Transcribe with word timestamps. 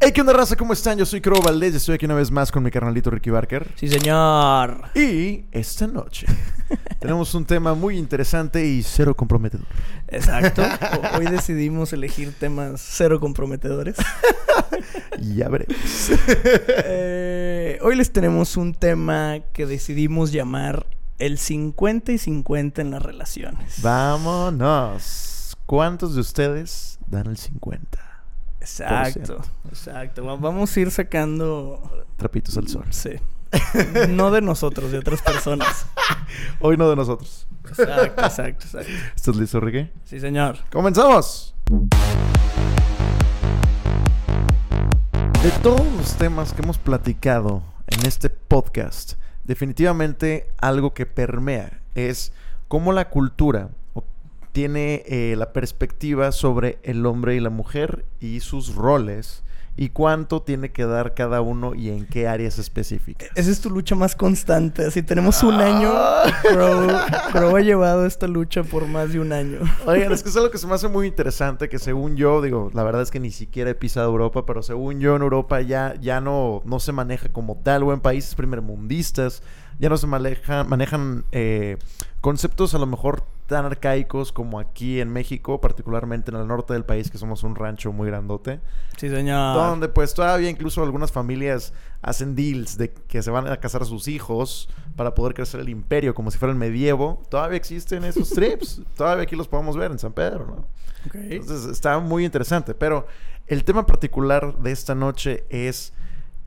Hey, 0.00 0.12
¿qué 0.12 0.20
onda, 0.20 0.32
raza? 0.32 0.54
¿Cómo 0.54 0.72
están? 0.74 0.96
Yo 0.96 1.04
soy 1.04 1.20
Crow 1.20 1.42
Valdés 1.42 1.74
y 1.74 1.76
estoy 1.78 1.96
aquí 1.96 2.04
una 2.04 2.14
vez 2.14 2.30
más 2.30 2.52
con 2.52 2.62
mi 2.62 2.70
carnalito 2.70 3.10
Ricky 3.10 3.30
Barker. 3.30 3.72
Sí, 3.74 3.88
señor. 3.88 4.82
Y 4.94 5.46
esta 5.50 5.88
noche 5.88 6.28
tenemos 7.00 7.34
un 7.34 7.44
tema 7.44 7.74
muy 7.74 7.98
interesante 7.98 8.64
y 8.64 8.84
cero 8.84 9.16
comprometedor. 9.16 9.66
Exacto. 10.06 10.62
Hoy 11.18 11.26
decidimos 11.26 11.92
elegir 11.92 12.32
temas 12.38 12.80
cero 12.80 13.18
comprometedores. 13.18 13.96
Ya 15.20 15.48
veremos. 15.48 15.76
Eh, 16.84 17.78
hoy 17.82 17.96
les 17.96 18.12
tenemos 18.12 18.56
un 18.56 18.72
tema 18.72 19.40
que 19.52 19.66
decidimos 19.66 20.30
llamar 20.30 20.86
el 21.18 21.38
50 21.38 22.12
y 22.12 22.18
50 22.18 22.82
en 22.82 22.92
las 22.92 23.02
relaciones. 23.02 23.82
Vámonos. 23.82 25.56
¿Cuántos 25.66 26.14
de 26.14 26.20
ustedes 26.20 27.00
dan 27.08 27.26
el 27.26 27.36
50? 27.36 28.07
Exacto, 28.60 29.40
exacto. 29.68 30.24
Va- 30.24 30.36
Vamos 30.36 30.76
a 30.76 30.80
ir 30.80 30.90
sacando... 30.90 32.04
Trapitos 32.16 32.56
al 32.56 32.68
sol. 32.68 32.84
Sí. 32.90 33.10
No 34.10 34.30
de 34.30 34.40
nosotros, 34.42 34.92
de 34.92 34.98
otras 34.98 35.22
personas. 35.22 35.86
Hoy 36.60 36.76
no 36.76 36.88
de 36.90 36.96
nosotros. 36.96 37.46
Exacto, 37.66 38.22
exacto, 38.24 38.64
exacto. 38.64 38.92
¿Estás 39.14 39.36
listo, 39.36 39.60
Ricky? 39.60 39.90
Sí, 40.04 40.20
señor. 40.20 40.58
¡Comenzamos! 40.70 41.54
De 45.42 45.50
todos 45.62 45.86
los 45.96 46.14
temas 46.16 46.52
que 46.52 46.62
hemos 46.62 46.78
platicado 46.78 47.62
en 47.86 48.04
este 48.06 48.28
podcast, 48.28 49.14
definitivamente 49.44 50.50
algo 50.58 50.92
que 50.94 51.06
permea 51.06 51.80
es 51.94 52.32
cómo 52.66 52.92
la 52.92 53.08
cultura 53.08 53.70
tiene 54.52 55.02
eh, 55.06 55.34
la 55.36 55.52
perspectiva 55.52 56.32
sobre 56.32 56.78
el 56.82 57.04
hombre 57.06 57.36
y 57.36 57.40
la 57.40 57.50
mujer 57.50 58.04
y 58.20 58.40
sus 58.40 58.74
roles 58.74 59.42
y 59.80 59.90
cuánto 59.90 60.42
tiene 60.42 60.72
que 60.72 60.84
dar 60.86 61.14
cada 61.14 61.40
uno 61.40 61.72
y 61.72 61.90
en 61.90 62.04
qué 62.04 62.26
áreas 62.26 62.58
específicas. 62.58 63.28
Esa 63.36 63.48
es 63.48 63.60
tu 63.60 63.70
lucha 63.70 63.94
más 63.94 64.16
constante. 64.16 64.84
Así 64.84 65.04
tenemos 65.04 65.40
un 65.44 65.54
año. 65.54 65.94
Crow, 66.42 66.88
Crow 67.30 67.56
ha 67.56 67.60
llevado 67.60 68.04
esta 68.04 68.26
lucha 68.26 68.64
por 68.64 68.88
más 68.88 69.12
de 69.12 69.20
un 69.20 69.32
año. 69.32 69.60
Oigan, 69.86 70.10
es 70.10 70.24
que 70.24 70.30
es 70.30 70.36
algo 70.36 70.50
que 70.50 70.58
se 70.58 70.66
me 70.66 70.74
hace 70.74 70.88
muy 70.88 71.06
interesante, 71.06 71.68
que 71.68 71.78
según 71.78 72.16
yo, 72.16 72.42
digo, 72.42 72.72
la 72.74 72.82
verdad 72.82 73.02
es 73.02 73.12
que 73.12 73.20
ni 73.20 73.30
siquiera 73.30 73.70
he 73.70 73.76
pisado 73.76 74.08
Europa, 74.08 74.44
pero 74.44 74.64
según 74.64 74.98
yo 74.98 75.14
en 75.14 75.22
Europa 75.22 75.60
ya, 75.60 75.94
ya 76.00 76.20
no, 76.20 76.60
no 76.64 76.80
se 76.80 76.90
maneja 76.90 77.28
como 77.28 77.56
tal, 77.58 77.84
o 77.84 77.92
en 77.92 78.00
países 78.00 78.34
primermundistas, 78.34 79.44
ya 79.78 79.88
no 79.88 79.96
se 79.96 80.08
maneja, 80.08 80.64
manejan 80.64 81.24
eh, 81.30 81.78
conceptos 82.20 82.74
a 82.74 82.78
lo 82.78 82.86
mejor 82.86 83.22
tan 83.48 83.64
arcaicos 83.64 84.30
como 84.30 84.60
aquí 84.60 85.00
en 85.00 85.10
México, 85.10 85.60
particularmente 85.60 86.30
en 86.30 86.36
el 86.36 86.46
norte 86.46 86.74
del 86.74 86.84
país, 86.84 87.10
que 87.10 87.16
somos 87.18 87.42
un 87.42 87.56
rancho 87.56 87.92
muy 87.92 88.06
grandote, 88.06 88.60
Sí, 88.98 89.08
señor. 89.08 89.56
donde 89.56 89.88
pues 89.88 90.12
todavía 90.14 90.50
incluso 90.50 90.82
algunas 90.82 91.10
familias 91.10 91.72
hacen 92.02 92.36
deals 92.36 92.76
de 92.76 92.92
que 92.92 93.22
se 93.22 93.30
van 93.30 93.48
a 93.48 93.56
casar 93.56 93.80
a 93.82 93.86
sus 93.86 94.06
hijos 94.06 94.68
para 94.96 95.14
poder 95.14 95.32
crecer 95.34 95.60
el 95.60 95.70
imperio 95.70 96.14
como 96.14 96.30
si 96.30 96.36
fuera 96.38 96.52
el 96.52 96.58
medievo. 96.58 97.22
Todavía 97.30 97.56
existen 97.56 98.04
esos 98.04 98.28
trips. 98.34 98.82
todavía 98.96 99.24
aquí 99.24 99.34
los 99.34 99.48
podemos 99.48 99.76
ver 99.76 99.90
en 99.90 99.98
San 99.98 100.12
Pedro, 100.12 100.46
¿no? 100.46 100.68
Entonces 101.14 101.64
está 101.70 101.98
muy 102.00 102.24
interesante. 102.26 102.74
Pero 102.74 103.06
el 103.46 103.64
tema 103.64 103.86
particular 103.86 104.58
de 104.58 104.72
esta 104.72 104.94
noche 104.94 105.44
es 105.48 105.94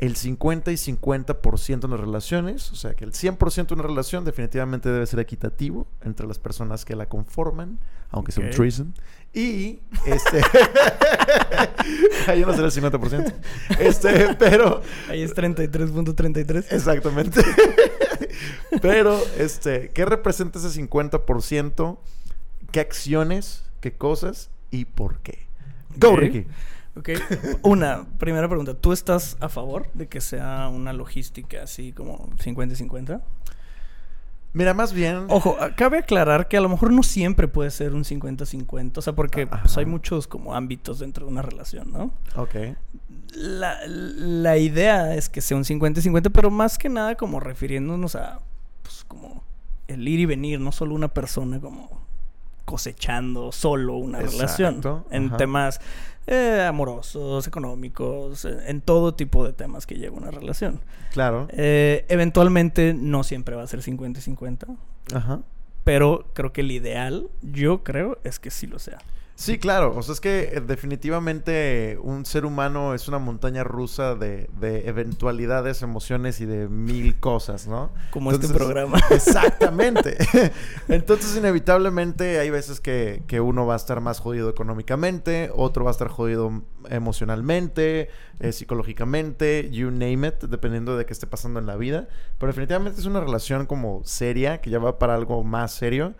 el 0.01 0.15
50 0.15 0.71
y 0.71 0.75
50% 0.75 1.85
en 1.85 1.91
las 1.91 1.99
relaciones. 1.99 2.71
O 2.71 2.75
sea, 2.75 2.95
que 2.95 3.05
el 3.05 3.13
100% 3.13 3.67
de 3.67 3.73
una 3.75 3.83
relación 3.83 4.25
definitivamente 4.25 4.89
debe 4.89 5.05
ser 5.05 5.19
equitativo 5.19 5.87
entre 6.01 6.27
las 6.27 6.39
personas 6.39 6.85
que 6.85 6.95
la 6.95 7.07
conforman, 7.07 7.79
aunque 8.09 8.31
sea 8.31 8.43
un 8.43 8.49
threesome. 8.49 8.91
Y 9.31 9.79
este. 10.05 10.41
Ahí 12.27 12.41
no 12.41 12.51
será 12.53 12.65
el 12.65 12.73
50%. 12.73 13.33
Este, 13.79 14.35
pero. 14.39 14.81
Ahí 15.07 15.21
es 15.21 15.35
33.33. 15.35 16.65
Exactamente. 16.71 17.41
Pero, 18.81 19.21
este, 19.37 19.89
¿qué 19.89 20.05
representa 20.05 20.57
ese 20.57 20.69
50%? 20.81 21.97
¿Qué 22.71 22.79
acciones? 22.79 23.63
¿Qué 23.81 23.93
cosas? 23.93 24.49
¿Y 24.71 24.85
por 24.85 25.19
qué? 25.19 25.45
Go. 25.97 26.15
Ricky. 26.15 26.47
Ok. 26.95 27.09
Una, 27.63 28.05
primera 28.17 28.47
pregunta. 28.47 28.73
¿Tú 28.73 28.91
estás 28.91 29.37
a 29.39 29.49
favor 29.49 29.87
de 29.93 30.07
que 30.07 30.21
sea 30.21 30.67
una 30.67 30.93
logística 30.93 31.63
así 31.63 31.93
como 31.93 32.29
50 32.39 32.73
y 32.73 32.77
50? 32.77 33.21
Mira, 34.53 34.73
más 34.73 34.91
bien. 34.91 35.27
Ojo, 35.29 35.55
ah, 35.61 35.75
cabe 35.75 35.99
aclarar 35.99 36.49
que 36.49 36.57
a 36.57 36.61
lo 36.61 36.67
mejor 36.67 36.91
no 36.91 37.03
siempre 37.03 37.47
puede 37.47 37.71
ser 37.71 37.93
un 37.93 38.03
50-50. 38.03 38.97
O 38.97 39.01
sea, 39.01 39.13
porque 39.13 39.47
pues, 39.47 39.61
Ajá. 39.63 39.79
hay 39.79 39.85
muchos 39.85 40.27
como 40.27 40.55
ámbitos 40.55 40.99
dentro 40.99 41.25
de 41.25 41.31
una 41.31 41.41
relación, 41.41 41.91
¿no? 41.91 42.11
Ok. 42.35 42.55
La, 43.33 43.77
la 43.87 44.57
idea 44.57 45.15
es 45.15 45.29
que 45.29 45.39
sea 45.39 45.55
un 45.55 45.63
50-50, 45.63 46.31
pero 46.33 46.51
más 46.51 46.77
que 46.77 46.89
nada 46.89 47.15
como 47.15 47.39
refiriéndonos 47.39 48.15
a, 48.15 48.41
pues, 48.83 49.05
como 49.07 49.41
el 49.87 50.05
ir 50.05 50.19
y 50.19 50.25
venir, 50.25 50.59
no 50.59 50.73
solo 50.73 50.95
una 50.95 51.07
persona 51.07 51.61
como 51.61 52.01
cosechando 52.65 53.51
solo 53.51 53.95
una 53.95 54.19
relación. 54.19 54.81
En 55.11 55.27
ajá. 55.27 55.37
temas 55.37 55.81
eh, 56.27 56.65
amorosos, 56.67 57.47
económicos, 57.47 58.45
en, 58.45 58.59
en 58.67 58.81
todo 58.81 59.13
tipo 59.13 59.45
de 59.45 59.53
temas 59.53 59.85
que 59.85 59.95
lleva 59.95 60.17
una 60.17 60.31
relación. 60.31 60.79
Claro. 61.11 61.47
Eh, 61.51 62.05
eventualmente 62.09 62.93
no 62.93 63.23
siempre 63.23 63.55
va 63.55 63.63
a 63.63 63.67
ser 63.67 63.81
50-50, 63.81 64.77
Ajá. 65.13 65.41
pero 65.83 66.25
creo 66.33 66.53
que 66.53 66.61
el 66.61 66.71
ideal, 66.71 67.27
yo 67.41 67.83
creo, 67.83 68.19
es 68.23 68.39
que 68.39 68.51
sí 68.51 68.67
lo 68.67 68.79
sea. 68.79 68.99
Sí, 69.41 69.57
claro. 69.57 69.95
O 69.97 70.03
sea, 70.03 70.13
es 70.13 70.21
que 70.21 70.51
eh, 70.53 70.61
definitivamente 70.61 71.97
un 72.03 72.25
ser 72.25 72.45
humano 72.45 72.93
es 72.93 73.07
una 73.07 73.17
montaña 73.17 73.63
rusa 73.63 74.13
de, 74.13 74.51
de 74.59 74.87
eventualidades, 74.87 75.81
emociones 75.81 76.39
y 76.41 76.45
de 76.45 76.67
mil 76.67 77.19
cosas, 77.19 77.65
¿no? 77.65 77.91
Como 78.11 78.31
este 78.31 78.47
programa. 78.49 78.99
Exactamente. 79.09 80.15
Entonces, 80.87 81.35
inevitablemente, 81.35 82.37
hay 82.37 82.51
veces 82.51 82.79
que, 82.79 83.23
que 83.25 83.41
uno 83.41 83.65
va 83.65 83.73
a 83.73 83.77
estar 83.77 83.99
más 83.99 84.19
jodido 84.19 84.47
económicamente, 84.47 85.49
otro 85.55 85.85
va 85.85 85.89
a 85.89 85.93
estar 85.93 86.09
jodido 86.09 86.61
emocionalmente, 86.91 88.09
eh, 88.41 88.51
psicológicamente, 88.51 89.71
you 89.71 89.89
name 89.89 90.27
it, 90.27 90.43
dependiendo 90.43 90.97
de 90.97 91.07
qué 91.07 91.13
esté 91.13 91.25
pasando 91.25 91.59
en 91.59 91.65
la 91.65 91.77
vida. 91.77 92.07
Pero 92.37 92.51
definitivamente 92.51 92.99
es 92.99 93.07
una 93.07 93.21
relación 93.21 93.65
como 93.65 94.03
seria, 94.03 94.61
que 94.61 94.69
ya 94.69 94.77
va 94.77 94.99
para 94.99 95.15
algo 95.15 95.43
más 95.43 95.71
serio. 95.71 96.13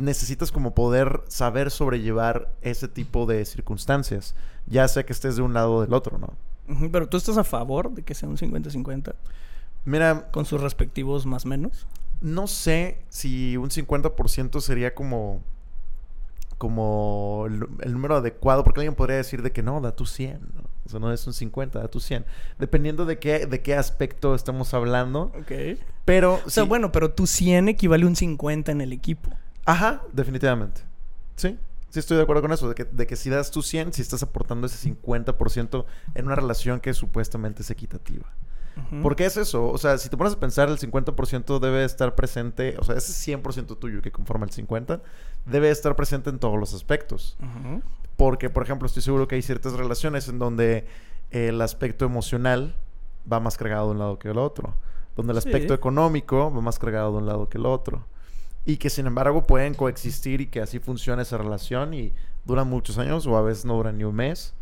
Necesitas 0.00 0.52
como 0.52 0.74
poder 0.74 1.22
saber 1.28 1.70
sobrellevar 1.70 2.52
ese 2.62 2.88
tipo 2.88 3.26
de 3.26 3.44
circunstancias, 3.44 4.34
ya 4.66 4.86
sea 4.88 5.04
que 5.04 5.12
estés 5.12 5.36
de 5.36 5.42
un 5.42 5.54
lado 5.54 5.74
o 5.76 5.80
del 5.82 5.92
otro, 5.94 6.18
¿no? 6.18 6.34
Pero 6.92 7.08
tú 7.08 7.16
estás 7.16 7.38
a 7.38 7.44
favor 7.44 7.90
de 7.92 8.02
que 8.02 8.14
sea 8.14 8.28
un 8.28 8.36
50-50 8.36 9.14
Mira, 9.84 10.28
con 10.30 10.44
sus 10.44 10.60
respectivos 10.60 11.24
más 11.24 11.46
menos. 11.46 11.86
No 12.20 12.46
sé 12.46 12.98
si 13.08 13.56
un 13.56 13.70
50% 13.70 14.60
sería 14.60 14.94
como 14.94 15.42
como 16.58 17.44
el, 17.46 17.66
el 17.82 17.92
número 17.92 18.16
adecuado, 18.16 18.64
porque 18.64 18.80
alguien 18.80 18.96
podría 18.96 19.16
decir 19.16 19.42
de 19.42 19.52
que 19.52 19.62
no, 19.62 19.80
da 19.80 19.92
tu 19.94 20.06
100, 20.06 20.40
¿no? 20.54 20.62
O 20.86 20.88
sea, 20.90 20.98
no 20.98 21.12
es 21.12 21.24
un 21.26 21.32
50, 21.32 21.78
da 21.78 21.88
tu 21.88 22.00
100. 22.00 22.24
Dependiendo 22.58 23.04
de 23.06 23.18
qué, 23.18 23.46
de 23.46 23.62
qué 23.62 23.76
aspecto 23.76 24.34
estamos 24.34 24.74
hablando. 24.74 25.30
Ok. 25.40 25.78
Pero, 26.04 26.40
O 26.44 26.50
sea, 26.50 26.64
sí- 26.64 26.68
bueno, 26.68 26.90
pero 26.90 27.12
tu 27.12 27.26
100 27.26 27.68
equivale 27.68 28.04
a 28.04 28.08
un 28.08 28.16
50 28.16 28.72
en 28.72 28.80
el 28.80 28.92
equipo. 28.92 29.30
Ajá, 29.68 30.02
definitivamente. 30.12 30.80
Sí, 31.36 31.58
sí 31.90 31.98
estoy 31.98 32.16
de 32.16 32.22
acuerdo 32.22 32.40
con 32.42 32.52
eso, 32.52 32.68
de 32.68 32.74
que, 32.74 32.84
de 32.84 33.06
que 33.06 33.16
si 33.16 33.28
das 33.28 33.50
tu 33.50 33.60
100, 33.62 33.92
si 33.92 34.00
estás 34.02 34.22
aportando 34.22 34.66
ese 34.66 34.78
50% 34.78 35.84
en 36.14 36.24
una 36.26 36.34
relación 36.34 36.80
que 36.80 36.94
supuestamente 36.94 37.60
es 37.62 37.70
equitativa. 37.70 38.24
Ujú. 38.78 39.02
¿Por 39.02 39.14
qué 39.16 39.26
es 39.26 39.36
eso? 39.36 39.68
O 39.68 39.76
sea, 39.76 39.98
si 39.98 40.08
te 40.08 40.16
pones 40.16 40.32
a 40.32 40.40
pensar, 40.40 40.70
el 40.70 40.78
50% 40.78 41.58
debe 41.58 41.84
estar 41.84 42.14
presente, 42.14 42.76
o 42.78 42.84
sea, 42.84 42.96
ese 42.96 43.12
100% 43.12 43.76
tuyo 43.78 44.00
que 44.00 44.10
conforma 44.10 44.46
el 44.46 44.52
50%, 44.52 45.00
debe 45.44 45.68
estar 45.70 45.94
presente 45.96 46.30
en 46.30 46.38
todos 46.38 46.58
los 46.58 46.72
aspectos. 46.72 47.36
Porque, 48.16 48.48
por 48.50 48.62
ejemplo, 48.62 48.86
estoy 48.86 49.02
seguro 49.02 49.28
que 49.28 49.34
hay 49.34 49.42
ciertas 49.42 49.74
relaciones 49.74 50.28
en 50.28 50.38
donde 50.38 50.86
el 51.30 51.60
aspecto 51.60 52.06
emocional 52.06 52.74
va 53.30 53.38
más 53.38 53.58
cargado 53.58 53.86
de 53.88 53.92
un 53.92 53.98
lado 53.98 54.18
que 54.18 54.28
del 54.28 54.38
otro. 54.38 54.74
Donde 55.14 55.34
el 55.34 55.42
Sí. 55.42 55.48
aspecto 55.48 55.74
económico 55.74 56.50
va 56.50 56.60
más 56.62 56.78
cargado 56.78 57.12
de 57.12 57.18
un 57.18 57.26
lado 57.26 57.48
que 57.50 57.58
el 57.58 57.66
otro. 57.66 58.06
Y 58.68 58.76
que, 58.76 58.90
sin 58.90 59.06
embargo, 59.06 59.44
pueden 59.44 59.72
coexistir 59.72 60.42
y 60.42 60.46
que 60.48 60.60
así 60.60 60.78
funciona 60.78 61.22
esa 61.22 61.38
relación 61.38 61.94
y 61.94 62.12
duran 62.44 62.68
muchos 62.68 62.98
años 62.98 63.26
o 63.26 63.36
a 63.38 63.42
veces 63.42 63.64
no 63.64 63.74
duran 63.74 63.96
ni 63.96 64.04
un 64.04 64.14
mes. 64.14 64.52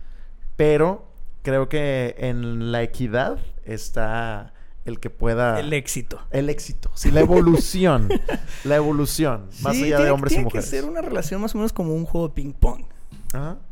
Pero 0.57 1.05
creo 1.43 1.69
que 1.69 2.15
en 2.19 2.71
la 2.71 2.83
equidad 2.83 3.39
está 3.65 4.53
el 4.85 5.01
que 5.01 5.11
pueda... 5.11 5.59
El 5.59 5.73
éxito. 5.73 6.21
el 6.31 6.49
éxito. 6.51 6.93
Sí, 6.95 7.11
la 7.11 7.19
evolución. 7.21 8.09
la 8.65 8.77
evolución. 8.77 9.49
Más 9.63 9.75
Sí, 9.77 9.83
allá 9.87 9.97
de 9.97 10.03
tiene- 10.03 10.11
hombres 10.13 10.33
y 10.33 10.37
tiene 10.37 10.45
mujeres. 10.45 10.65
que 10.67 10.71
ser 10.77 10.85
una 10.85 11.03
relación 11.03 11.41
más 11.41 11.53
o 11.57 11.59
menos 11.59 11.73
como 11.73 11.93
un 11.93 12.05
juego 12.07 12.29
de 12.29 12.35
ping-pong. 12.35 12.85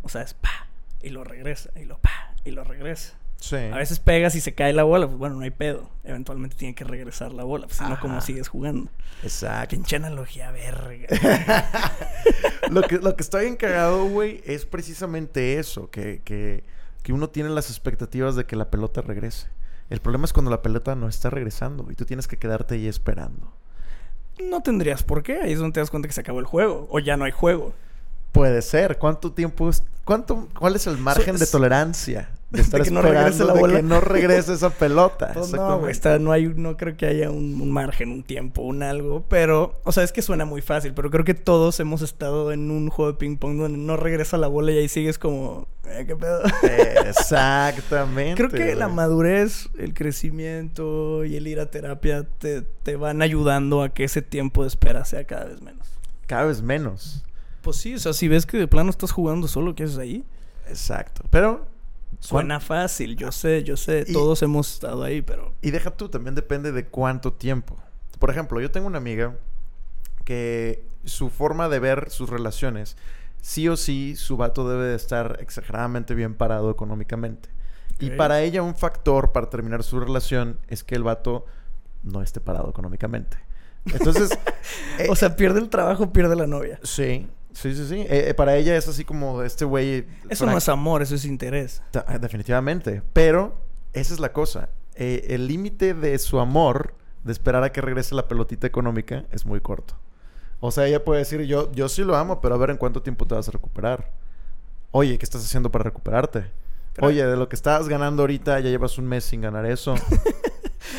O 0.02 0.08
sea, 0.08 0.22
es 0.22 0.34
pa, 0.34 0.66
y 1.00 1.10
lo 1.10 1.22
regresa, 1.24 1.70
y 1.80 1.84
lo 1.84 1.96
pa, 1.98 2.34
y 2.44 2.50
lo 2.50 2.64
regresa. 2.64 3.14
Sí. 3.38 3.56
A 3.56 3.76
veces 3.76 3.98
pegas 3.98 4.34
y 4.36 4.40
se 4.40 4.54
cae 4.54 4.72
la 4.72 4.84
bola, 4.84 5.06
pues 5.06 5.18
bueno, 5.18 5.36
no 5.36 5.42
hay 5.42 5.50
pedo. 5.50 5.90
Eventualmente 6.02 6.56
tiene 6.56 6.74
que 6.74 6.84
regresar 6.84 7.32
la 7.32 7.44
bola, 7.44 7.66
pues 7.66 7.78
si 7.78 7.84
no. 7.84 8.00
¿cómo 8.00 8.20
sigues 8.20 8.48
jugando? 8.48 8.90
Exacto. 9.22 9.76
Pinche 9.76 9.96
analogía, 9.96 10.50
verga. 10.50 11.06
lo, 12.70 12.82
que, 12.82 12.98
lo 12.98 13.14
que 13.16 13.22
está 13.22 13.40
bien 13.40 13.56
cagado, 13.56 14.06
güey, 14.06 14.42
es 14.46 14.64
precisamente 14.64 15.58
eso, 15.58 15.90
que, 15.90 16.22
que 16.24 16.64
que 17.04 17.12
uno 17.12 17.28
tiene 17.28 17.50
las 17.50 17.68
expectativas 17.68 18.34
de 18.34 18.46
que 18.46 18.56
la 18.56 18.70
pelota 18.70 19.02
regrese. 19.02 19.48
El 19.90 20.00
problema 20.00 20.24
es 20.24 20.32
cuando 20.32 20.50
la 20.50 20.62
pelota 20.62 20.96
no 20.96 21.06
está 21.06 21.28
regresando 21.28 21.86
y 21.90 21.94
tú 21.94 22.06
tienes 22.06 22.26
que 22.26 22.38
quedarte 22.38 22.76
ahí 22.76 22.88
esperando. 22.88 23.52
No 24.42 24.62
tendrías 24.62 25.02
por 25.02 25.22
qué. 25.22 25.38
Ahí 25.42 25.52
es 25.52 25.58
donde 25.58 25.74
te 25.74 25.80
das 25.80 25.90
cuenta 25.90 26.08
que 26.08 26.14
se 26.14 26.22
acabó 26.22 26.40
el 26.40 26.46
juego. 26.46 26.88
O 26.90 26.98
ya 27.00 27.18
no 27.18 27.26
hay 27.26 27.30
juego. 27.30 27.74
Puede 28.32 28.62
ser. 28.62 28.98
¿Cuánto 28.98 29.32
tiempo 29.32 29.68
es, 29.68 29.84
cuánto, 30.04 30.48
cuál 30.58 30.76
es 30.76 30.86
el 30.86 30.96
margen 30.96 31.36
de 31.36 31.46
tolerancia 31.46 32.30
de 32.54 32.62
estar 32.62 32.82
que 32.82 32.90
no 32.90 33.02
regrese 33.02 33.44
la 33.44 33.52
de 33.54 33.60
bola? 33.60 33.76
que 33.76 33.82
no 33.82 34.00
regrese 34.00 34.52
esa 34.54 34.70
pelota? 34.70 35.32
Pues 35.34 35.52
no, 35.52 35.88
está- 35.88 36.18
no 36.18 36.32
hay, 36.32 36.46
no 36.48 36.76
creo 36.76 36.96
que 36.96 37.06
haya 37.06 37.30
un, 37.30 37.60
un 37.60 37.70
margen, 37.70 38.10
un 38.10 38.22
tiempo, 38.22 38.62
un 38.62 38.82
algo. 38.82 39.24
Pero, 39.28 39.80
o 39.84 39.92
sea, 39.92 40.02
es 40.04 40.12
que 40.12 40.22
suena 40.22 40.44
muy 40.44 40.62
fácil, 40.62 40.94
pero 40.94 41.10
creo 41.10 41.24
que 41.24 41.34
todos 41.34 41.78
hemos 41.80 42.02
estado 42.02 42.52
en 42.52 42.70
un 42.70 42.88
juego 42.90 43.12
de 43.12 43.18
ping 43.18 43.36
pong 43.36 43.58
donde 43.58 43.78
no 43.78 43.96
regresa 43.96 44.38
la 44.38 44.46
bola 44.48 44.72
y 44.72 44.78
ahí 44.78 44.88
sigues 44.88 45.18
como, 45.18 45.66
eh, 45.86 46.04
¿qué 46.06 46.16
pedo? 46.16 46.42
Exactamente. 47.06 48.34
Creo 48.46 48.50
que 48.50 48.74
la 48.74 48.88
madurez, 48.88 49.68
el 49.78 49.94
crecimiento 49.94 51.24
y 51.24 51.36
el 51.36 51.46
ir 51.46 51.60
a 51.60 51.66
terapia 51.70 52.24
te, 52.38 52.62
te 52.62 52.96
van 52.96 53.22
ayudando 53.22 53.82
a 53.82 53.88
que 53.90 54.04
ese 54.04 54.22
tiempo 54.22 54.62
de 54.62 54.68
espera 54.68 55.04
sea 55.04 55.24
cada 55.24 55.44
vez 55.46 55.60
menos. 55.62 55.86
Cada 56.26 56.44
vez 56.44 56.62
menos. 56.62 57.24
Pues 57.62 57.76
sí, 57.78 57.94
o 57.94 57.98
sea, 57.98 58.12
si 58.12 58.28
ves 58.28 58.46
que 58.46 58.58
de 58.58 58.68
plano 58.68 58.90
estás 58.90 59.10
jugando 59.10 59.48
solo, 59.48 59.74
¿qué 59.74 59.84
haces 59.84 59.98
ahí? 59.98 60.24
Exacto. 60.68 61.22
Pero. 61.30 61.66
Suena 62.28 62.60
fácil, 62.60 63.16
yo 63.16 63.30
sé, 63.32 63.64
yo 63.64 63.76
sé, 63.76 64.04
Y- 64.08 64.12
todos 64.12 64.42
hemos 64.42 64.72
estado 64.74 65.02
ahí, 65.02 65.20
pero... 65.22 65.52
Y 65.62 65.70
deja 65.70 65.90
tú, 65.90 66.08
también 66.08 66.34
depende 66.34 66.72
de 66.72 66.86
cuánto 66.86 67.32
tiempo. 67.32 67.76
Por 68.18 68.30
ejemplo, 68.30 68.60
yo 68.60 68.70
tengo 68.70 68.86
una 68.86 68.98
amiga 68.98 69.36
que 70.24 70.86
su 71.04 71.28
forma 71.30 71.68
de 71.68 71.78
ver 71.80 72.10
sus 72.10 72.30
relaciones, 72.30 72.96
sí 73.42 73.68
o 73.68 73.76
sí, 73.76 74.16
su 74.16 74.36
vato 74.36 74.68
debe 74.68 74.84
de 74.86 74.96
estar 74.96 75.36
exageradamente 75.40 76.14
bien 76.14 76.34
parado 76.34 76.70
económicamente. 76.70 77.50
Y 78.00 78.10
para 78.10 78.40
ella 78.42 78.62
un 78.62 78.74
factor 78.74 79.32
para 79.32 79.48
terminar 79.50 79.82
su 79.84 80.00
relación 80.00 80.58
es 80.68 80.82
que 80.82 80.94
el 80.96 81.02
vato 81.04 81.46
no 82.02 82.22
esté 82.22 82.40
parado 82.40 82.68
económicamente. 82.70 83.36
Entonces, 83.86 84.30
eh, 84.98 85.06
O 85.10 85.14
sea, 85.16 85.36
pierde 85.36 85.60
el 85.60 85.68
trabajo, 85.68 86.12
pierde 86.12 86.36
la 86.36 86.46
novia. 86.46 86.80
sí, 86.82 87.28
sí, 87.54 87.74
sí, 87.74 87.86
sí. 87.88 88.00
Eh, 88.02 88.26
eh, 88.28 88.34
para 88.34 88.56
ella 88.56 88.76
es 88.76 88.86
así 88.88 89.04
como 89.04 89.42
este 89.42 89.64
güey... 89.64 90.06
Eso 90.28 90.44
no 90.46 90.56
es 90.58 90.68
amor, 90.68 91.00
eso 91.02 91.14
es 91.14 91.24
interés. 91.24 91.82
Eh, 91.94 92.18
Definitivamente. 92.20 93.02
Pero 93.12 93.54
esa 93.92 94.12
es 94.14 94.20
la 94.20 94.32
cosa. 94.32 94.68
Eh, 94.96 95.26
el 95.30 95.46
límite 95.48 95.94
de 95.94 96.18
su 96.18 96.38
amor, 96.40 96.94
de 97.24 97.32
esperar 97.32 97.62
a 97.64 97.72
que 97.72 97.80
regrese 97.80 98.14
la 98.14 98.28
pelotita 98.28 98.66
económica, 98.66 99.24
es 99.32 99.46
muy 99.46 99.60
corto. 99.60 99.94
O 100.60 100.70
sea, 100.70 100.86
ella 100.86 101.04
puede 101.04 101.20
decir, 101.20 101.40
yo, 101.42 101.70
yo 101.72 101.88
sí 101.88 102.02
lo 102.04 102.16
amo, 102.16 102.40
pero 102.40 102.54
a 102.54 102.58
ver 102.58 102.70
en 102.70 102.76
cuánto 102.76 103.02
tiempo 103.02 103.26
te 103.26 103.34
vas 103.34 103.48
a 103.48 103.52
recuperar. 103.52 104.10
Oye, 104.92 105.18
¿qué 105.18 105.24
estás 105.24 105.44
haciendo 105.44 105.70
para 105.70 105.84
recuperarte? 105.84 106.44
Pero- 106.94 107.08
Oye, 107.08 107.26
de 107.26 107.36
lo 107.36 107.48
que 107.48 107.56
estabas 107.56 107.88
ganando 107.88 108.22
ahorita, 108.22 108.60
ya 108.60 108.70
llevas 108.70 108.96
un 108.98 109.06
mes 109.06 109.24
sin 109.24 109.40
ganar 109.40 109.66
eso. 109.66 109.94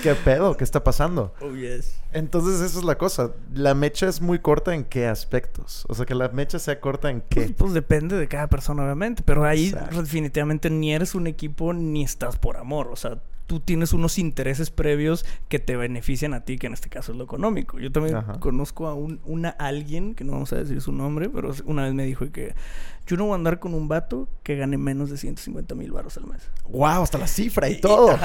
¿Qué 0.03 0.15
pedo? 0.15 0.57
¿Qué 0.57 0.63
está 0.63 0.83
pasando? 0.83 1.33
Oh, 1.41 1.51
yes. 1.55 1.99
Entonces, 2.11 2.61
esa 2.61 2.79
es 2.79 2.83
la 2.85 2.97
cosa. 2.97 3.31
La 3.53 3.73
mecha 3.73 4.07
es 4.07 4.21
muy 4.21 4.39
corta 4.39 4.73
en 4.73 4.83
qué 4.85 5.07
aspectos. 5.07 5.85
O 5.89 5.93
sea, 5.95 6.05
que 6.05 6.15
la 6.15 6.29
mecha 6.29 6.59
sea 6.59 6.79
corta 6.79 7.09
en 7.09 7.21
Pues, 7.21 7.47
qué. 7.47 7.53
pues 7.53 7.73
depende 7.73 8.15
de 8.17 8.27
cada 8.27 8.47
persona, 8.47 8.83
obviamente. 8.83 9.21
Pero 9.25 9.45
ahí 9.45 9.67
Exacto. 9.69 10.01
definitivamente 10.01 10.69
ni 10.69 10.93
eres 10.93 11.13
un 11.15 11.27
equipo 11.27 11.73
ni 11.73 12.03
estás 12.03 12.37
por 12.37 12.57
amor. 12.57 12.87
O 12.91 12.95
sea, 12.95 13.19
tú 13.47 13.59
tienes 13.59 13.93
unos 13.93 14.17
intereses 14.17 14.69
previos 14.71 15.25
que 15.49 15.59
te 15.59 15.75
benefician 15.75 16.33
a 16.33 16.41
ti, 16.45 16.57
que 16.57 16.67
en 16.67 16.73
este 16.73 16.89
caso 16.89 17.11
es 17.11 17.17
lo 17.17 17.23
económico. 17.23 17.79
Yo 17.79 17.91
también 17.91 18.15
Ajá. 18.15 18.39
conozco 18.39 18.87
a 18.87 18.93
un, 18.93 19.19
una 19.25 19.49
alguien, 19.49 20.15
que 20.15 20.23
no 20.23 20.33
vamos 20.33 20.51
a 20.53 20.57
decir 20.57 20.81
su 20.81 20.91
nombre, 20.91 21.29
pero 21.29 21.51
una 21.65 21.83
vez 21.83 21.93
me 21.93 22.05
dijo 22.05 22.31
que 22.31 22.55
yo 23.07 23.17
no 23.17 23.25
voy 23.25 23.33
a 23.33 23.35
andar 23.35 23.59
con 23.59 23.75
un 23.75 23.87
vato 23.87 24.27
que 24.41 24.55
gane 24.55 24.77
menos 24.77 25.11
de 25.11 25.17
150 25.17 25.75
mil 25.75 25.91
baros 25.91 26.17
al 26.17 26.25
mes. 26.25 26.41
¡Wow! 26.69 27.03
Hasta 27.03 27.19
la 27.19 27.27
cifra 27.27 27.69
y 27.69 27.79
todo. 27.79 28.17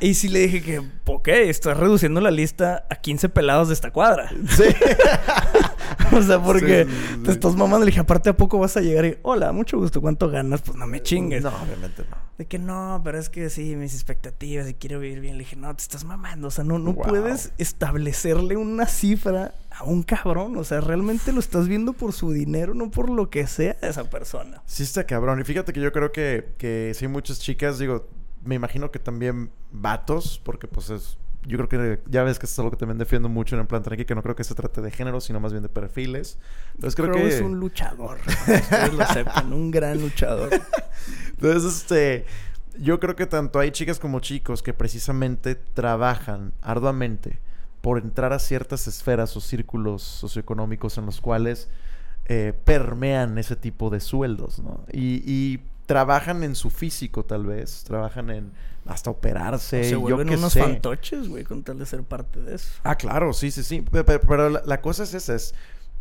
Y 0.00 0.14
sí 0.14 0.28
le 0.28 0.40
dije 0.40 0.62
que, 0.62 0.82
ok, 1.04 1.28
estás 1.28 1.76
reduciendo 1.76 2.20
la 2.20 2.30
lista 2.30 2.86
a 2.88 2.96
15 2.96 3.28
pelados 3.28 3.68
de 3.68 3.74
esta 3.74 3.90
cuadra. 3.90 4.30
sí. 4.48 4.64
o 6.12 6.22
sea, 6.22 6.42
porque 6.42 6.84
Sí, 6.84 6.90
sí, 6.90 7.14
sí, 7.16 7.22
te 7.24 7.30
estás 7.32 7.54
mamando. 7.56 7.80
Le 7.84 7.90
dije, 7.90 8.00
aparte, 8.00 8.30
¿a 8.30 8.36
poco 8.36 8.58
vas 8.58 8.76
a 8.76 8.80
llegar? 8.80 9.04
Y, 9.04 9.18
hola, 9.22 9.52
mucho 9.52 9.78
gusto, 9.78 10.00
¿cuánto 10.00 10.28
ganas? 10.30 10.62
Pues 10.62 10.76
no 10.76 10.86
me 10.86 11.02
chingues. 11.02 11.42
No, 11.42 11.50
obviamente 11.50 12.04
no. 12.10 12.16
De 12.38 12.46
que 12.46 12.58
no, 12.58 13.00
pero 13.04 13.18
es 13.18 13.28
que 13.30 13.50
sí, 13.50 13.74
mis 13.76 13.94
expectativas 13.94 14.68
y 14.68 14.74
quiero 14.74 15.00
vivir 15.00 15.20
bien. 15.20 15.34
Le 15.36 15.40
dije, 15.40 15.56
no, 15.56 15.74
te 15.74 15.82
estás 15.82 16.04
mamando. 16.04 16.48
O 16.48 16.50
sea, 16.50 16.64
no, 16.64 16.78
no 16.78 16.92
Wow. 16.92 17.04
puedes 17.08 17.52
establecerle 17.58 18.56
una 18.56 18.86
cifra 18.86 19.54
a 19.70 19.84
un 19.84 20.02
cabrón. 20.02 20.56
O 20.56 20.64
sea, 20.64 20.80
realmente 20.80 21.32
lo 21.32 21.40
estás 21.40 21.66
viendo 21.68 21.92
por 21.92 22.12
su 22.12 22.30
dinero, 22.32 22.74
no 22.74 22.90
por 22.90 23.10
lo 23.10 23.28
que 23.30 23.46
sea 23.46 23.76
de 23.80 23.88
esa 23.88 24.04
persona. 24.08 24.62
Sí 24.66 24.82
está 24.84 25.04
cabrón. 25.04 25.40
Y 25.40 25.44
fíjate 25.44 25.72
que 25.72 25.80
yo 25.80 25.92
creo 25.92 26.12
que, 26.12 26.54
que 26.58 26.92
sí 26.94 27.08
muchas 27.08 27.40
chicas, 27.40 27.78
digo, 27.78 28.08
me 28.44 28.54
imagino 28.54 28.90
que 28.92 28.98
también 29.00 29.50
vatos, 29.72 30.40
porque 30.44 30.68
pues 30.68 30.90
es... 30.90 31.18
Yo 31.46 31.56
creo 31.56 31.68
que 31.68 32.02
ya 32.10 32.24
ves 32.24 32.38
que 32.38 32.46
esto 32.46 32.54
es 32.54 32.58
algo 32.58 32.70
que 32.72 32.76
también 32.76 32.98
defiendo 32.98 33.28
mucho 33.28 33.54
en 33.54 33.62
el 33.62 33.66
plan 33.66 33.82
tranqui, 33.82 34.04
que 34.04 34.14
no 34.14 34.22
creo 34.22 34.36
que 34.36 34.44
se 34.44 34.54
trate 34.54 34.80
de 34.80 34.90
género, 34.90 35.20
sino 35.20 35.40
más 35.40 35.52
bien 35.52 35.62
de 35.62 35.68
perfiles. 35.68 36.38
Entonces 36.74 36.96
creo 36.96 37.10
Crow 37.10 37.22
que... 37.22 37.28
es 37.28 37.40
un 37.40 37.58
luchador. 37.58 38.18
Ustedes 38.26 38.94
lo 38.94 39.06
sepan, 39.06 39.52
un 39.52 39.70
gran 39.70 40.00
luchador. 40.00 40.50
Entonces, 41.30 41.64
este, 41.64 42.26
yo 42.78 43.00
creo 43.00 43.16
que 43.16 43.26
tanto 43.26 43.58
hay 43.58 43.70
chicas 43.70 43.98
como 43.98 44.20
chicos 44.20 44.62
que 44.62 44.74
precisamente 44.74 45.54
trabajan 45.54 46.52
arduamente 46.60 47.38
por 47.80 47.98
entrar 47.98 48.32
a 48.32 48.38
ciertas 48.38 48.86
esferas 48.88 49.36
o 49.36 49.40
círculos 49.40 50.02
socioeconómicos 50.02 50.98
en 50.98 51.06
los 51.06 51.20
cuales 51.20 51.68
eh, 52.26 52.52
permean 52.64 53.38
ese 53.38 53.56
tipo 53.56 53.88
de 53.88 54.00
sueldos, 54.00 54.58
¿no? 54.58 54.84
Y, 54.92 55.22
y 55.24 55.60
trabajan 55.88 56.42
en 56.44 56.54
su 56.54 56.68
físico, 56.68 57.24
tal 57.24 57.46
vez, 57.46 57.82
trabajan 57.84 58.28
en 58.28 58.52
hasta 58.84 59.08
operarse, 59.10 59.84
Se 59.84 59.90
yo 59.92 60.00
vuelven 60.00 60.28
qué 60.28 60.34
unos 60.36 60.52
sé. 60.52 60.60
fantoches, 60.60 61.28
güey, 61.28 61.44
con 61.44 61.62
tal 61.62 61.78
de 61.78 61.86
ser 61.86 62.02
parte 62.02 62.40
de 62.40 62.54
eso. 62.56 62.68
Ah, 62.84 62.94
claro, 62.94 63.32
sí, 63.32 63.50
sí, 63.50 63.62
sí. 63.62 63.80
Pe- 63.80 64.04
pe- 64.04 64.18
Pero, 64.18 64.50
la, 64.50 64.62
la 64.66 64.80
cosa 64.82 65.04
es 65.04 65.14
esa, 65.14 65.34
es 65.34 65.54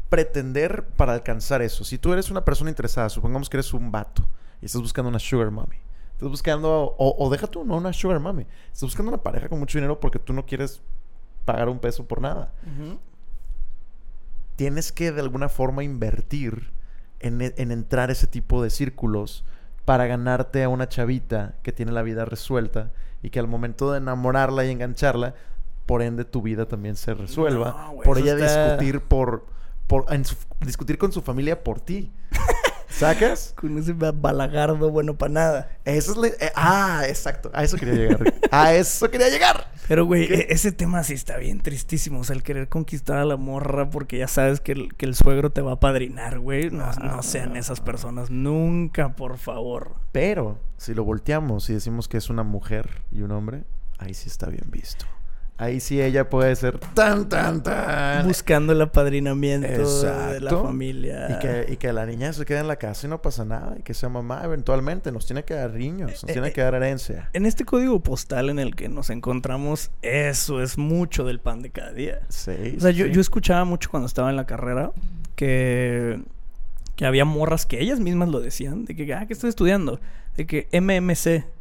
pretender 0.10 0.86
para 0.98 1.14
alcanzar 1.14 1.62
eso. 1.62 1.86
Si 1.86 1.98
tú 1.98 2.12
eres 2.12 2.30
una 2.30 2.44
persona 2.44 2.70
interesada, 2.70 3.08
supongamos 3.08 3.50
que 3.50 3.56
eres 3.58 3.74
un 3.74 3.90
vato 3.90 4.28
y 4.62 4.66
estás 4.66 4.82
buscando 4.82 5.08
una 5.08 5.20
sugar 5.20 5.52
mommy. 5.52 5.78
Estás 6.14 6.30
buscando, 6.30 6.96
o, 6.98 7.16
o 7.26 7.30
deja 7.30 7.48
tú, 7.48 7.64
no 7.64 7.78
una 7.78 7.94
sugar 7.94 8.20
mommy. 8.20 8.46
Estás 8.68 8.82
buscando 8.84 9.10
una 9.10 9.24
pareja 9.24 9.48
con 9.48 9.58
mucho 9.60 9.78
dinero 9.78 10.00
porque 10.02 10.20
tú 10.20 10.34
no 10.34 10.46
quieres 10.46 10.82
pagar 11.46 11.70
un 11.70 11.80
peso 11.80 12.06
por 12.06 12.20
nada. 12.22 12.54
Tienes 14.58 14.92
que 14.92 15.12
de 15.12 15.22
alguna 15.22 15.50
forma 15.50 15.84
invertir 15.84 16.72
en, 17.20 17.42
en 17.42 17.72
entrar 17.72 18.10
a 18.10 18.12
ese 18.14 18.28
tipo 18.28 18.62
de 18.64 18.70
círculos 18.70 19.46
para 19.88 20.06
ganarte 20.06 20.64
a 20.66 20.68
una 20.70 20.90
chavita 20.90 21.54
que 21.64 21.72
tiene 21.72 21.94
la 21.94 22.02
vida 22.02 22.26
resuelta 22.26 22.92
y 23.24 23.30
que 23.30 23.40
al 23.40 23.48
momento 23.48 23.90
de 23.94 24.00
enamorarla 24.00 24.66
y 24.66 24.72
engancharla, 24.72 25.34
por 25.86 26.02
ende 26.02 26.26
tu 26.26 26.42
vida 26.42 26.66
también 26.68 26.98
se 26.98 27.14
resuelva. 27.14 27.94
No, 27.96 28.02
por 28.04 28.18
ella 28.18 28.34
está- 28.34 28.66
discutir 28.76 29.00
por, 29.00 29.46
por 29.88 30.04
en 30.14 30.26
su- 30.26 30.36
discutir 30.60 30.98
con 30.98 31.14
su 31.14 31.22
familia 31.22 31.64
por 31.64 31.80
ti. 31.80 32.12
¿Sacas? 32.90 33.54
Con 33.56 33.78
ese 33.78 33.94
ba- 33.94 34.12
balagardo 34.12 34.90
bueno 34.92 35.18
para 35.18 35.34
nada. 35.34 35.70
Eso 35.86 36.12
es 36.12 36.18
la- 36.18 36.28
eh, 36.28 36.52
ah, 36.56 37.04
exacto. 37.08 37.52
A 37.54 37.64
eso 37.64 37.78
quería 37.78 37.94
llegar. 37.96 38.34
A 38.52 38.74
eso 38.74 39.10
quería 39.12 39.30
llegar. 39.30 39.72
Pero, 39.88 40.06
güey, 40.06 40.28
¿Qué? 40.28 40.34
e- 40.36 40.48
ese 40.50 40.72
tema 40.72 41.04
sí 41.04 41.14
está 41.14 41.38
bien 41.38 41.62
tristísimo. 41.62 42.20
O 42.20 42.24
sea, 42.24 42.36
el 42.36 42.44
querer 42.44 42.68
conquistar 42.70 43.18
a 43.18 43.26
la 43.26 43.38
morra 43.38 43.90
porque 43.90 44.18
ya 44.18 44.28
sabes 44.28 44.60
que 44.62 44.72
el, 44.74 44.96
que 44.96 45.06
el 45.06 45.16
suegro 45.16 45.52
te 45.52 45.62
va 45.62 45.74
a 45.74 45.80
padrinar, 45.80 46.40
güey. 46.40 46.70
No, 46.72 46.92
no 46.94 47.24
sean 47.24 47.56
esas 47.56 47.80
personas. 47.82 48.30
Nunca, 48.30 49.16
por 49.16 49.38
favor. 49.38 49.96
Pero 50.12 50.60
si 50.78 50.94
lo 50.94 51.04
volteamos 51.04 51.70
y 51.70 51.74
decimos 51.74 52.08
que 52.08 52.18
es 52.18 52.30
una 52.30 52.44
mujer 52.44 52.90
y 53.12 53.22
un 53.22 53.32
hombre, 53.32 53.64
ahí 54.00 54.14
sí 54.14 54.28
está 54.30 54.48
bien 54.48 54.66
visto. 54.70 55.06
Ahí 55.60 55.80
sí 55.80 56.00
ella 56.00 56.30
puede 56.30 56.56
ser 56.56 56.78
tan, 56.94 57.30
tan, 57.30 57.64
tan. 57.64 58.28
Buscando 58.28 58.74
el 58.74 58.82
apadrinamiento 58.82 59.68
de 60.30 60.40
la 60.40 60.52
familia. 60.52 61.32
Y 61.32 61.40
que, 61.40 61.74
y 61.74 61.78
que 61.78 61.92
la 61.94 62.06
niña 62.06 62.32
se 62.32 62.46
quede 62.46 62.60
en 62.60 62.68
la 62.68 62.76
casa 62.76 63.08
y 63.08 63.10
no 63.10 63.24
pasa 63.24 63.44
nada. 63.44 63.76
Y 63.80 63.82
que 63.82 63.96
sea 63.96 64.08
mamá 64.08 64.42
eventualmente. 64.44 65.12
Nos 65.12 65.26
tiene 65.26 65.44
que 65.44 65.56
dar 65.56 65.74
niños. 65.74 66.12
Nos 66.12 66.24
Eh, 66.26 66.34
tiene 66.34 66.50
eh, 66.50 66.54
que 66.54 66.62
dar 66.62 66.76
herencia. 66.76 67.32
En 67.34 67.48
este 67.48 67.66
código 67.66 68.00
postal 68.02 68.52
en 68.52 68.60
el 68.60 68.76
que 68.76 68.88
nos 68.88 69.10
encontramos, 69.10 69.90
eso 70.04 70.62
es 70.62 70.78
mucho 70.78 71.24
del 71.24 71.40
pan 71.40 71.64
de 71.64 71.72
cada 71.72 71.92
día. 71.92 72.20
Sí. 72.30 72.76
O 72.78 72.82
sea, 72.82 72.92
yo, 72.92 73.06
sí. 73.08 73.12
yo 73.14 73.20
escuchaba 73.20 73.66
mucho 73.66 73.90
cuando 73.90 74.06
estaba 74.06 74.30
en 74.30 74.36
la 74.36 74.46
carrera 74.46 74.92
que, 75.36 76.22
que 76.96 77.06
había 77.08 77.26
morras 77.26 77.66
que 77.66 77.82
ellas 77.82 78.00
mismas 78.00 78.30
lo 78.30 78.42
decían, 78.42 78.86
de 78.86 78.96
que, 78.96 79.12
ah, 79.12 79.26
¿qué 79.26 79.34
estoy 79.34 79.50
estudiando? 79.50 80.00
De 80.36 80.46
que 80.46 80.68
MMC. 80.72 81.57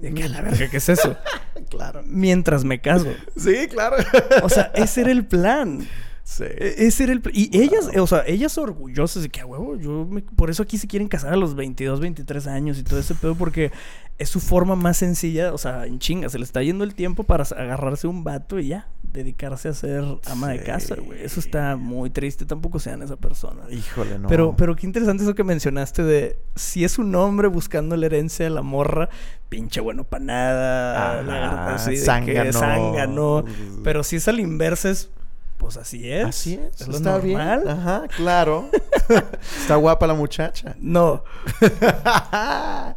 De 0.00 0.22
a 0.24 0.28
la 0.28 0.40
verga, 0.42 0.68
¿qué 0.70 0.76
es 0.78 0.88
eso? 0.88 1.16
Claro. 1.68 2.00
Mientras 2.06 2.64
me 2.64 2.80
caso. 2.80 3.06
Sí, 3.36 3.54
claro. 3.68 3.96
O 4.42 4.48
sea, 4.48 4.72
ese 4.74 5.02
era 5.02 5.12
el 5.12 5.26
plan. 5.26 5.86
sí. 6.24 6.42
E- 6.44 6.86
Ese 6.86 7.04
era 7.04 7.12
el 7.12 7.20
plan. 7.20 7.32
Y 7.36 7.56
ellas, 7.60 7.88
o 7.96 8.06
sea, 8.06 8.24
ellas 8.26 8.56
orgullosas 8.58 9.22
de 9.22 9.28
que, 9.28 9.40
a 9.40 9.46
huevo, 9.46 9.76
yo 9.76 10.06
me- 10.10 10.22
por 10.22 10.50
eso 10.50 10.62
aquí 10.62 10.78
se 10.78 10.88
quieren 10.88 11.06
casar 11.06 11.32
a 11.34 11.36
los 11.36 11.54
22, 11.54 12.00
23 12.00 12.46
años 12.48 12.78
y 12.78 12.82
todo 12.82 12.98
ese 12.98 13.14
pedo, 13.14 13.34
porque 13.36 13.70
es 14.18 14.28
su 14.30 14.40
forma 14.40 14.74
más 14.74 14.96
sencilla, 14.96 15.52
o 15.52 15.58
sea, 15.58 15.84
en 15.86 15.98
chinga, 15.98 16.28
se 16.30 16.38
le 16.38 16.44
está 16.44 16.62
yendo 16.62 16.82
el 16.82 16.94
tiempo 16.94 17.24
para 17.24 17.44
agarrarse 17.44 18.06
un 18.08 18.24
vato 18.24 18.58
y 18.58 18.68
ya, 18.68 18.88
dedicarse 19.12 19.68
a 19.68 19.74
ser 19.74 20.04
ama 20.26 20.50
de 20.50 20.62
casa, 20.62 20.96
güey. 20.96 21.22
Eso 21.22 21.40
está 21.40 21.76
muy 21.76 22.10
triste. 22.10 22.46
Tampoco 22.46 22.78
sean 22.78 23.02
esa 23.02 23.16
persona. 23.16 23.62
Híjole, 23.70 24.18
no. 24.18 24.28
Pero, 24.28 24.54
pero 24.56 24.76
qué 24.76 24.86
interesante 24.86 25.22
eso 25.22 25.34
que 25.34 25.44
mencionaste 25.44 26.02
de 26.02 26.38
si 26.54 26.84
es 26.84 26.98
un 26.98 27.14
hombre 27.14 27.48
buscando 27.48 27.96
la 27.96 28.06
herencia 28.06 28.44
de 28.44 28.50
la 28.50 28.62
morra, 28.62 29.08
pinche 29.48 29.80
bueno 29.80 30.04
para 30.04 30.24
nada, 30.24 31.22
lagarto, 31.22 31.74
así 31.74 31.90
que 31.90 31.96
zángano. 31.98 32.52
zángano. 32.52 33.44
Pero 33.82 34.04
si 34.04 34.16
es 34.16 34.28
al 34.28 34.40
inverso, 34.40 34.88
es 34.88 35.10
pues 35.60 35.76
así 35.76 36.10
es. 36.10 36.24
Así 36.24 36.54
es. 36.54 36.80
Es 36.80 36.88
lo 36.88 36.96
está 36.96 37.18
normal. 37.18 37.62
bien. 37.64 37.68
Ajá, 37.68 38.04
claro. 38.16 38.70
está 39.60 39.76
guapa 39.76 40.06
la 40.06 40.14
muchacha. 40.14 40.74
No. 40.80 41.22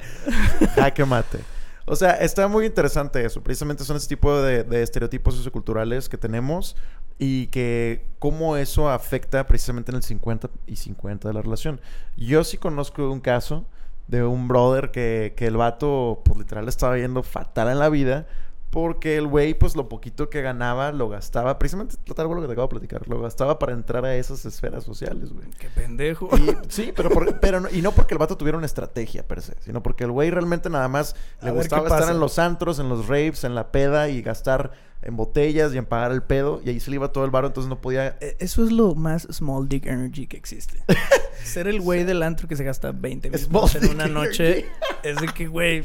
Jaque 0.75 1.03
mate. 1.03 1.39
O 1.85 1.95
sea, 1.95 2.11
está 2.11 2.47
muy 2.47 2.65
interesante 2.65 3.25
eso. 3.25 3.41
Precisamente 3.41 3.83
son 3.83 3.97
ese 3.97 4.07
tipo 4.07 4.41
de, 4.41 4.81
estereotipos 4.81 5.35
socioculturales 5.35 6.07
que 6.07 6.17
tenemos 6.17 6.75
y 7.19 7.47
que 7.47 8.05
cómo 8.19 8.57
eso 8.57 8.89
afecta 8.89 9.45
precisamente 9.45 9.91
en 9.91 9.97
el 9.97 10.03
50 10.03 10.49
y 10.67 10.77
50 10.77 11.27
de 11.27 11.33
la 11.33 11.41
relación. 11.41 11.81
Yo 12.15 12.43
sí 12.43 12.57
conozco 12.57 13.11
un 13.11 13.19
caso 13.19 13.65
de 14.07 14.23
un 14.23 14.47
brother 14.47 14.91
que, 14.91 15.33
que 15.35 15.47
el 15.47 15.57
vato, 15.57 16.21
pues 16.25 16.37
literal, 16.37 16.67
estaba 16.67 16.97
yendo 16.97 17.23
fatal 17.23 17.69
en 17.69 17.79
la 17.79 17.89
vida 17.89 18.27
porque 18.73 19.17
el 19.17 19.27
güey, 19.27 19.53
pues 19.53 19.75
lo 19.75 19.87
poquito 19.87 20.31
que 20.31 20.41
ganaba 20.41 20.91
lo 20.91 21.07
gastaba, 21.07 21.59
precisamente 21.59 21.95
tal 22.15 22.25
cual 22.25 22.37
lo 22.37 22.41
que 22.41 22.47
te 22.47 22.53
acabo 22.53 22.67
de 22.67 22.71
platicar, 22.71 23.07
lo 23.07 23.21
gastaba 23.21 23.59
para 23.59 23.73
entrar 23.73 24.03
a 24.03 24.15
esas 24.15 24.43
esferas 24.45 24.83
sociales, 24.83 25.31
güey. 25.31 25.45
Qué 25.59 25.69
pendejo. 25.69 26.27
Y, 26.35 26.57
sí, 26.69 26.91
pero, 26.95 27.11
por- 27.11 27.39
pero 27.39 27.59
no, 27.59 27.69
y 27.71 27.83
no 27.83 27.91
porque 27.91 28.15
el 28.15 28.17
vato 28.17 28.35
tuviera 28.35 28.57
una 28.57 28.65
estrategia 28.65 29.27
per 29.27 29.43
se, 29.43 29.53
sino 29.61 29.83
porque 29.83 30.05
el 30.05 30.11
güey 30.11 30.31
realmente 30.31 30.71
nada 30.71 30.87
más 30.87 31.15
A 31.39 31.45
le 31.45 31.51
gustaba 31.51 31.87
estar 31.87 32.09
en 32.11 32.19
los 32.19 32.39
antros, 32.39 32.79
en 32.79 32.89
los 32.89 33.07
raves, 33.07 33.43
en 33.43 33.53
la 33.53 33.71
peda 33.71 34.09
y 34.09 34.23
gastar 34.23 34.71
en 35.03 35.17
botellas 35.17 35.71
y 35.75 35.77
en 35.77 35.85
pagar 35.85 36.11
el 36.11 36.23
pedo. 36.23 36.59
Y 36.65 36.69
ahí 36.69 36.79
se 36.79 36.89
le 36.89 36.95
iba 36.95 37.11
todo 37.11 37.25
el 37.25 37.29
varo, 37.31 37.45
entonces 37.47 37.69
no 37.69 37.79
podía. 37.79 38.17
Eh, 38.21 38.37
Eso 38.39 38.63
es 38.63 38.71
lo 38.71 38.95
más 38.95 39.27
small 39.31 39.69
dick 39.69 39.85
energy 39.85 40.25
que 40.25 40.37
existe. 40.37 40.79
Ser 41.43 41.67
el 41.67 41.79
güey 41.79 42.05
del 42.05 42.23
antro 42.23 42.47
que 42.47 42.55
se 42.55 42.63
gasta 42.63 42.91
20 42.91 43.29
mil 43.29 43.39
en 43.39 43.89
una 43.91 44.05
energy. 44.05 44.09
noche 44.13 44.65
es 45.03 45.17
de 45.17 45.27
que, 45.27 45.45
güey, 45.47 45.83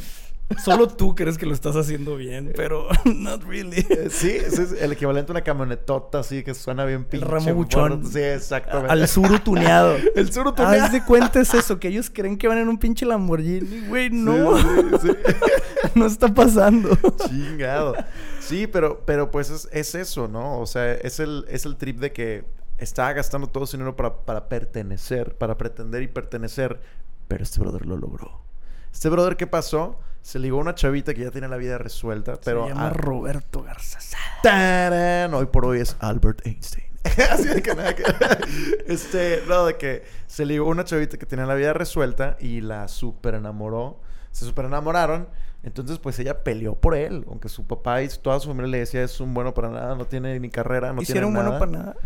solo 0.64 0.88
tú 0.88 1.14
crees 1.14 1.36
que 1.36 1.46
lo 1.46 1.52
estás 1.52 1.76
haciendo 1.76 2.16
bien, 2.16 2.52
pero 2.56 2.88
not 3.04 3.42
really. 3.44 3.86
Eh, 3.88 4.08
Sí, 4.10 4.30
ese 4.30 4.62
es 4.62 4.72
el 4.72 4.92
equivalente 4.92 5.30
a 5.30 5.34
una 5.34 5.42
camionetota 5.42 6.20
así 6.20 6.42
que 6.42 6.54
suena 6.54 6.84
bien 6.84 7.04
pinche. 7.04 7.26
ramo 7.26 7.54
buchón. 7.54 8.04
Sí, 8.10 8.20
exactamente. 8.20 8.92
Al 8.92 9.06
suru 9.08 9.38
tuneado. 9.40 9.96
El 10.14 10.32
suru 10.32 10.52
tuneado. 10.52 10.84
Haz 10.84 10.92
de 10.92 11.04
cuenta 11.04 11.40
es 11.40 11.52
eso, 11.54 11.78
que 11.78 11.88
ellos 11.88 12.10
creen 12.10 12.36
que 12.38 12.48
van 12.48 12.58
en 12.58 12.68
un 12.68 12.78
pinche 12.78 13.04
Lamborghini, 13.04 13.86
güey, 13.88 14.10
no. 14.10 14.56
Sí, 14.58 14.64
sí, 15.02 15.08
sí. 15.08 15.16
no 15.94 16.06
está 16.06 16.28
pasando. 16.32 16.96
Chingado. 17.28 17.94
Sí, 18.40 18.66
pero, 18.66 19.02
pero 19.04 19.30
pues 19.30 19.50
es, 19.50 19.68
es 19.72 19.94
eso, 19.94 20.28
¿no? 20.28 20.58
O 20.60 20.66
sea, 20.66 20.92
es 20.94 21.20
el, 21.20 21.44
es 21.48 21.66
el 21.66 21.76
trip 21.76 21.98
de 21.98 22.12
que 22.12 22.44
estaba 22.78 23.12
gastando 23.12 23.48
todo 23.48 23.66
su 23.66 23.76
dinero 23.76 23.94
para, 23.96 24.14
para 24.24 24.48
pertenecer, 24.48 25.34
para 25.36 25.58
pretender 25.58 26.02
y 26.02 26.08
pertenecer. 26.08 26.80
Pero 27.28 27.42
este 27.42 27.60
brother 27.60 27.84
lo 27.84 27.96
logró. 27.98 28.40
Este 28.92 29.08
brother, 29.10 29.36
¿qué 29.36 29.46
pasó? 29.46 29.98
Se 30.22 30.38
ligó 30.38 30.58
a 30.58 30.60
una 30.60 30.74
chavita 30.74 31.14
que 31.14 31.22
ya 31.22 31.30
tiene 31.30 31.48
la 31.48 31.56
vida 31.56 31.78
resuelta, 31.78 32.38
pero... 32.44 32.64
Se 32.64 32.70
llama 32.70 32.90
Roberto 32.90 33.62
Garza. 33.62 33.98
¡tarán! 34.42 35.32
Hoy 35.32 35.46
por 35.46 35.64
hoy 35.64 35.80
es 35.80 35.96
Albert 36.00 36.46
Einstein. 36.46 36.86
Así 37.30 37.48
de 37.48 37.62
que 37.62 37.74
nada 37.74 37.94
que... 37.94 38.02
Este, 38.86 39.42
no, 39.48 39.64
de 39.64 39.76
que 39.76 40.04
se 40.26 40.44
ligó 40.44 40.66
a 40.66 40.70
una 40.70 40.84
chavita 40.84 41.16
que 41.16 41.24
tenía 41.24 41.46
la 41.46 41.54
vida 41.54 41.72
resuelta 41.72 42.36
y 42.40 42.60
la 42.60 42.88
super 42.88 43.34
enamoró. 43.34 44.00
Se 44.32 44.44
super 44.44 44.66
enamoraron. 44.66 45.28
Entonces, 45.62 45.98
pues 45.98 46.18
ella 46.18 46.44
peleó 46.44 46.74
por 46.74 46.94
él. 46.94 47.24
Aunque 47.28 47.48
su 47.48 47.66
papá 47.66 48.02
y 48.02 48.08
toda 48.08 48.38
su 48.40 48.48
familia 48.48 48.70
le 48.70 48.78
decía 48.80 49.02
es 49.02 49.20
un 49.20 49.32
bueno 49.32 49.54
para 49.54 49.70
nada, 49.70 49.94
no 49.94 50.04
tiene 50.04 50.38
ni 50.40 50.50
carrera, 50.50 50.92
no 50.92 51.00
¿Hicieron 51.02 51.32
tiene 51.32 51.36
bueno 51.36 51.50
nada. 51.50 51.58
para 51.58 51.70
nada? 51.72 51.96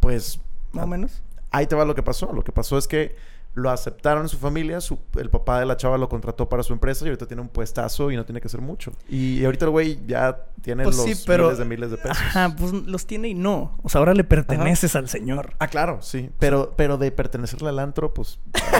Pues 0.00 0.40
Más 0.72 0.84
o 0.84 0.88
menos. 0.88 1.22
ahí 1.50 1.66
te 1.66 1.74
va 1.76 1.84
lo 1.84 1.94
que 1.94 2.02
pasó. 2.02 2.32
Lo 2.32 2.42
que 2.42 2.52
pasó 2.52 2.78
es 2.78 2.88
que 2.88 3.16
lo 3.56 3.70
aceptaron 3.70 4.22
en 4.24 4.28
su 4.28 4.36
familia, 4.38 4.80
su- 4.80 4.98
el 5.18 5.30
papá 5.30 5.58
de 5.58 5.66
la 5.66 5.76
chava 5.76 5.96
lo 5.98 6.08
contrató 6.08 6.48
para 6.48 6.62
su 6.62 6.72
empresa 6.72 7.04
y 7.04 7.08
ahorita 7.08 7.26
tiene 7.26 7.40
un 7.42 7.48
puestazo 7.48 8.10
y 8.10 8.16
no 8.16 8.24
tiene 8.24 8.40
que 8.40 8.46
hacer 8.48 8.60
mucho. 8.60 8.92
Y 9.08 9.44
ahorita 9.44 9.64
el 9.64 9.70
güey 9.72 9.98
ya 10.06 10.44
tiene 10.62 10.84
Pues 10.84 10.96
los 10.96 11.06
sí, 11.06 11.14
pero... 11.26 11.44
miles 11.44 11.58
de 11.58 11.64
miles 11.64 11.90
de 11.90 11.96
pesos. 11.96 12.18
Ajá, 12.18 12.54
pues 12.56 12.72
los 12.72 13.06
tiene 13.06 13.28
y 13.28 13.34
no. 13.34 13.78
O 13.82 13.88
sea, 13.88 13.98
ahora 14.00 14.12
le 14.14 14.24
perteneces 14.24 14.94
al 14.94 15.08
señor. 15.08 15.54
Ah, 15.58 15.68
claro, 15.68 15.98
sí. 16.02 16.30
Pero, 16.38 16.74
pero 16.76 16.98
de 16.98 17.10
pertenecerle 17.10 17.70
al 17.70 17.78
antro, 17.78 18.12
pues. 18.14 18.38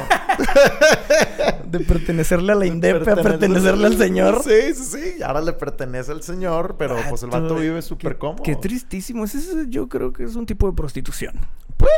De 1.66 1.80
pertenecerle 1.80 2.52
a 2.52 2.54
la 2.54 2.60
de 2.62 2.66
INDEP 2.68 3.08
a 3.08 3.16
pertenecerle 3.16 3.86
al 3.86 3.96
señor. 3.98 4.42
Sí, 4.44 4.74
sí, 4.74 4.84
sí. 5.16 5.22
Ahora 5.22 5.40
le 5.40 5.52
pertenece 5.52 6.12
al 6.12 6.22
señor, 6.22 6.76
pero 6.78 6.96
pues 7.08 7.22
el 7.22 7.30
vato 7.30 7.56
vive 7.56 7.82
súper 7.82 8.18
cómodo. 8.18 8.42
Qué 8.42 8.54
tristísimo. 8.56 9.24
Ese 9.24 9.38
es- 9.38 9.68
yo 9.68 9.88
creo 9.88 10.12
que 10.12 10.24
es 10.24 10.36
un 10.36 10.46
tipo 10.46 10.68
de 10.70 10.76
prostitución. 10.76 11.34
Pues, 11.76 11.90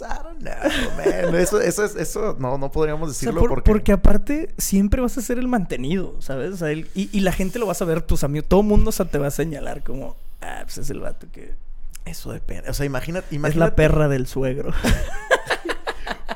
I 0.00 0.22
don't 0.22 0.38
know, 0.40 0.96
man. 0.96 1.34
Eso, 1.34 1.60
eso, 1.60 1.84
es- 1.84 1.96
eso 1.96 2.36
no, 2.38 2.58
no 2.58 2.70
podríamos 2.70 3.10
O 3.10 3.12
sea, 3.12 3.26
decirlo 3.28 3.40
por- 3.40 3.48
porque. 3.50 3.70
porque 3.70 3.92
aparte 3.92 4.54
siempre 4.58 5.00
vas 5.00 5.16
a 5.18 5.22
ser 5.22 5.38
el 5.38 5.48
mantenido, 5.48 6.14
¿sabes? 6.20 6.52
O 6.52 6.56
sea, 6.56 6.70
el- 6.70 6.88
y, 6.94 7.08
y 7.16 7.20
la 7.20 7.32
gente 7.32 7.58
lo 7.58 7.66
vas 7.66 7.80
a 7.82 7.84
ver, 7.84 8.02
tus 8.02 8.24
amigos, 8.24 8.48
todo 8.48 8.62
mundo 8.62 8.90
o 8.90 8.92
sea, 8.92 9.06
te 9.06 9.18
va 9.18 9.28
a 9.28 9.30
señalar 9.30 9.82
como, 9.82 10.16
ah, 10.42 10.60
pues 10.64 10.78
es 10.78 10.90
el 10.90 11.00
vato 11.00 11.26
que 11.32 11.54
Eso 12.04 12.32
depende. 12.32 12.70
O 12.70 12.74
sea, 12.74 12.86
imagínate. 12.86 13.26
es 13.28 13.32
imagínate 13.34 13.70
la 13.70 13.76
perra 13.76 14.08
del 14.08 14.26
suegro. 14.26 14.72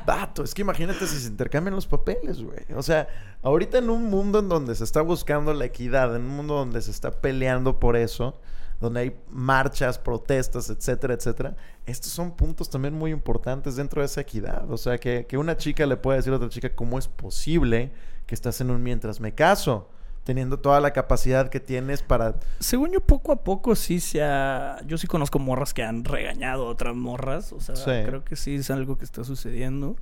Vato, 0.05 0.43
es 0.43 0.53
que 0.53 0.61
imagínate 0.63 1.07
si 1.07 1.17
se 1.17 1.27
intercambian 1.29 1.75
los 1.75 1.87
papeles, 1.87 2.41
güey. 2.43 2.59
O 2.75 2.83
sea, 2.83 3.07
ahorita 3.41 3.77
en 3.77 3.89
un 3.89 4.09
mundo 4.09 4.39
en 4.39 4.49
donde 4.49 4.75
se 4.75 4.83
está 4.83 5.01
buscando 5.01 5.53
la 5.53 5.63
equidad, 5.65 6.13
en 6.15 6.23
un 6.23 6.29
mundo 6.35 6.55
donde 6.55 6.81
se 6.81 6.91
está 6.91 7.11
peleando 7.11 7.79
por 7.79 7.95
eso, 7.95 8.37
donde 8.83 8.99
hay 8.99 9.15
marchas, 9.31 9.97
protestas, 9.97 10.69
etcétera, 10.69 11.15
etcétera, 11.15 11.55
estos 11.87 12.11
son 12.11 12.31
puntos 12.31 12.69
también 12.69 12.93
muy 12.93 13.09
importantes 13.11 13.75
dentro 13.75 14.01
de 14.01 14.05
esa 14.05 14.21
equidad. 14.21 14.69
O 14.69 14.77
sea, 14.77 14.99
que, 14.99 15.25
que 15.27 15.37
una 15.37 15.57
chica 15.57 15.85
le 15.87 15.97
pueda 15.97 16.17
decir 16.17 16.31
a 16.31 16.35
otra 16.35 16.49
chica 16.49 16.69
cómo 16.75 16.99
es 16.99 17.07
posible 17.07 17.91
que 18.27 18.35
estás 18.35 18.61
en 18.61 18.69
un 18.69 18.83
mientras 18.83 19.19
me 19.19 19.33
caso, 19.33 19.89
teniendo 20.23 20.59
toda 20.59 20.79
la 20.79 20.91
capacidad 20.91 21.49
que 21.49 21.59
tienes 21.59 22.01
para... 22.03 22.35
Según 22.59 22.91
yo, 22.91 23.01
poco 23.01 23.31
a 23.31 23.43
poco 23.43 23.75
sí 23.75 23.99
se 23.99 24.21
ha... 24.23 24.77
Yo 24.85 24.97
sí 24.97 25.07
conozco 25.07 25.39
morras 25.39 25.73
que 25.73 25.83
han 25.83 26.05
regañado 26.05 26.67
a 26.67 26.69
otras 26.69 26.95
morras. 26.95 27.51
O 27.51 27.59
sea, 27.59 27.75
Sí. 27.75 27.91
creo 28.05 28.23
que 28.23 28.35
sí 28.35 28.55
es 28.55 28.69
algo 28.71 28.97
que 28.97 29.03
está 29.05 29.23
sucediendo. 29.23 29.95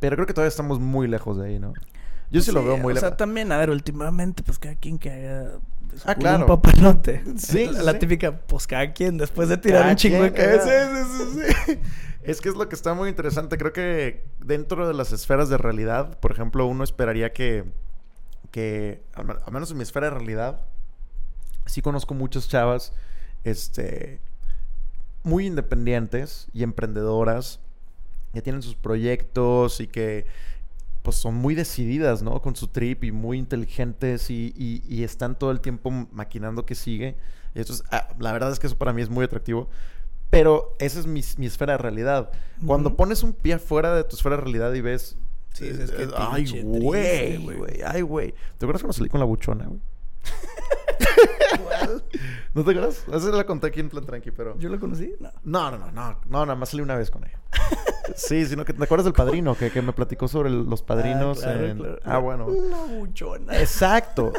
Pero 0.00 0.16
creo 0.16 0.26
que 0.26 0.32
todavía 0.34 0.48
estamos 0.48 0.78
muy 0.80 1.08
lejos 1.08 1.36
de 1.38 1.46
ahí, 1.48 1.58
¿no? 1.58 1.72
Yo 2.30 2.40
sí, 2.40 2.52
lo 2.52 2.64
veo 2.64 2.76
muy 2.76 2.92
O 2.92 2.94
lejos. 2.94 3.00
sea, 3.08 3.16
también, 3.16 3.52
a 3.52 3.58
ver, 3.58 3.70
últimamente, 3.70 4.42
pues 4.42 4.58
cada 4.58 4.74
quien 4.74 4.98
que 4.98 5.10
haga... 5.10 5.42
de 5.92 5.98
su 5.98 6.08
Ah, 6.08 6.14
claro. 6.14 6.40
Un 6.44 6.46
papalote. 6.46 7.22
Sí, 7.36 7.66
La, 7.66 7.92
sí, 7.92 7.98
típica, 8.00 8.36
pues 8.38 8.66
cada 8.66 8.92
quien, 8.92 9.18
después 9.18 9.48
de 9.48 9.56
tirar 9.56 9.80
Cada 9.82 9.90
un 9.92 9.96
chingo 9.96 10.22
de 10.22 10.60
sí. 11.66 11.78
Es 12.22 12.40
que 12.40 12.48
es 12.48 12.56
lo 12.56 12.68
que 12.68 12.74
está 12.74 12.92
muy 12.94 13.08
interesante. 13.08 13.56
Creo 13.56 13.72
que 13.72 14.24
dentro 14.40 14.88
de 14.88 14.94
las 14.94 15.12
esferas 15.12 15.48
de 15.48 15.58
realidad, 15.58 16.18
por 16.18 16.32
ejemplo, 16.32 16.66
uno 16.66 16.82
esperaría 16.82 17.32
que, 17.32 17.64
que 18.50 19.00
al 19.14 19.52
menos 19.52 19.70
en 19.70 19.76
mi 19.76 19.84
esfera 19.84 20.08
de 20.08 20.14
realidad, 20.14 20.60
sí 21.66 21.82
conozco 21.82 22.14
muchas 22.14 22.48
chavas, 22.48 22.92
este, 23.44 24.20
muy 25.22 25.46
independientes 25.46 26.48
y 26.52 26.64
emprendedoras, 26.64 27.60
que 28.34 28.42
tienen 28.42 28.60
sus 28.62 28.74
proyectos 28.74 29.80
y 29.80 29.86
que 29.86 30.26
pues 31.06 31.16
son 31.18 31.36
muy 31.36 31.54
decididas, 31.54 32.20
¿no? 32.24 32.42
Con 32.42 32.56
su 32.56 32.66
trip 32.66 33.04
y 33.04 33.12
muy 33.12 33.38
inteligentes 33.38 34.28
y, 34.28 34.52
y- 34.56 34.82
y 34.92 35.04
están 35.04 35.38
todo 35.38 35.52
el 35.52 35.60
tiempo 35.60 35.92
maquinando 36.10 36.66
que 36.66 36.74
sigue. 36.74 37.16
Esto 37.54 37.74
es, 37.74 37.84
ah, 37.92 38.08
la 38.18 38.32
verdad 38.32 38.50
es 38.50 38.58
que 38.58 38.66
eso 38.66 38.76
para 38.76 38.92
mí 38.92 39.02
es 39.02 39.08
muy 39.08 39.24
atractivo. 39.24 39.70
Pero 40.30 40.74
esa 40.80 40.98
es 40.98 41.06
mi, 41.06 41.22
mi 41.36 41.46
esfera 41.46 41.74
de 41.74 41.78
realidad. 41.78 42.30
Cuando 42.66 42.88
Ujú. 42.88 42.96
pones 42.96 43.22
un 43.22 43.32
pie 43.34 43.54
afuera 43.54 43.94
de 43.94 44.02
tu 44.02 44.16
esfera 44.16 44.34
de 44.36 44.42
realidad 44.42 44.72
y 44.74 44.80
ves... 44.80 45.16
Sí, 45.52 45.68
es 45.68 45.92
que 45.92 46.02
eh, 46.02 46.08
ay, 46.16 46.44
güey. 46.64 47.36
güey, 47.36 47.82
ay, 47.86 48.02
güey. 48.02 48.32
¿Te 48.58 48.64
acuerdas 48.66 48.82
cuando 48.82 48.94
salí 48.94 49.08
con 49.08 49.20
la 49.20 49.26
buchona, 49.26 49.66
güey? 49.66 49.80
¿No 52.54 52.64
te 52.64 52.70
acuerdas? 52.70 53.04
Esa 53.12 53.30
la 53.30 53.44
conté 53.44 53.68
aquí 53.68 53.80
en 53.80 53.88
plan 53.90 54.04
tranqui, 54.04 54.30
pero... 54.30 54.58
¿Yo 54.58 54.68
lo 54.68 54.78
conocí? 54.80 55.14
No. 55.20 55.30
No, 55.44 55.70
no, 55.70 55.78
no, 55.78 55.90
no, 55.92 56.20
no, 56.26 56.46
nada 56.46 56.54
más 56.54 56.70
salí 56.70 56.82
una 56.82 56.96
vez 56.96 57.10
con 57.10 57.24
ella. 57.24 57.40
Sí, 58.14 58.46
sino 58.46 58.64
que 58.64 58.72
te 58.72 58.82
acuerdas 58.84 59.04
del 59.04 59.12
padrino, 59.14 59.56
que, 59.56 59.70
que 59.70 59.82
me 59.82 59.92
platicó 59.92 60.28
sobre 60.28 60.48
el- 60.48 60.64
los 60.64 60.82
padrinos. 60.82 61.38
Ah, 61.42 61.52
claro, 61.52 61.66
en- 61.66 61.78
claro. 61.78 61.98
ah, 62.04 62.18
bueno. 62.18 62.46
La 62.48 62.84
buchona. 62.84 63.58
Exacto. 63.58 64.32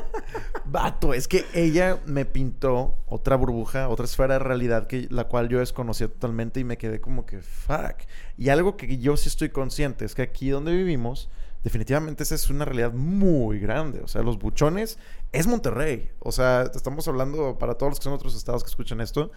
Vato, 0.65 1.13
es 1.13 1.27
que 1.27 1.45
ella 1.53 1.99
me 2.05 2.25
pintó 2.25 2.95
otra 3.07 3.35
burbuja, 3.35 3.89
otra 3.89 4.05
esfera 4.05 4.35
de 4.35 4.39
realidad 4.39 4.87
que 4.87 5.07
la 5.09 5.25
cual 5.25 5.49
yo 5.49 5.59
desconocía 5.59 6.07
totalmente 6.07 6.59
y 6.59 6.63
me 6.63 6.77
quedé 6.77 7.01
como 7.01 7.25
que 7.25 7.41
fuck. 7.41 7.95
Y 8.37 8.49
algo 8.49 8.77
que 8.77 8.97
yo 8.97 9.17
sí 9.17 9.27
estoy 9.29 9.49
consciente 9.49 10.05
es 10.05 10.15
que 10.15 10.21
aquí 10.21 10.49
donde 10.49 10.71
vivimos, 10.73 11.29
definitivamente 11.63 12.23
esa 12.23 12.35
es 12.35 12.49
una 12.49 12.65
realidad 12.65 12.93
muy 12.93 13.59
grande. 13.59 14.01
O 14.01 14.07
sea, 14.07 14.21
los 14.21 14.37
buchones 14.39 14.97
es 15.31 15.47
Monterrey. 15.47 16.09
O 16.19 16.31
sea, 16.31 16.63
estamos 16.73 17.07
hablando 17.07 17.57
para 17.57 17.75
todos 17.75 17.91
los 17.91 17.99
que 17.99 18.03
son 18.05 18.13
otros 18.13 18.35
estados 18.35 18.63
que 18.63 18.69
escuchan 18.69 19.01
esto. 19.01 19.31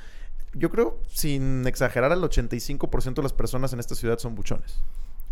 Yo 0.55 0.71
creo, 0.71 0.99
sin 1.09 1.67
exagerar, 1.67 2.11
el 2.13 2.21
85% 2.21 3.15
de 3.15 3.23
las 3.23 3.33
personas 3.33 3.73
en 3.73 3.81
esta 3.81 3.95
ciudad 3.95 4.19
son 4.19 4.35
buchones. 4.35 4.81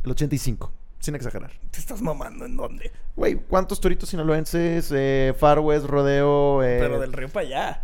El 0.05 0.13
85, 0.13 0.73
sin 1.01 1.17
exagerar. 1.17 1.51
¿Te 1.73 1.81
estás 1.81 2.01
mamando 2.01 2.45
en 2.45 2.57
dónde? 2.57 2.93
Güey, 3.17 3.35
¿cuántos 3.35 3.81
toritos 3.81 4.09
sinaloenses, 4.11 4.93
eh, 4.95 5.35
Far 5.37 5.59
West, 5.59 5.87
Rodeo? 5.87 6.63
eh, 6.63 6.79
Pero 6.81 7.01
del 7.01 7.13
río 7.13 7.29
para 7.29 7.47
allá. 7.47 7.83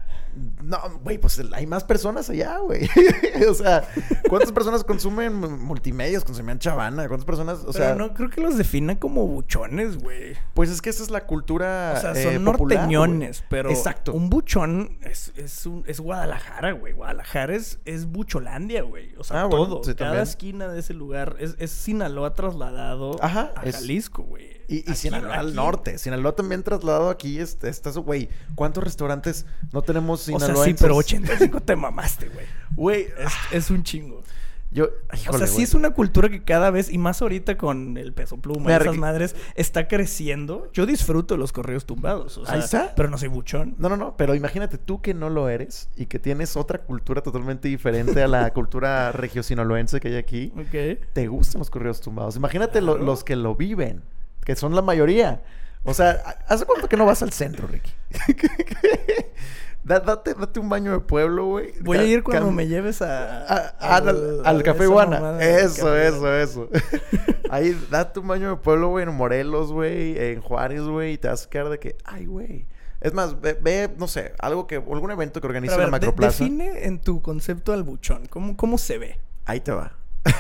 No, 0.63 0.79
güey, 1.03 1.19
pues 1.19 1.41
hay 1.53 1.67
más 1.67 1.85
personas 1.85 2.29
allá, 2.31 2.59
güey. 2.59 2.89
o 3.49 3.55
sea, 3.55 3.87
¿cuántas 4.29 4.53
personas 4.53 4.83
consumen 4.83 5.35
multimedios? 5.63 6.25
Consumían 6.25 6.59
chavana. 6.59 7.07
¿Cuántas 7.07 7.25
personas? 7.25 7.59
O 7.67 7.73
sea, 7.73 7.95
no 7.95 8.15
creo 8.15 8.31
que 8.31 8.41
los 8.41 8.57
defina 8.57 8.99
como 8.99 9.27
buchones, 9.27 9.99
güey. 9.99 10.35
Pues 10.55 10.71
es 10.71 10.81
que 10.83 10.91
esa 10.91 11.03
es 11.03 11.11
la 11.11 11.27
cultura. 11.27 11.95
O 11.97 12.01
sea, 12.01 12.15
son 12.15 12.35
eh, 12.35 12.39
norteñones, 12.39 13.45
pero. 13.49 13.71
Exacto. 13.71 14.13
Un 14.13 14.31
buchón 14.31 14.99
es, 15.03 15.33
es, 15.37 15.67
un, 15.67 15.85
es 15.87 16.01
Guadalajara, 16.01 16.73
güey. 16.73 16.93
Guadalajara 16.93 17.55
es, 17.55 17.79
es 17.85 18.07
Bucholandia, 18.07 18.83
güey. 18.83 19.15
O 19.19 19.25
sea, 19.25 19.45
ah, 19.45 19.49
todo. 19.49 19.83
Cada 19.97 20.23
esquina 20.23 20.69
de 20.69 20.81
ese 20.81 20.95
lugar 20.95 21.37
es, 21.39 21.57
es 21.59 21.71
Sinaloa 21.71 22.35
trasladado 22.35 23.23
a 23.23 23.53
Jalisco, 23.55 24.23
güey. 24.23 24.64
Y, 24.69 24.91
y 24.91 24.95
Sinaloa 24.95 25.37
al 25.37 25.55
norte. 25.55 25.99
Sinaloa 25.99 26.35
también 26.35 26.63
trasladado 26.63 27.11
aquí. 27.11 27.39
Estás, 27.39 27.97
güey. 27.99 28.29
¿Cuántos 28.55 28.85
restaurantes 28.85 29.47
no 29.73 29.83
tenemos 29.83 30.23
Sinaloa? 30.23 30.53
O 30.53 30.57
sea, 30.57 30.65
sí, 30.65 30.77
pero 30.79 30.97
85 30.97 31.61
te 31.61 31.77
mamaste, 31.77 32.29
güey. 32.29 32.47
Güey. 32.77 33.07
Es, 33.51 33.71
un 33.71 33.83
chingo. 33.83 34.23
Yo, 34.71 34.89
o 35.29 35.39
sea, 35.39 35.47
sí 35.47 35.63
es 35.63 35.75
una 35.75 35.91
cultura 35.91 36.29
que 36.29 36.43
cada 36.43 36.71
vez, 36.71 36.91
y 36.91 36.99
más 36.99 37.23
ahorita 37.23 37.57
con 37.57 37.97
el 37.97 38.13
peso 38.13 38.39
pluma 38.39 38.73
y 38.73 38.75
esas 38.75 38.97
madres, 38.97 39.37
está 39.55 39.87
creciendo. 39.87 40.69
Yo 40.73 40.85
disfruto 40.85 41.37
los 41.37 41.53
correos 41.53 41.87
tumbados. 41.87 42.39
O 42.39 42.45
sea, 42.45 42.55
Ahí 42.55 42.61
está. 42.61 42.93
Pero 42.97 43.09
no 43.09 43.17
soy 43.17 43.29
buchón. 43.29 43.77
No, 43.79 43.89
no, 43.89 43.97
no. 43.97 44.17
Pero 44.17 44.35
imagínate 44.35 44.79
tú 44.79 45.01
que 45.01 45.15
no 45.15 45.31
lo 45.31 45.49
eres 45.49 45.91
y 45.95 46.07
que 46.07 46.19
tienes 46.19 46.57
otra 46.57 46.81
cultura 46.81 47.23
totalmente 47.23 47.69
diferente 47.69 48.21
a 48.21 48.27
la 48.27 48.51
cultura 48.55 49.13
regio-sinaloense 49.13 50.01
que 50.01 50.09
hay 50.09 50.17
aquí. 50.17 50.53
Ok. 50.57 51.07
Te 51.13 51.29
gustan 51.29 51.61
los 51.61 51.71
correos 51.71 52.01
tumbados. 52.01 52.35
Imagínate 52.35 52.81
los 52.81 53.23
que 53.23 53.37
lo 53.37 53.55
viven 53.55 54.03
que 54.45 54.57
son 54.57 54.75
la 54.75 54.83
mayoría. 54.83 55.43
O 55.85 55.93
sea, 55.93 56.39
¿hace 56.49 56.65
cuánto 56.65 56.89
que 56.89 56.97
no 56.97 57.05
vas 57.05 57.23
al 57.23 57.33
centro, 57.33 57.67
Ricky? 57.67 57.93
date, 59.85 60.35
date, 60.35 60.61
un 60.61 60.69
baño 60.69 60.93
de 60.93 61.01
pueblo, 61.01 61.47
güey. 61.47 61.75
Voy 61.81 61.99
a 61.99 62.05
ir 62.05 62.23
cuando 62.23 62.51
me 62.51 62.67
lleves 62.67 63.03
a, 63.03 63.45
al, 63.79 64.63
Café 64.63 64.85
Iguana. 64.85 65.39
Eso, 65.43 65.95
eso, 65.97 66.35
eso. 66.35 66.69
Ahí, 67.51 67.79
date 67.91 68.21
un 68.21 68.29
baño 68.29 68.51
de 68.51 68.57
pueblo, 68.57 68.89
güey, 68.89 69.05
en 69.05 69.15
Morelos, 69.15 69.73
güey, 69.73 70.19
en 70.19 70.41
Juárez, 70.41 70.83
güey, 70.83 71.13
y 71.15 71.19
te 71.19 71.29
vas 71.29 71.47
a 71.47 71.51
quedar 71.51 71.69
de 71.69 71.79
que, 71.79 71.97
ay, 72.05 72.27
güey. 72.27 72.67
Es 73.03 73.13
más, 73.13 73.39
ve, 73.41 73.91
no 73.99 74.09
sé, 74.09 74.33
algo 74.39 74.67
que, 74.67 74.77
algún 74.77 75.11
evento 75.11 75.43
que 75.43 75.47
organice 75.47 75.77
la 75.77 75.89
Macroplaza. 75.89 76.43
define 76.43 76.87
en 76.87 76.99
tu 77.01 77.21
concepto 77.21 77.75
al 77.75 77.83
buchón. 77.83 78.27
¿Cómo, 78.31 78.57
cómo 78.57 78.79
se 78.79 78.97
ve? 78.97 79.19
Ahí 79.45 79.61
te 79.61 79.73
va 79.73 79.93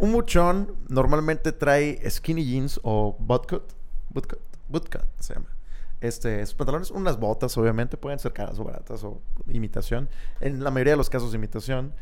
un 0.00 0.12
muchón 0.12 0.76
normalmente 0.88 1.52
trae 1.52 1.98
skinny 2.10 2.44
jeans 2.44 2.80
o 2.82 3.16
bootcut. 3.18 3.72
Bootcut. 4.10 4.40
Bootcut 4.68 5.04
se 5.20 5.34
llama. 5.34 5.48
Este, 6.00 6.46
sus 6.46 6.54
pantalones, 6.54 6.90
unas 6.92 7.18
botas, 7.18 7.56
obviamente, 7.58 7.96
pueden 7.96 8.18
ser 8.18 8.32
caras 8.32 8.58
o 8.58 8.64
baratas 8.64 9.02
o 9.02 9.20
imitación. 9.48 10.08
En 10.40 10.62
la 10.62 10.70
mayoría 10.70 10.92
de 10.92 10.96
los 10.98 11.10
casos, 11.10 11.34
imitación. 11.34 11.92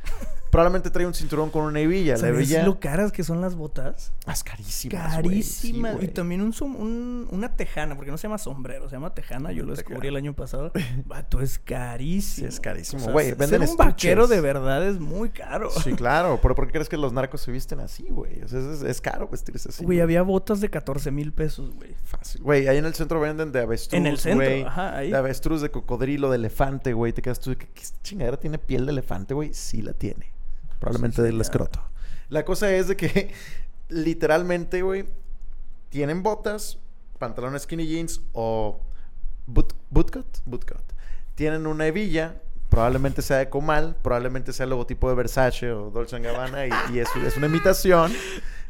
Probablemente 0.50 0.90
trae 0.90 1.06
un 1.06 1.14
cinturón 1.14 1.50
con 1.50 1.64
una 1.64 1.80
hebilla. 1.80 2.16
La 2.16 2.28
hebilla. 2.28 2.64
lo 2.64 2.80
caras 2.80 3.12
que 3.12 3.22
son 3.24 3.40
las 3.40 3.54
botas? 3.54 4.12
Más 4.26 4.42
carísimas. 4.42 5.14
Carísimas. 5.14 6.02
y 6.02 6.08
también 6.08 6.40
un, 6.40 7.28
una 7.30 7.56
tejana, 7.56 7.96
porque 7.96 8.10
no 8.10 8.18
se 8.18 8.24
llama 8.24 8.38
sombrero, 8.38 8.88
se 8.88 8.96
llama 8.96 9.14
tejana. 9.14 9.52
Yo 9.52 9.64
lo 9.64 9.74
descubrí 9.74 10.08
el 10.08 10.16
año 10.16 10.34
pasado. 10.34 10.72
Vato, 11.06 11.40
es 11.40 11.58
carísimo. 11.58 12.48
es 12.48 12.60
carísimo, 12.60 13.10
güey. 13.10 13.34
ser 13.34 13.60
un 13.60 13.76
vaquero 13.76 14.26
de 14.26 14.40
verdad 14.40 14.86
es 14.86 14.98
muy 14.98 15.30
caro. 15.30 15.70
Sí, 15.70 15.92
claro. 15.96 16.38
¿Pero 16.40 16.54
por 16.54 16.66
qué 16.66 16.72
crees 16.72 16.88
que 16.88 16.96
los 16.96 17.12
narcos 17.12 17.40
se 17.40 17.52
visten 17.52 17.80
así, 17.80 18.04
güey? 18.08 18.42
O 18.42 18.48
sea, 18.48 18.60
es, 18.88 19.00
caro 19.00 19.28
vestirse 19.28 19.68
así. 19.68 19.84
Güey, 19.84 20.00
había 20.00 20.22
botas 20.22 20.60
de 20.60 20.70
14 20.70 21.10
mil 21.10 21.32
pesos, 21.32 21.74
güey. 21.74 21.94
Fácil. 22.04 22.42
Güey, 22.42 22.68
ahí 22.68 22.78
en 22.78 22.86
el 22.86 22.94
centro 22.94 23.20
venden 23.20 23.52
de 23.52 23.60
avestruz 23.60 23.98
en 23.98 24.06
el 24.06 24.18
centro, 24.18 24.46
De 24.46 25.16
avestruz, 25.16 25.60
de 25.62 25.70
cocodrilo, 25.70 26.30
de 26.30 26.36
elefante, 26.36 26.92
güey. 26.92 27.12
Te 27.12 27.22
quedas 27.22 27.40
tú 27.40 27.56
¿qué, 27.56 27.68
chingadera 28.02 28.38
tiene 28.38 28.58
piel 28.58 28.86
de 28.86 28.92
elefante, 28.92 29.34
güey? 29.34 29.52
Sí 29.54 29.82
la 29.82 29.92
tiene. 29.92 30.32
Probablemente 30.80 31.22
del 31.22 31.40
escroto. 31.40 31.80
La 32.28 32.44
cosa 32.44 32.72
es 32.72 32.88
de 32.88 32.96
que 32.96 33.32
literalmente, 33.88 34.82
güey, 34.82 35.06
tienen 35.90 36.22
botas, 36.22 36.78
pantalones 37.18 37.62
skinny 37.62 37.86
jeans 37.86 38.20
o 38.32 38.80
boot, 39.46 39.74
bootcut, 39.90 40.26
bootcut. 40.44 40.82
Tienen 41.34 41.66
una 41.66 41.86
hebilla, 41.86 42.36
probablemente 42.68 43.22
sea 43.22 43.38
de 43.38 43.48
Comal, 43.48 43.96
probablemente 44.02 44.52
sea 44.52 44.64
el 44.64 44.70
logotipo 44.70 45.08
de 45.08 45.14
Versace 45.14 45.70
o 45.70 45.90
Dolce 45.90 46.18
Gabbana 46.18 46.66
y, 46.66 46.70
y 46.94 46.98
es, 46.98 47.08
es, 47.24 47.36
una 47.36 47.46
imitación. 47.46 48.12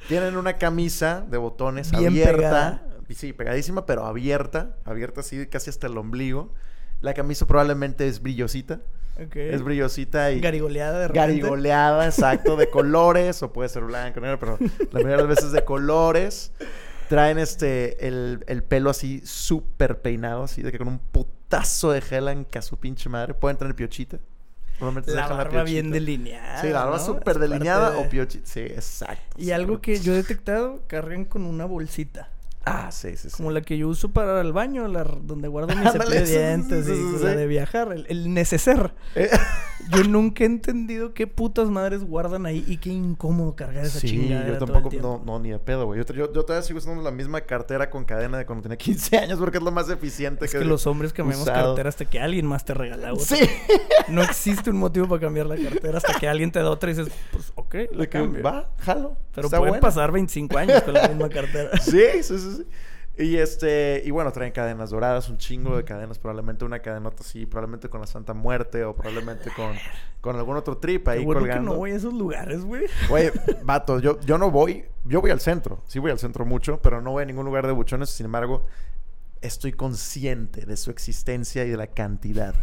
Tienen 0.08 0.36
una 0.36 0.54
camisa 0.54 1.24
de 1.28 1.38
botones 1.38 1.92
abierta, 1.92 2.82
sí, 3.14 3.32
pegadísima, 3.32 3.86
pero 3.86 4.04
abierta, 4.06 4.76
abierta 4.84 5.20
así 5.20 5.46
casi 5.46 5.70
hasta 5.70 5.86
el 5.86 5.96
ombligo. 5.98 6.52
La 7.00 7.14
camisa 7.14 7.46
probablemente 7.46 8.06
es 8.06 8.22
brillosita. 8.22 8.80
Es 9.16 9.62
brillosita 9.62 10.30
y... 10.32 10.40
Garigoleada 10.40 10.98
de 10.98 11.08
repente. 11.08 11.20
Garigoleada, 11.20 12.04
exacto, 12.06 12.56
de 12.56 12.68
colores, 12.68 13.42
o 13.42 13.52
puede 13.52 13.68
ser 13.68 13.84
blanco, 13.84 14.20
negro, 14.20 14.38
pero 14.38 14.58
la 14.60 15.00
mayoría 15.00 15.16
de 15.16 15.22
las 15.22 15.28
veces 15.28 15.52
de 15.52 15.64
colores. 15.64 16.52
Traen 17.08 17.38
este, 17.38 18.08
el, 18.08 18.44
el 18.48 18.64
pelo 18.64 18.90
así 18.90 19.22
súper 19.24 20.00
peinado, 20.00 20.42
así 20.42 20.62
de 20.62 20.72
que 20.72 20.78
con 20.78 20.88
un 20.88 20.98
putazo 20.98 21.92
de 21.92 22.00
gel 22.00 22.46
que 22.50 22.58
a 22.58 22.62
su 22.62 22.78
pinche 22.78 23.08
madre. 23.08 23.32
Pueden 23.32 23.56
tener 23.56 23.74
piochita. 23.76 24.18
la 25.06 25.28
barba 25.28 25.62
bien 25.62 25.92
delineada. 25.92 26.60
Sí, 26.60 26.68
la 26.68 26.84
barba 26.84 26.98
súper 26.98 27.38
delineada 27.38 27.96
o 27.98 28.08
piochita. 28.08 28.44
Sí, 28.44 28.60
exacto. 28.60 29.36
Y 29.40 29.52
algo 29.52 29.80
que 29.80 30.00
yo 30.00 30.14
he 30.14 30.16
detectado, 30.16 30.82
cargan 30.88 31.24
con 31.24 31.44
una 31.44 31.64
bolsita. 31.64 32.28
Ah, 32.68 32.90
sí, 32.90 33.16
sí, 33.16 33.30
sí. 33.30 33.36
Como 33.36 33.52
la 33.52 33.62
que 33.62 33.78
yo 33.78 33.86
uso 33.86 34.08
para 34.08 34.40
el 34.40 34.52
baño, 34.52 34.88
la, 34.88 35.04
donde 35.04 35.46
guardo 35.46 35.74
mis 35.76 35.84
cepillos 35.92 36.28
de 36.28 36.38
dientes 36.38 36.88
y 36.88 37.24
la 37.24 37.30
de 37.30 37.46
viajar, 37.46 37.92
el, 37.92 38.06
el 38.08 38.34
neceser. 38.34 38.92
Eh. 39.14 39.30
Yo 39.90 40.02
nunca 40.04 40.42
he 40.42 40.46
entendido 40.46 41.14
qué 41.14 41.26
putas 41.26 41.68
madres 41.68 42.02
guardan 42.02 42.46
ahí 42.46 42.64
y 42.66 42.78
qué 42.78 42.90
incómodo 42.90 43.54
cargar 43.54 43.84
esa 43.84 44.00
sí, 44.00 44.08
chingada. 44.08 44.48
yo 44.48 44.58
tampoco, 44.58 44.90
no, 45.00 45.22
no, 45.24 45.38
ni 45.38 45.50
de 45.50 45.58
pedo, 45.58 45.86
güey. 45.86 46.00
Yo, 46.00 46.14
yo, 46.14 46.32
yo, 46.32 46.44
todavía 46.44 46.66
sigo 46.66 46.78
usando 46.78 47.02
la 47.02 47.10
misma 47.10 47.42
cartera 47.42 47.90
con 47.90 48.04
cadena 48.04 48.38
de 48.38 48.46
cuando 48.46 48.62
tenía 48.62 48.76
15 48.78 49.18
años 49.18 49.38
porque 49.38 49.58
es 49.58 49.64
lo 49.64 49.70
más 49.70 49.88
eficiente 49.88 50.46
es 50.46 50.52
que, 50.52 50.64
los 50.64 50.86
hombres 50.86 51.12
cambiamos 51.12 51.46
cartera 51.46 51.88
hasta 51.88 52.04
que 52.04 52.18
alguien 52.18 52.46
más 52.46 52.64
te 52.64 52.74
regala 52.74 53.12
otra. 53.12 53.36
Sí. 53.36 53.48
No 54.08 54.22
existe 54.22 54.70
un 54.70 54.78
motivo 54.78 55.08
para 55.08 55.20
cambiar 55.20 55.46
la 55.46 55.56
cartera 55.56 55.98
hasta 55.98 56.14
que 56.18 56.28
alguien 56.28 56.50
te 56.50 56.58
da 56.58 56.70
otra 56.70 56.90
y 56.90 56.94
dices, 56.94 57.12
pues, 57.30 57.52
ok, 57.54 57.74
la 57.92 58.06
cambio. 58.06 58.42
Va, 58.42 58.70
jalo. 58.78 59.16
Pero 59.34 59.50
pueden 59.50 59.80
pasar 59.80 60.10
25 60.12 60.56
años 60.56 60.82
con 60.82 60.94
la 60.94 61.08
misma 61.08 61.28
cartera. 61.28 61.76
Sí, 61.78 62.22
sí, 62.22 62.38
sí, 62.38 62.55
sí. 62.56 62.66
Y 63.18 63.38
este, 63.38 64.02
y 64.04 64.10
bueno, 64.10 64.30
traen 64.30 64.52
cadenas 64.52 64.90
doradas, 64.90 65.30
un 65.30 65.38
chingo 65.38 65.74
de 65.74 65.84
cadenas, 65.84 66.18
probablemente 66.18 66.66
una 66.66 66.80
cadenota 66.80 67.22
así, 67.22 67.46
probablemente 67.46 67.88
con 67.88 68.02
la 68.02 68.06
Santa 68.06 68.34
Muerte 68.34 68.84
o 68.84 68.94
probablemente 68.94 69.50
con, 69.56 69.74
con 70.20 70.36
algún 70.36 70.56
otro 70.58 70.76
trip 70.76 71.08
ahí 71.08 71.24
bueno 71.24 71.40
colgando. 71.40 71.62
que 71.62 71.74
no 71.74 71.78
voy 71.78 71.92
a 71.92 71.94
esos 71.94 72.12
lugares, 72.12 72.62
güey. 72.62 72.84
Güey, 73.08 73.30
vato, 73.64 74.00
yo, 74.00 74.20
yo 74.20 74.36
no 74.36 74.50
voy, 74.50 74.84
yo 75.06 75.22
voy 75.22 75.30
al 75.30 75.40
centro, 75.40 75.82
sí 75.86 75.98
voy 75.98 76.10
al 76.10 76.18
centro 76.18 76.44
mucho, 76.44 76.78
pero 76.82 77.00
no 77.00 77.12
voy 77.12 77.22
a 77.22 77.26
ningún 77.26 77.46
lugar 77.46 77.66
de 77.66 77.72
buchones, 77.72 78.10
sin 78.10 78.26
embargo, 78.26 78.66
estoy 79.40 79.72
consciente 79.72 80.66
de 80.66 80.76
su 80.76 80.90
existencia 80.90 81.64
y 81.64 81.70
de 81.70 81.78
la 81.78 81.86
cantidad. 81.86 82.54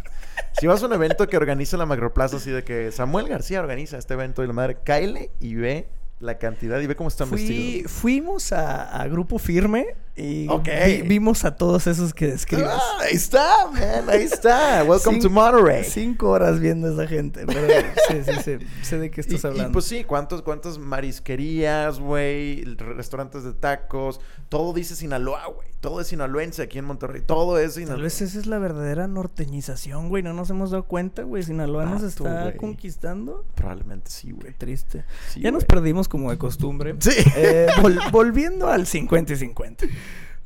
Si 0.60 0.68
vas 0.68 0.84
a 0.84 0.86
un 0.86 0.92
evento 0.92 1.26
que 1.26 1.36
organiza 1.36 1.76
la 1.76 1.86
Macroplaza, 1.86 2.36
así 2.36 2.52
de 2.52 2.62
que 2.62 2.92
Samuel 2.92 3.26
García 3.26 3.58
organiza 3.58 3.98
este 3.98 4.14
evento 4.14 4.44
y 4.44 4.46
la 4.46 4.52
madre, 4.52 4.78
cáele 4.84 5.32
y 5.40 5.56
ve 5.56 5.88
la 6.20 6.38
cantidad 6.38 6.80
y 6.80 6.86
ve 6.86 6.96
cómo 6.96 7.08
están 7.08 7.30
vestidos. 7.30 7.90
Fuimos 7.90 8.52
a, 8.52 9.06
Grupo 9.08 9.38
Firme 9.38 9.96
y 10.16 11.02
vimos 11.02 11.44
a 11.44 11.56
todos 11.56 11.88
esos 11.88 12.14
que 12.14 12.28
describes. 12.28 12.68
Ah, 12.68 12.98
ahí 13.00 13.14
está, 13.14 13.68
man, 13.72 14.08
ahí 14.08 14.22
está. 14.22 14.84
Welcome 14.88 15.18
to 15.18 15.28
Monterey. 15.28 15.82
Cinco 15.82 16.30
horas 16.30 16.60
viendo 16.60 16.86
a 16.86 16.92
esa 16.92 17.06
gente. 17.08 17.44
Pero 17.46 17.66
sí, 18.08 18.22
sí, 18.24 18.32
sí. 18.44 18.66
Sé 18.82 18.98
de 18.98 19.10
qué 19.10 19.20
estás 19.20 19.44
hablando. 19.44 19.70
Y 19.70 19.72
pues 19.72 19.86
sí, 19.86 20.04
¿cuántos, 20.04 20.42
cuántas 20.42 20.78
marisquerías, 20.78 21.98
güey? 21.98 22.62
Restaurantes 22.64 23.42
de 23.42 23.54
tacos. 23.54 24.20
Todo 24.48 24.72
dice 24.72 24.94
Sinaloa, 24.94 25.46
güey. 25.46 25.68
Todo 25.80 26.00
es 26.00 26.06
sinaloense 26.06 26.62
aquí 26.62 26.78
en 26.78 26.86
Monterrey. 26.86 27.22
Todo 27.26 27.58
es 27.58 27.74
Sinaloa. 27.74 27.96
Tal 27.96 28.02
vez 28.04 28.22
esa 28.22 28.38
es 28.38 28.46
la 28.46 28.58
verdadera 28.58 29.06
norteñización, 29.08 30.08
güey. 30.08 30.22
No 30.22 30.32
nos 30.32 30.48
hemos 30.48 30.70
dado 30.70 30.84
cuenta, 30.84 31.24
güey. 31.24 31.42
Sinaloa 31.42 31.86
nos 31.86 32.02
está 32.02 32.56
conquistando. 32.56 33.44
Probablemente 33.54 34.10
sí, 34.10 34.30
güey. 34.30 34.54
triste. 34.54 35.04
ya 35.36 35.50
nos 35.50 35.64
perdimos 35.64 36.08
como 36.08 36.30
de 36.30 36.38
costumbre. 36.38 36.94
Sí. 37.00 37.10
Eh, 37.36 37.66
volviendo 38.12 38.68
al 38.68 38.86
50 38.86 39.32
y 39.32 39.36
50. 39.36 39.86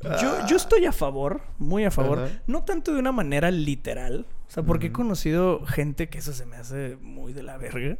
Yo, 0.01 0.47
yo 0.47 0.55
estoy 0.55 0.85
a 0.85 0.93
favor, 0.93 1.41
muy 1.57 1.83
a 1.83 1.91
favor, 1.91 2.29
no 2.47 2.63
tanto 2.63 2.93
de 2.93 2.99
una 2.99 3.11
manera 3.11 3.51
literal, 3.51 4.25
o 4.47 4.51
sea, 4.51 4.63
porque 4.63 4.87
he 4.87 4.91
conocido 4.91 5.65
gente 5.65 6.07
que 6.07 6.19
eso 6.19 6.31
se 6.31 6.45
me 6.45 6.55
hace 6.55 6.97
muy 7.01 7.33
de 7.33 7.43
la 7.43 7.57
verga, 7.57 7.97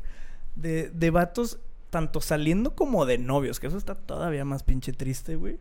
de, 0.55 0.89
de 0.89 1.09
vatos 1.11 1.59
tanto 1.89 2.21
saliendo 2.21 2.75
como 2.75 3.05
de 3.05 3.17
novios, 3.17 3.59
que 3.59 3.67
eso 3.67 3.77
está 3.77 3.95
todavía 3.95 4.45
más 4.45 4.63
pinche 4.63 4.93
triste, 4.93 5.35
güey. 5.35 5.57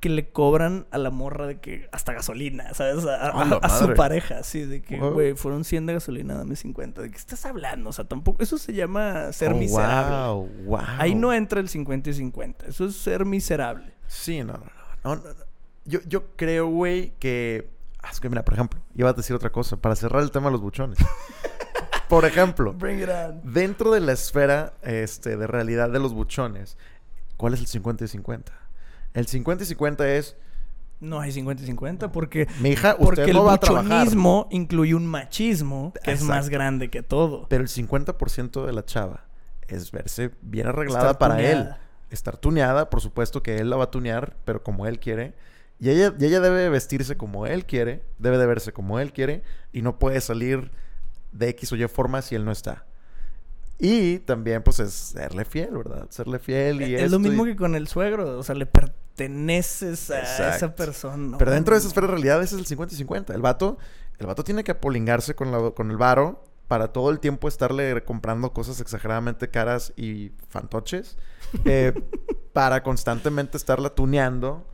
Que 0.00 0.08
le 0.08 0.28
cobran 0.28 0.86
a 0.90 0.98
la 0.98 1.10
morra 1.10 1.46
de 1.46 1.60
que 1.60 1.88
hasta 1.92 2.12
gasolina, 2.12 2.74
¿sabes? 2.74 3.04
A, 3.06 3.68
su 3.78 3.94
pareja, 3.94 4.38
así, 4.38 4.64
de 4.64 4.82
que, 4.82 4.98
güey, 4.98 5.34
fueron 5.34 5.64
100 5.64 5.86
de 5.86 5.92
gasolina, 5.94 6.34
dame 6.34 6.56
50. 6.56 7.02
¿De 7.02 7.10
qué 7.10 7.16
estás 7.16 7.44
hablando? 7.46 7.90
O 7.90 7.92
sea, 7.92 8.04
tampoco, 8.04 8.42
eso 8.42 8.58
se 8.58 8.72
llama 8.72 9.32
ser 9.32 9.52
oh, 9.52 9.56
miserable. 9.56 10.16
Wow, 10.16 10.48
wow. 10.66 10.80
Ahí 10.98 11.14
no 11.14 11.32
entra 11.32 11.60
el 11.60 11.68
50 11.68 12.10
y 12.10 12.14
50, 12.14 12.66
eso 12.66 12.86
es 12.86 12.96
ser 12.96 13.24
miserable. 13.24 13.94
Sí, 14.06 14.42
no, 14.44 14.54
no, 14.54 14.66
no. 15.04 15.16
no, 15.16 15.22
Yo, 15.84 16.00
yo 16.06 16.34
creo, 16.36 16.66
güey, 16.68 17.12
que 17.18 17.70
Ah, 18.02 18.08
Es 18.10 18.18
que 18.20 18.28
mira, 18.28 18.44
por 18.44 18.54
ejemplo, 18.54 18.80
iba 18.96 19.10
a 19.10 19.12
decir 19.12 19.34
otra 19.34 19.50
cosa, 19.50 19.76
para 19.76 19.94
cerrar 19.94 20.22
el 20.22 20.30
tema 20.30 20.46
de 20.46 20.52
los 20.52 20.60
buchones. 20.60 20.98
por 22.08 22.24
ejemplo, 22.24 22.72
Bring 22.72 23.00
it 23.00 23.08
on. 23.08 23.40
dentro 23.44 23.92
de 23.92 24.00
la 24.00 24.12
esfera 24.12 24.74
este, 24.82 25.36
de 25.36 25.46
realidad 25.46 25.88
de 25.90 26.00
los 26.00 26.12
buchones, 26.12 26.76
¿cuál 27.36 27.54
es 27.54 27.60
el 27.60 27.66
50 27.68 28.04
y 28.04 28.08
50? 28.08 28.52
El 29.14 29.26
50 29.26 29.62
y 29.62 29.66
50 29.68 30.08
es, 30.08 30.36
No 31.00 31.20
hay 31.20 31.30
50 31.32 31.62
y 31.62 31.66
50 31.66 32.10
porque, 32.10 32.48
mi 32.60 32.70
hija, 32.70 32.96
porque 32.96 33.20
usted 33.22 33.28
el 33.28 33.36
no 33.36 33.44
va 33.44 33.54
a 33.54 33.58
trabajar. 33.58 33.84
buchonismo 33.84 34.48
incluye 34.50 34.94
un 34.94 35.06
machismo 35.06 35.92
que 36.02 36.12
es 36.12 36.22
más 36.22 36.48
grande 36.48 36.90
que 36.90 37.02
todo. 37.02 37.46
Pero 37.48 37.62
el 37.62 37.68
50% 37.68 38.66
de 38.66 38.72
la 38.72 38.84
chava 38.84 39.26
es 39.68 39.92
verse 39.92 40.32
bien 40.42 40.66
arreglada 40.66 41.12
Estar 41.12 41.18
para 41.18 41.40
él. 41.40 41.68
Estar 42.10 42.36
tuneada, 42.36 42.90
por 42.90 43.00
supuesto 43.00 43.42
que 43.42 43.58
él 43.58 43.70
la 43.70 43.76
va 43.76 43.84
a 43.84 43.90
tunear, 43.90 44.36
pero 44.44 44.62
como 44.62 44.86
él 44.86 44.98
quiere. 44.98 45.34
Y 45.82 45.90
ella, 45.90 46.14
y 46.16 46.24
ella 46.26 46.38
debe 46.40 46.68
vestirse 46.68 47.16
como 47.16 47.44
él 47.44 47.66
quiere, 47.66 48.04
debe 48.18 48.38
de 48.38 48.46
verse 48.46 48.72
como 48.72 49.00
él 49.00 49.12
quiere, 49.12 49.42
y 49.72 49.82
no 49.82 49.98
puede 49.98 50.20
salir 50.20 50.70
de 51.32 51.48
X 51.48 51.72
o 51.72 51.76
Y 51.76 51.88
forma 51.88 52.22
si 52.22 52.36
él 52.36 52.44
no 52.44 52.52
está. 52.52 52.86
Y 53.80 54.20
también, 54.20 54.62
pues, 54.62 54.78
es 54.78 54.92
serle 54.92 55.44
fiel, 55.44 55.70
¿verdad? 55.76 56.06
Serle 56.10 56.38
fiel 56.38 56.82
y 56.82 56.94
es 56.94 57.10
lo 57.10 57.16
y- 57.16 57.22
mismo 57.22 57.44
que 57.46 57.56
con 57.56 57.74
el 57.74 57.88
suegro, 57.88 58.38
o 58.38 58.42
sea, 58.44 58.54
le 58.54 58.66
perteneces 58.66 60.08
a 60.12 60.54
esa 60.56 60.74
persona. 60.76 61.36
Pero 61.36 61.50
dentro 61.50 61.74
de 61.74 61.80
esa 61.80 61.88
esfera 61.88 62.06
de 62.06 62.12
realidad, 62.12 62.40
ese 62.42 62.54
es 62.54 62.60
el 62.60 62.66
50 62.66 62.94
y 62.94 62.98
50. 62.98 63.34
El 63.34 63.42
vato, 63.42 63.76
el 64.18 64.26
vato 64.28 64.44
tiene 64.44 64.62
que 64.62 64.70
apolingarse 64.70 65.34
con, 65.34 65.50
la- 65.50 65.72
con 65.72 65.90
el 65.90 65.96
varo 65.96 66.44
para 66.68 66.92
todo 66.92 67.10
el 67.10 67.18
tiempo 67.18 67.48
estarle 67.48 68.04
comprando 68.04 68.52
cosas 68.52 68.80
exageradamente 68.80 69.50
caras 69.50 69.92
y 69.96 70.30
fantoches. 70.48 71.16
eh, 71.64 71.92
para 72.52 72.82
constantemente 72.82 73.56
estarla 73.56 73.90
tuneando 73.90 74.64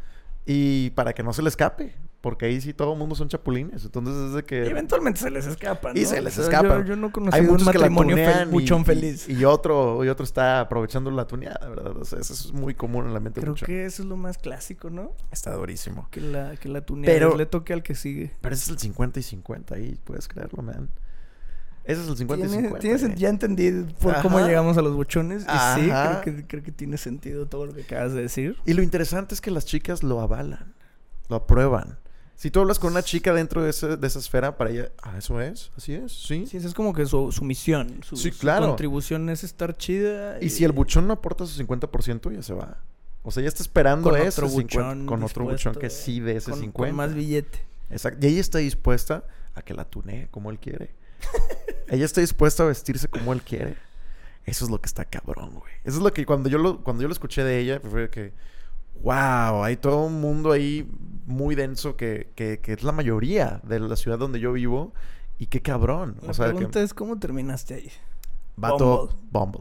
y 0.51 0.91
para 0.91 1.13
que 1.13 1.23
no 1.23 1.33
se 1.35 1.43
le 1.43 1.49
escape. 1.51 1.95
Porque 2.21 2.47
ahí 2.47 2.61
sí 2.61 2.75
todo 2.75 2.95
el 2.95 2.99
mundo 2.99 3.15
son 3.15 3.29
chapulines. 3.29 3.85
Entonces 3.85 4.15
es 4.17 4.33
de 4.33 4.41
Y 4.41 4.43
que... 4.43 4.67
eventualmente 4.67 5.21
se 5.21 5.31
les 5.31 5.47
escapa, 5.47 5.93
Y 5.95 6.05
se 6.05 6.21
les 6.21 6.33
O 6.37 6.43
sea, 6.43 6.45
escapa. 6.51 6.79
Yo, 6.81 6.85
yo 6.85 6.97
no 6.97 7.13
conocí 7.13 7.37
Hay 7.39 7.43
un 7.45 7.53
muchos 7.53 7.69
que 7.71 7.79
la 7.79 7.89
matrimonio 7.89 8.17
fel- 8.17 8.25
tunean 8.33 8.49
y- 8.49 8.51
buchón 8.53 8.81
y- 8.81 8.85
feliz. 8.85 9.29
Y, 9.29 9.45
otro, 9.45 10.05
y 10.05 10.09
otro 10.09 10.25
está 10.25 10.59
aprovechando 10.61 11.13
la 11.13 11.27
tuneada, 11.29 11.69
¿verdad? 11.69 11.97
O 11.97 12.05
sea, 12.05 12.19
eso 12.19 12.33
es 12.33 12.53
muy 12.53 12.75
común 12.75 13.07
en 13.07 13.15
la 13.15 13.21
mente 13.21 13.41
Creo 13.41 13.53
buchón. 13.53 13.67
que 13.67 13.85
eso 13.85 14.03
es 14.03 14.09
lo 14.09 14.17
más 14.17 14.37
clásico, 14.37 14.91
¿no? 14.91 15.13
Está 15.31 15.55
durísimo. 15.55 16.09
Que 16.11 16.21
la, 16.21 16.57
que 16.57 16.69
la 16.69 16.81
tuneada 16.81 17.15
Pero- 17.15 17.37
le 17.37 17.47
toque 17.47 17.73
al 17.73 17.85
que 17.85 17.95
sigue. 17.95 18.33
Pero 18.41 18.53
ese 18.53 18.65
es 18.65 18.71
el 18.71 18.79
50 18.79 19.21
y 19.21 19.23
50 19.23 19.75
ahí, 19.77 20.01
puedes 20.03 20.27
creerlo, 20.27 20.63
man. 20.65 20.91
Ese 21.89 22.03
es 22.03 22.09
el 22.09 22.17
50 22.19 22.47
y 22.47 22.49
Tiene- 22.49 22.63
50. 22.69 22.79
tiene 22.81 22.99
sen- 22.99 23.13
eh. 23.13 23.19
ya 23.19 23.29
entendí 23.31 23.71
por 24.01 24.21
cómo 24.23 24.39
llegamos 24.41 24.77
a 24.77 24.83
los 24.83 24.95
buchones. 24.95 25.43
Y 25.43 25.81
sí, 25.81 25.89
creo 25.91 26.21
que, 26.23 26.47
creo 26.47 26.63
que 26.63 26.71
tiene 26.71 26.99
sentido 26.99 27.47
todo 27.47 27.67
lo 27.67 27.73
que 27.75 27.83
acabas 27.83 28.13
de 28.13 28.23
decir. 28.23 28.57
Y 28.67 28.75
lo 28.75 28.83
interesante 28.83 29.35
es 29.35 29.41
que 29.41 29.51
las 29.51 29.65
chicas 29.65 30.03
lo 30.03 30.21
avalan, 30.21 30.75
lo 31.29 31.37
aprueban. 31.37 31.99
Si 32.37 32.53
tú 32.53 32.61
hablas 32.61 32.79
con 32.79 32.93
una 32.93 33.03
chica 33.03 33.33
dentro 33.35 33.63
de, 33.65 33.71
ese- 33.71 33.97
de 33.97 34.07
esa 34.07 34.19
esfera, 34.21 34.57
para 34.57 34.71
ella, 34.71 34.93
ah, 35.03 35.17
eso 35.19 35.41
es, 35.41 35.73
así 35.77 35.95
es, 35.95 36.13
sí. 36.13 36.47
Sí, 36.47 36.59
esa 36.59 36.69
es 36.69 36.75
como 36.75 36.93
que 36.93 37.05
su, 37.07 37.33
su 37.33 37.43
misión. 37.43 38.01
Su, 38.05 38.17
Sí, 38.17 38.31
su 38.31 38.39
claro. 38.39 38.67
contribución 38.69 39.29
es 39.31 39.43
estar 39.43 39.77
chida. 39.77 40.39
Y 40.41 40.51
si 40.51 40.65
el 40.65 40.71
buchón 40.73 41.07
no 41.09 41.15
aporta 41.15 41.47
su 41.47 41.57
50%, 41.65 42.31
ya 42.31 42.43
se 42.43 42.53
va. 42.55 42.79
O 43.25 43.31
sea, 43.33 43.43
ya 43.43 43.49
está 43.49 43.63
esperando 43.63 44.11
Con 44.11 44.21
ese 44.21 44.29
otro 44.29 44.49
50 44.51 44.77
buchón 44.77 45.07
con 45.07 45.23
otro 45.25 45.45
buchón 45.47 45.75
que 45.75 45.91
sí 45.91 46.21
de 46.21 46.37
ese 46.37 46.51
con, 46.51 46.61
50. 46.61 46.89
con 46.91 46.97
más 46.97 47.15
billete. 47.15 47.59
Exacto. 47.91 48.25
Y 48.27 48.31
ella 48.31 48.41
está 48.41 48.59
dispuesta 48.59 49.25
a 49.55 49.63
que 49.63 49.73
la 49.75 49.85
tunee 49.87 50.29
como 50.31 50.51
él 50.51 50.59
quiere. 50.61 50.95
ella 51.89 52.05
está 52.05 52.21
dispuesta 52.21 52.63
a 52.63 52.67
vestirse 52.67 53.09
como 53.09 53.33
él 53.33 53.43
quiere. 53.43 53.77
Eso 54.45 54.65
es 54.65 54.71
lo 54.71 54.81
que 54.81 54.87
está 54.87 55.05
cabrón, 55.05 55.51
güey. 55.55 55.73
Eso 55.85 55.99
es 55.99 56.03
lo 56.03 56.13
que 56.13 56.25
cuando 56.25 56.49
yo 56.49 56.59
lo, 56.59 56.83
cuando 56.83 57.03
yo 57.03 57.09
lo 57.09 57.13
escuché 57.13 57.45
de 57.45 57.59
ella, 57.59 57.81
fue 57.81 58.09
que, 58.09 58.33
wow, 59.03 59.63
hay 59.63 59.77
todo 59.77 60.07
un 60.07 60.21
mundo 60.21 60.53
ahí 60.53 60.91
muy 61.27 61.55
denso 61.55 61.97
que, 61.97 62.31
que, 62.35 62.59
que 62.61 62.73
es 62.73 62.83
la 62.83 62.93
mayoría 62.93 63.61
de 63.65 63.79
la 63.81 63.97
ciudad 63.97 64.19
donde 64.19 64.41
yo 64.41 64.53
vivo. 64.53 64.95
Y 65.39 65.47
qué 65.47 65.61
cabrón. 65.61 66.17
La 66.23 66.31
o 66.31 66.35
sea, 66.35 66.47
pregunta 66.47 66.81
que 66.81 66.85
es 66.85 66.95
cómo 66.95 67.19
terminaste 67.19 67.75
ahí. 67.75 67.91
vato 68.57 69.11
Bumble. 69.31 69.61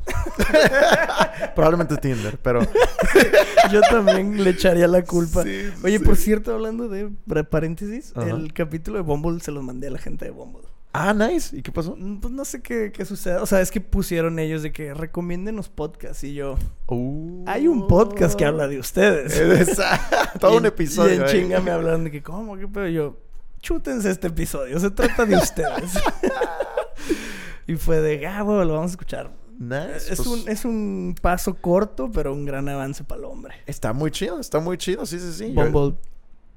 Probablemente 1.56 1.98
Tinder, 1.98 2.40
pero... 2.42 2.62
Yo 3.72 3.82
también 3.82 4.42
le 4.42 4.52
echaría 4.52 4.88
la 4.88 5.04
culpa. 5.04 5.44
Sí, 5.44 5.70
Oye, 5.84 6.00
sí. 6.00 6.06
por 6.06 6.16
cierto, 6.16 6.54
hablando 6.54 6.88
de 6.88 7.10
paréntesis, 7.44 8.14
el 8.16 8.54
capítulo 8.54 8.98
de 8.98 9.04
Bumble 9.04 9.42
se 9.42 9.52
los 9.52 9.64
mandé 9.64 9.88
a 9.88 9.92
la 9.92 10.00
gente 10.00 10.24
de 10.26 10.32
Bumble. 10.32 10.68
Ah, 11.00 11.14
nice. 11.14 11.56
¿Y 11.56 11.62
qué 11.62 11.72
pasó? 11.72 11.96
Mm, 11.96 12.20
Pues 12.20 12.34
no 12.34 12.44
sé 12.44 12.62
qué, 12.62 12.92
qué 12.92 13.06
sucede. 13.06 13.36
O 13.38 13.46
sea, 13.46 13.62
es 13.62 13.70
que 13.70 13.80
pusieron 13.82 14.40
ellos 14.40 14.64
de 14.64 14.72
que 14.72 14.94
recomienden 14.94 15.56
los 15.56 15.70
podcasts. 15.70 16.24
Y 16.24 16.34
yo, 16.34 16.56
Uh. 16.88 17.44
hay 17.48 17.68
un 17.68 17.88
podcast 17.88 18.36
que 18.38 18.46
habla 18.46 18.68
de 18.68 18.80
ustedes. 18.80 19.36
Esa- 19.70 20.00
Todo 20.40 20.56
Y 20.56 20.58
un 20.58 20.66
episodio. 20.66 21.14
Y 21.14 21.18
en 21.18 21.26
chinga 21.26 21.60
me 21.62 21.70
hablan 21.72 22.04
de 22.06 22.12
que, 22.12 22.24
¿cómo? 22.24 22.58
¿Qué 22.58 22.68
pedo? 22.68 22.88
Yo, 22.88 23.18
chútense 23.62 24.10
este 24.10 24.28
episodio. 24.28 24.80
Se 24.80 24.90
trata 24.90 25.26
de 25.26 25.36
ustedes. 25.36 25.94
y 27.68 27.76
fue 27.76 28.00
de, 28.02 28.26
ah, 28.28 28.44
bueno, 28.44 28.64
lo 28.66 28.74
vamos 28.74 28.92
a 28.92 28.94
escuchar. 28.94 29.32
Nice. 29.60 30.14
Es, 30.14 30.18
pues, 30.18 30.28
un, 30.28 30.50
es 30.50 30.66
un 30.66 31.16
paso 31.22 31.56
corto, 31.56 32.12
pero 32.12 32.32
un 32.34 32.46
gran 32.46 32.70
avance 32.70 33.04
para 33.04 33.20
el 33.20 33.26
hombre. 33.26 33.56
Está 33.66 33.92
muy 33.94 34.12
chido, 34.12 34.40
está 34.40 34.60
muy 34.60 34.78
chido. 34.78 35.06
Sí, 35.06 35.20
sí, 35.20 35.34
sí. 35.34 35.54
Yo- 35.54 35.70
Bumble, 35.72 35.98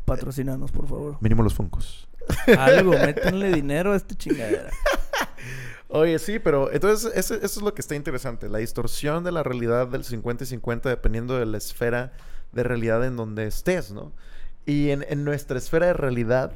patrocinanos, 0.04 0.70
por 0.70 0.86
favor. 0.86 1.16
Mínimo 1.20 1.42
los 1.42 1.54
funcos. 1.54 2.06
Algo, 2.58 2.92
métanle 2.92 3.52
dinero 3.52 3.92
a 3.92 3.96
esta 3.96 4.14
chingadera. 4.14 4.70
Oye, 5.88 6.18
sí, 6.18 6.38
pero 6.38 6.70
entonces 6.72 7.12
eso 7.14 7.34
es 7.34 7.56
lo 7.60 7.74
que 7.74 7.80
está 7.80 7.96
interesante. 7.96 8.48
La 8.48 8.58
distorsión 8.58 9.24
de 9.24 9.32
la 9.32 9.42
realidad 9.42 9.88
del 9.88 10.04
50 10.04 10.44
y 10.44 10.46
50 10.46 10.88
dependiendo 10.88 11.36
de 11.36 11.46
la 11.46 11.58
esfera 11.58 12.12
de 12.52 12.62
realidad 12.62 13.04
en 13.04 13.16
donde 13.16 13.46
estés, 13.46 13.90
¿no? 13.90 14.12
Y 14.66 14.90
en, 14.90 15.04
en 15.08 15.24
nuestra 15.24 15.58
esfera 15.58 15.86
de 15.86 15.94
realidad, 15.94 16.52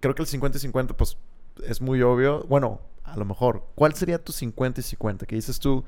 creo 0.00 0.14
que 0.14 0.22
el 0.22 0.28
50 0.28 0.58
y 0.58 0.60
50, 0.60 0.96
pues, 0.96 1.16
es 1.64 1.80
muy 1.80 2.02
obvio. 2.02 2.44
Bueno, 2.48 2.80
a 3.04 3.16
lo 3.16 3.24
mejor, 3.24 3.66
¿cuál 3.74 3.94
sería 3.94 4.22
tu 4.22 4.32
50 4.32 4.80
y 4.80 4.82
50? 4.82 5.26
Que 5.26 5.36
dices 5.36 5.58
tú, 5.58 5.84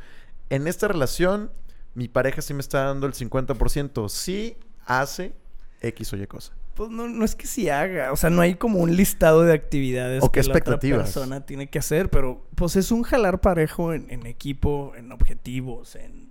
en 0.50 0.66
esta 0.66 0.88
relación, 0.88 1.50
mi 1.94 2.08
pareja 2.08 2.40
sí 2.42 2.54
me 2.54 2.60
está 2.60 2.84
dando 2.84 3.06
el 3.06 3.12
50%, 3.12 4.08
sí 4.08 4.56
hace 4.86 5.34
X 5.80 6.12
o 6.12 6.16
Y 6.16 6.26
cosa. 6.26 6.52
Pues 6.78 6.90
no, 6.90 7.08
no 7.08 7.24
es 7.24 7.34
que 7.34 7.46
si 7.46 7.68
haga, 7.68 8.12
o 8.12 8.16
sea, 8.16 8.30
no 8.30 8.40
hay 8.40 8.54
como 8.54 8.78
un 8.78 8.96
listado 8.96 9.42
de 9.42 9.52
actividades 9.52 10.22
O 10.22 10.30
que 10.32 10.40
la 10.48 10.54
otra 10.54 10.74
persona 11.02 11.44
tiene 11.44 11.68
que 11.68 11.78
hacer, 11.80 12.08
pero 12.08 12.46
pues 12.54 12.76
es 12.76 12.92
un 12.92 13.02
jalar 13.02 13.40
parejo 13.40 13.92
en, 13.92 14.06
en 14.10 14.26
equipo, 14.26 14.92
en 14.96 15.10
objetivos, 15.12 15.96
en, 15.96 16.30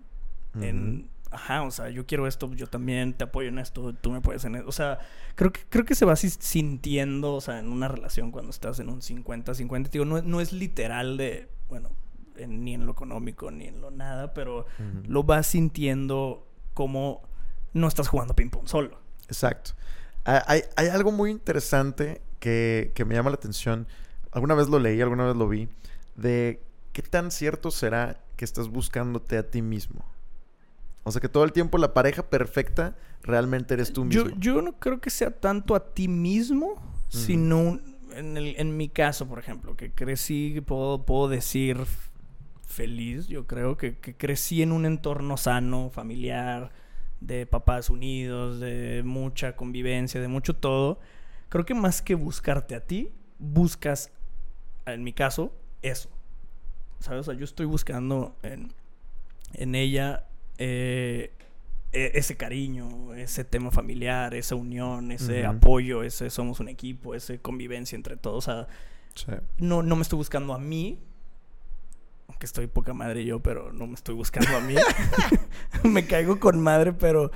en 0.64 1.10
ajá, 1.32 1.64
o 1.64 1.72
sea, 1.72 1.90
yo 1.90 2.06
quiero 2.06 2.26
esto, 2.28 2.50
yo 2.54 2.68
también 2.68 3.14
te 3.14 3.26
apoyo 3.26 3.50
en 3.50 3.60
esto, 3.60 3.94
tú 3.94 4.10
me 4.12 4.20
apoyas 4.20 4.46
en 4.46 4.56
esto, 4.56 4.70
o 4.70 4.72
sea, 4.72 5.00
creo 5.36 5.52
que 5.52 5.60
creo 5.68 5.84
que 5.84 5.94
se 5.96 6.06
va 6.06 6.16
sintiendo, 6.16 7.34
o 7.34 7.42
sea, 7.42 7.60
en 7.60 7.68
una 7.70 7.90
relación 7.90 8.32
cuando 8.32 8.50
estás 8.52 8.80
en 8.80 8.88
un 8.90 9.02
50-50, 9.02 9.90
digo, 9.90 10.06
no, 10.06 10.22
no 10.22 10.40
es 10.42 10.54
literal 10.54 11.18
de, 11.18 11.50
bueno, 11.70 11.90
en- 12.38 12.64
ni 12.64 12.74
en 12.74 12.86
lo 12.86 12.94
económico 12.94 13.52
ni 13.52 13.66
en 13.68 13.82
lo 13.82 13.92
nada, 13.92 14.34
pero 14.34 14.66
lo 15.08 15.24
vas 15.24 15.48
sintiendo 15.48 16.48
como 16.74 17.22
no 17.74 17.88
estás 17.88 18.08
jugando 18.08 18.34
ping 18.34 18.50
pong 18.50 18.68
solo. 18.68 18.98
Exacto. 19.28 19.72
Ah, 20.28 20.44
Hay, 20.48 20.62
hay 20.76 20.88
algo 20.90 21.12
muy 21.12 21.32
interesante 21.32 22.22
que, 22.40 22.92
que 22.94 23.06
me 23.06 23.16
llama 23.16 23.30
la 23.32 23.36
atención. 23.38 23.88
Alguna 24.32 24.54
vez 24.54 24.68
lo 24.70 24.78
leí, 24.78 25.02
alguna 25.02 25.26
vez 25.26 25.36
lo 25.36 25.48
vi. 25.48 25.68
De 26.16 26.62
qué 26.94 27.02
tan 27.02 27.32
cierto 27.32 27.72
será 27.72 28.20
que 28.36 28.46
estás 28.46 28.68
buscándote 28.70 29.38
a 29.38 29.50
ti 29.50 29.62
mismo. 29.64 30.06
O 31.04 31.12
sea, 31.12 31.22
que 31.22 31.30
todo 31.30 31.44
el 31.46 31.54
tiempo 31.54 31.78
la 31.78 31.94
pareja 31.94 32.22
perfecta 32.30 32.96
realmente 33.24 33.74
eres 33.74 33.94
tú 33.94 34.04
mismo. 34.06 34.30
Yo, 34.30 34.36
yo 34.38 34.62
no 34.62 34.74
creo 34.74 35.00
que 35.00 35.10
sea 35.10 35.32
tanto 35.32 35.74
a 35.74 35.94
ti 35.94 36.08
mismo, 36.08 36.76
sino 37.08 37.80
en, 38.14 38.36
el- 38.38 38.56
en 38.60 38.76
mi 38.76 38.90
caso, 38.90 39.26
por 39.28 39.40
ejemplo, 39.40 39.76
que 39.78 39.92
crecí, 39.92 40.60
puedo, 40.66 41.06
puedo 41.06 41.30
decir 41.30 41.78
feliz, 42.66 43.28
yo 43.28 43.48
creo 43.48 43.78
que, 43.78 43.98
que 43.98 44.16
crecí 44.16 44.62
en 44.62 44.72
un 44.74 44.86
entorno 44.86 45.38
sano, 45.38 45.90
familiar, 45.90 46.72
de 47.22 47.46
papás 47.46 47.90
unidos, 47.90 48.60
de 48.60 49.02
mucha 49.06 49.56
convivencia, 49.56 50.22
de 50.22 50.28
mucho 50.28 50.54
todo. 50.56 51.00
Creo 51.50 51.66
que 51.66 51.74
más 51.74 52.02
que 52.02 52.16
buscarte 52.16 52.76
a 52.76 52.82
ti, 52.86 53.12
buscas, 53.40 54.12
en 54.86 55.04
mi 55.04 55.14
caso, 55.14 55.54
eso. 55.82 56.10
¿Sabes? 57.00 57.22
O 57.22 57.24
sea, 57.32 57.34
yo 57.36 57.46
estoy 57.46 57.66
buscando 57.66 58.36
en, 58.44 58.74
en 59.54 59.76
ella 59.76 60.26
eh, 60.58 61.32
e- 61.92 62.12
ese 62.16 62.36
cariño, 62.38 63.14
ese 63.14 63.44
tema 63.44 63.72
familiar, 63.72 64.34
esa 64.34 64.56
unión, 64.56 65.12
ese 65.12 65.46
apoyo, 65.46 66.04
ese 66.04 66.30
somos 66.30 66.60
un 66.60 66.68
equipo, 66.70 67.16
ese 67.16 67.40
convivencia 67.40 67.96
entre 67.96 68.18
todos. 68.18 68.48
O 68.48 68.52
sea, 68.52 68.68
Sí. 69.16 69.32
no, 69.58 69.82
no 69.82 69.96
me 69.96 70.04
estoy 70.04 70.18
buscando 70.18 70.54
a 70.54 70.60
mí. 70.60 71.00
Aunque 72.28 72.46
estoy 72.46 72.68
poca 72.68 72.94
madre 72.94 73.24
yo, 73.26 73.42
pero 73.42 73.72
no 73.72 73.88
me 73.88 73.94
estoy 73.96 74.16
buscando 74.16 74.56
a 74.56 74.62
mí. 74.62 74.76
me 75.84 76.06
caigo 76.06 76.40
con 76.40 76.62
madre, 76.62 76.94
pero 76.94 77.32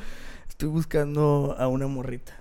estoy 0.49 0.69
buscando 0.69 1.55
a 1.57 1.67
una 1.67 1.87
morrita. 1.87 2.33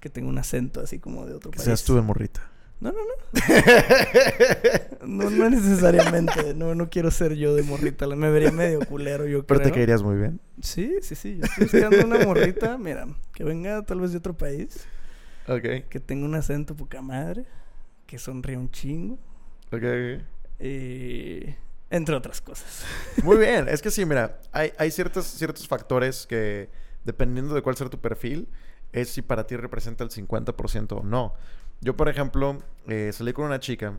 Que 0.00 0.08
tenga 0.10 0.28
un 0.28 0.38
acento 0.38 0.80
así 0.80 0.98
como 0.98 1.26
de 1.26 1.34
otro 1.34 1.50
Que 1.50 1.56
país. 1.56 1.64
seas 1.66 1.84
tú 1.84 1.94
de 1.94 2.02
morrita. 2.02 2.48
No, 2.80 2.90
no, 2.90 2.98
no. 2.98 5.06
No, 5.06 5.30
no 5.30 5.50
necesariamente. 5.50 6.54
No, 6.54 6.74
no 6.74 6.88
quiero 6.90 7.10
ser 7.12 7.34
yo 7.34 7.54
de 7.54 7.62
morrita. 7.62 8.06
Me 8.08 8.30
vería 8.30 8.50
medio 8.50 8.80
culero, 8.80 9.26
yo 9.26 9.44
Pero 9.46 9.60
creo. 9.60 9.70
te 9.70 9.74
caerías 9.76 10.02
muy 10.02 10.16
bien. 10.16 10.40
Sí, 10.60 10.96
sí, 11.02 11.14
sí. 11.14 11.38
Yo 11.38 11.44
estoy 11.44 11.64
buscando 11.82 12.04
una 12.06 12.24
morrita, 12.24 12.76
mira, 12.78 13.06
que 13.34 13.44
venga 13.44 13.82
tal 13.82 14.00
vez 14.00 14.10
de 14.12 14.18
otro 14.18 14.34
país. 14.36 14.84
Ok. 15.46 15.88
Que 15.88 16.00
tenga 16.00 16.24
un 16.24 16.34
acento 16.34 16.74
poca 16.74 17.00
madre. 17.02 17.44
Que 18.06 18.18
sonríe 18.18 18.56
un 18.56 18.70
chingo. 18.70 19.14
Ok, 19.68 19.74
ok. 19.84 20.22
eh, 20.58 21.56
entre 21.92 22.16
otras 22.16 22.40
cosas. 22.40 22.84
Muy 23.22 23.36
bien. 23.36 23.68
Es 23.68 23.82
que 23.82 23.90
sí, 23.90 24.04
mira, 24.04 24.40
hay, 24.50 24.90
ciertos, 24.90 25.26
ciertos 25.26 25.68
factores 25.68 26.26
que, 26.26 26.70
dependiendo 27.04 27.54
de 27.54 27.62
cuál 27.62 27.76
sea 27.76 27.88
tu 27.88 28.00
perfil, 28.00 28.48
es 28.92 29.10
si 29.10 29.22
para 29.22 29.46
ti 29.46 29.56
representa 29.56 30.02
el 30.02 30.10
50% 30.10 31.00
o 31.00 31.04
no. 31.04 31.34
Yo, 31.80 31.96
por 31.96 32.08
ejemplo, 32.08 32.58
eh, 32.88 33.10
salí 33.12 33.32
con 33.32 33.44
una 33.44 33.60
chica 33.60 33.94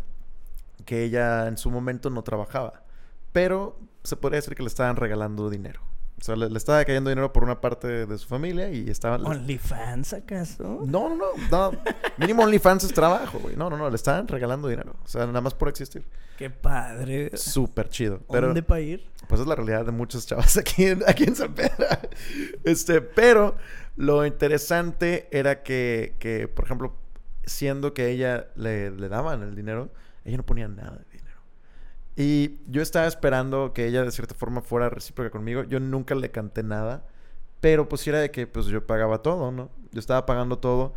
que 0.86 1.03
ella 1.03 1.47
en 1.47 1.58
su 1.58 1.69
momento 1.69 2.10
no 2.10 2.23
trabajaba, 2.23 2.84
pero 3.32 3.79
se 4.03 4.15
podría 4.15 4.38
decir 4.38 4.56
que 4.56 4.63
le 4.63 4.67
estaban 4.67 4.95
regalando 4.95 5.49
dinero. 5.49 5.82
O 6.23 6.25
sea, 6.25 6.38
le, 6.38 6.49
le 6.49 6.57
estaba 6.57 6.86
cayendo 6.86 7.09
dinero 7.09 7.33
por 7.33 7.43
una 7.43 7.59
parte 7.59 8.05
de 8.05 8.17
su 8.17 8.25
familia 8.25 8.71
y 8.71 8.89
estaba... 8.89 9.17
¿OnlyFans 9.17 10.13
acaso? 10.13 10.79
No, 10.86 11.09
no, 11.09 11.17
no, 11.17 11.25
no. 11.51 11.71
Mínimo 12.15 12.43
OnlyFans 12.43 12.86
es 12.86 12.93
trabajo, 12.93 13.39
güey. 13.39 13.57
No, 13.57 13.69
no, 13.69 13.75
no. 13.75 13.89
Le 13.89 13.95
estaban 13.97 14.25
regalando 14.29 14.69
dinero. 14.69 14.95
O 15.03 15.07
sea, 15.09 15.25
nada 15.25 15.41
más 15.41 15.53
por 15.53 15.67
existir. 15.67 16.05
Qué 16.38 16.49
padre. 16.49 17.36
Súper 17.36 17.89
chido. 17.89 18.21
Pero, 18.31 18.47
¿Dónde 18.47 18.63
para 18.63 18.79
ir? 18.79 19.05
pues 19.27 19.41
es 19.41 19.47
la 19.47 19.55
realidad 19.55 19.86
de 19.86 19.91
muchos 19.91 20.25
chavos 20.25 20.55
aquí 20.57 20.86
en, 20.86 21.03
aquí 21.05 21.25
en 21.25 21.36
San 21.36 21.53
Pedro. 21.53 21.88
Este, 22.63 23.01
pero 23.01 23.57
lo 23.97 24.25
interesante 24.25 25.27
era 25.29 25.62
que, 25.62 26.15
que, 26.19 26.47
por 26.47 26.63
ejemplo, 26.63 26.95
siendo 27.43 27.93
que 27.93 28.12
ella 28.12 28.47
le, 28.55 28.91
le 28.91 29.09
daban 29.09 29.43
el 29.43 29.55
dinero, 29.57 29.89
ella 30.23 30.38
no 30.38 30.45
ponía 30.45 30.69
nada. 30.69 31.01
Y 32.15 32.60
yo 32.67 32.82
estaba 32.82 33.08
esperando 33.08 33.73
que 33.73 33.88
ella 33.88 34.04
de 34.04 34.12
cierta 34.12 34.36
forma 34.36 34.62
fuera 34.62 34.89
recíproca 34.89 35.32
conmigo. 35.32 35.63
Yo 35.63 35.80
nunca 35.80 36.15
le 36.15 36.32
canté 36.32 36.63
nada. 36.63 37.06
Pero 37.60 37.88
pues 37.88 38.06
era 38.08 38.19
de 38.19 38.30
que 38.32 38.45
pues 38.45 38.65
yo 38.67 38.86
pagaba 38.86 39.21
todo, 39.21 39.52
¿no? 39.52 39.71
Yo 39.91 39.99
estaba 39.99 40.26
pagando 40.26 40.60
todo. 40.60 40.93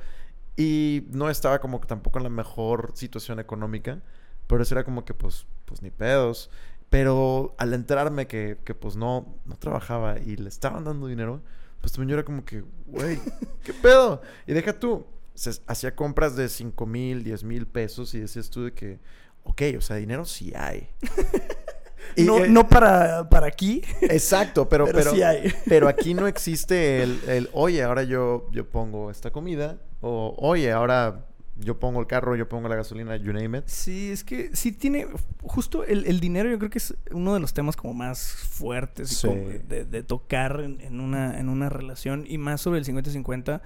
Y 0.56 1.06
no 1.10 1.30
estaba 1.30 1.60
como 1.60 1.80
que 1.80 1.86
tampoco 1.86 2.18
en 2.18 2.24
la 2.24 2.30
mejor 2.30 2.92
situación 2.94 3.38
económica. 3.38 4.02
Pero 4.46 4.62
eso 4.62 4.74
era 4.74 4.84
como 4.84 5.04
que 5.04 5.14
pues, 5.14 5.46
pues 5.64 5.82
ni 5.82 5.90
pedos. 5.90 6.50
Pero 6.90 7.54
al 7.58 7.74
enterarme 7.74 8.26
que, 8.26 8.58
que 8.64 8.74
pues 8.74 8.96
no, 8.96 9.36
no 9.44 9.56
trabajaba 9.56 10.18
y 10.18 10.36
le 10.36 10.48
estaban 10.48 10.84
dando 10.84 11.06
dinero, 11.06 11.42
pues 11.80 11.92
también 11.92 12.10
yo 12.10 12.14
era 12.14 12.24
como 12.24 12.44
que, 12.44 12.64
güey, 12.86 13.18
¿qué 13.64 13.72
pedo? 13.72 14.22
Y 14.46 14.52
deja 14.52 14.78
tú, 14.78 15.06
se 15.34 15.50
hacía 15.66 15.94
compras 15.94 16.36
de 16.36 16.48
5 16.48 16.86
mil, 16.86 17.22
10 17.24 17.44
mil 17.44 17.66
pesos 17.66 18.14
y 18.14 18.20
decías 18.20 18.50
tú 18.50 18.64
de 18.64 18.72
que, 18.72 19.00
ok, 19.46 19.62
o 19.78 19.80
sea, 19.80 19.96
dinero 19.96 20.24
sí 20.24 20.52
hay. 20.54 20.88
Y, 22.14 22.22
no, 22.22 22.44
eh, 22.44 22.48
no 22.48 22.66
para, 22.66 23.28
para 23.28 23.46
aquí. 23.46 23.82
Exacto, 24.00 24.68
pero, 24.70 24.86
Pero 24.86 24.98
pero, 24.98 25.10
sí 25.12 25.22
hay. 25.22 25.52
pero 25.66 25.86
aquí 25.86 26.14
no 26.14 26.26
existe 26.26 27.02
el, 27.02 27.20
el, 27.28 27.50
oye, 27.52 27.82
ahora 27.82 28.04
yo, 28.04 28.48
yo 28.52 28.70
pongo 28.70 29.10
esta 29.10 29.30
comida, 29.32 29.76
o 30.00 30.34
oye, 30.38 30.72
ahora 30.72 31.26
yo 31.56 31.78
pongo 31.78 32.00
el 32.00 32.06
carro, 32.06 32.34
yo 32.36 32.48
pongo 32.48 32.68
la 32.68 32.76
gasolina, 32.76 33.16
you 33.16 33.32
name 33.34 33.58
it. 33.58 33.64
Sí, 33.66 34.10
es 34.12 34.24
que 34.24 34.50
sí 34.54 34.72
tiene. 34.72 35.06
Justo 35.42 35.84
el, 35.84 36.06
el 36.06 36.20
dinero, 36.20 36.48
yo 36.48 36.58
creo 36.58 36.70
que 36.70 36.78
es 36.78 36.94
uno 37.10 37.34
de 37.34 37.40
los 37.40 37.52
temas 37.52 37.76
como 37.76 37.92
más 37.92 38.20
fuertes 38.32 39.12
y 39.12 39.14
Sí. 39.16 39.26
como 39.28 39.48
de, 39.48 39.84
de 39.84 40.02
tocar 40.02 40.60
en, 40.64 40.80
en 40.80 41.00
una, 41.00 41.38
en 41.38 41.48
una 41.50 41.68
relación. 41.68 42.24
Y 42.26 42.38
más 42.38 42.62
sobre 42.62 42.78
el 42.78 42.86
50-50. 42.86 43.60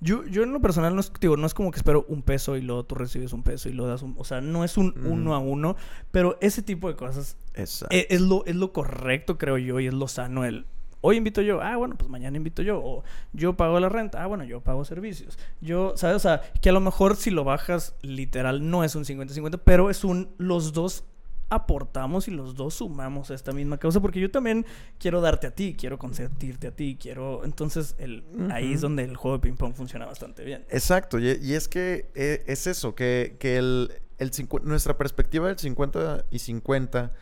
Yo, 0.00 0.24
yo 0.26 0.44
en 0.44 0.52
lo 0.52 0.60
personal 0.60 0.94
no 0.94 1.00
es, 1.00 1.12
digo, 1.20 1.36
no 1.36 1.46
es 1.46 1.54
como 1.54 1.70
que 1.70 1.78
espero 1.78 2.04
un 2.08 2.22
peso 2.22 2.56
y 2.56 2.62
luego 2.62 2.84
tú 2.84 2.94
recibes 2.94 3.32
un 3.32 3.42
peso 3.42 3.68
y 3.68 3.72
lo 3.72 3.86
das 3.86 4.02
un. 4.02 4.14
O 4.18 4.24
sea, 4.24 4.40
no 4.40 4.64
es 4.64 4.76
un 4.76 4.94
uno 5.04 5.34
a 5.34 5.38
uno. 5.38 5.76
Pero 6.10 6.38
ese 6.40 6.62
tipo 6.62 6.88
de 6.88 6.96
cosas 6.96 7.36
Exacto. 7.54 7.94
e- 7.94 8.06
es, 8.10 8.20
lo, 8.20 8.44
es 8.46 8.54
lo 8.56 8.72
correcto, 8.72 9.38
creo 9.38 9.58
yo, 9.58 9.80
y 9.80 9.86
es 9.88 9.94
lo 9.94 10.06
sano. 10.06 10.44
El 10.44 10.66
hoy 11.00 11.16
invito 11.16 11.42
yo, 11.42 11.60
ah, 11.62 11.76
bueno, 11.76 11.96
pues 11.96 12.10
mañana 12.10 12.36
invito 12.36 12.62
yo. 12.62 12.80
O 12.82 13.02
yo 13.32 13.56
pago 13.56 13.78
la 13.80 13.88
renta, 13.88 14.22
ah, 14.22 14.26
bueno, 14.26 14.44
yo 14.44 14.60
pago 14.60 14.84
servicios. 14.84 15.38
Yo, 15.60 15.94
¿sabes? 15.96 16.16
O 16.16 16.20
sea, 16.20 16.42
que 16.60 16.68
a 16.68 16.72
lo 16.72 16.80
mejor 16.80 17.16
si 17.16 17.30
lo 17.30 17.44
bajas 17.44 17.94
literal 18.02 18.68
no 18.70 18.84
es 18.84 18.94
un 18.94 19.04
50-50, 19.04 19.60
pero 19.64 19.90
es 19.90 20.04
un 20.04 20.30
los 20.38 20.72
dos 20.72 21.04
aportamos 21.50 22.28
y 22.28 22.30
los 22.30 22.54
dos 22.54 22.74
sumamos 22.74 23.30
a 23.30 23.34
esta 23.34 23.52
misma 23.52 23.78
causa 23.78 24.00
porque 24.00 24.20
yo 24.20 24.30
también 24.30 24.66
quiero 24.98 25.20
darte 25.20 25.46
a 25.46 25.50
ti, 25.50 25.74
quiero 25.78 25.98
consentirte 25.98 26.68
a 26.68 26.70
ti, 26.72 26.98
quiero 27.00 27.44
entonces 27.44 27.94
el 27.98 28.24
ahí 28.50 28.72
es 28.72 28.80
donde 28.80 29.04
el 29.04 29.16
juego 29.16 29.38
de 29.38 29.42
ping 29.42 29.56
pong 29.56 29.74
funciona 29.74 30.06
bastante 30.06 30.44
bien. 30.44 30.64
Exacto, 30.68 31.18
y, 31.18 31.38
y 31.42 31.54
es 31.54 31.68
que 31.68 32.10
eh, 32.14 32.44
es 32.46 32.66
eso, 32.66 32.94
que, 32.94 33.36
que 33.38 33.56
el, 33.56 33.92
el 34.18 34.30
nuestra 34.64 34.96
perspectiva 34.98 35.48
del 35.48 35.58
50 35.58 36.26
y 36.30 36.38
50 36.38 37.12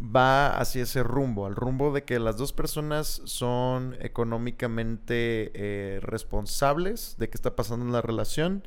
va 0.00 0.58
hacia 0.58 0.82
ese 0.82 1.02
rumbo, 1.02 1.46
al 1.46 1.54
rumbo 1.54 1.92
de 1.92 2.04
que 2.04 2.18
las 2.18 2.36
dos 2.36 2.52
personas 2.52 3.20
son 3.24 3.96
económicamente 4.00 5.50
eh, 5.54 6.00
responsables 6.00 7.16
de 7.18 7.28
qué 7.28 7.36
está 7.36 7.54
pasando 7.54 7.84
en 7.84 7.92
la 7.92 8.00
relación 8.00 8.62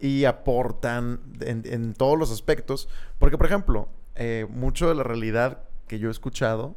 y 0.00 0.24
aportan 0.24 1.20
en, 1.40 1.62
en 1.66 1.94
todos 1.94 2.18
los 2.18 2.32
aspectos. 2.32 2.88
Porque, 3.20 3.38
por 3.38 3.46
ejemplo, 3.46 3.88
eh, 4.14 4.46
mucho 4.50 4.88
de 4.88 4.94
la 4.94 5.02
realidad 5.02 5.62
que 5.88 5.98
yo 5.98 6.08
he 6.08 6.10
escuchado 6.10 6.74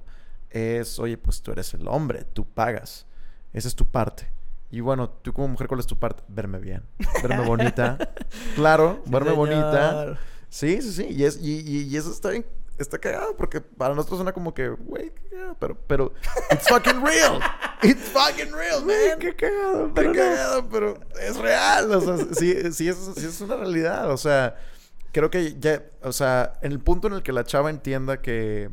es, 0.50 1.00
oye, 1.00 1.17
pues 1.17 1.41
tú 1.41 1.52
eres 1.52 1.74
el 1.74 1.88
hombre, 1.88 2.24
tú 2.34 2.45
pagas, 2.45 3.06
esa 3.54 3.67
es 3.67 3.76
tu 3.76 3.86
parte. 3.86 4.32
Y 4.71 4.80
bueno, 4.82 5.10
tú 5.10 5.32
como 5.34 5.50
mujer, 5.50 5.67
¿cuál 5.67 5.80
es 5.80 5.86
tu 5.88 5.98
parte? 5.98 6.24
Verme 6.28 6.60
bien, 6.60 6.84
verme 7.21 7.43
bonita. 7.45 7.98
Claro, 8.56 9.02
Sí, 9.06 9.12
verme 9.12 9.32
bonita. 9.32 10.17
Sí, 10.50 10.82
sí, 10.82 10.91
sí. 10.91 11.08
Y, 11.10 11.24
es, 11.24 11.38
y, 11.41 11.60
y- 11.62 11.84
y 11.84 11.98
eso 11.98 12.12
está 12.12 12.30
bien, 12.30 12.45
está 12.78 12.98
cagado 12.98 13.36
porque 13.38 13.62
para 13.62 13.93
nosotros 13.93 14.17
suena 14.19 14.34
como 14.34 14.54
que, 14.54 14.69
güey, 14.69 15.12
qué 15.13 15.30
cagado", 15.30 15.56
pero, 15.60 15.78
pero, 15.88 16.13
it's 16.52 16.67
fucking 16.67 17.02
real. 17.06 17.39
It's 17.84 18.10
fucking 18.10 18.52
real, 18.54 18.84
man. 18.86 19.19
Qué 19.19 19.36
cagado, 19.36 19.88
Qué 19.88 19.91
pero 19.93 20.10
no. 20.13 20.15
cagado, 20.15 20.69
pero 20.69 21.00
es 21.21 21.38
real. 21.38 21.91
O 21.93 22.02
sea, 22.02 22.17
sí, 22.34 22.71
sí, 22.74 22.88
es, 22.89 22.98
sí 23.15 23.26
es 23.26 23.41
una 23.41 23.56
realidad. 23.58 24.10
O 24.12 24.17
sea, 24.17 24.56
creo 25.15 25.30
que 25.30 25.56
ya, 25.62 25.82
o 26.04 26.12
sea, 26.12 26.60
en 26.62 26.73
el 26.73 26.80
punto 26.80 27.08
en 27.08 27.13
el 27.13 27.23
que 27.23 27.32
la 27.32 27.45
chava 27.45 27.69
entienda 27.69 28.21
que, 28.21 28.69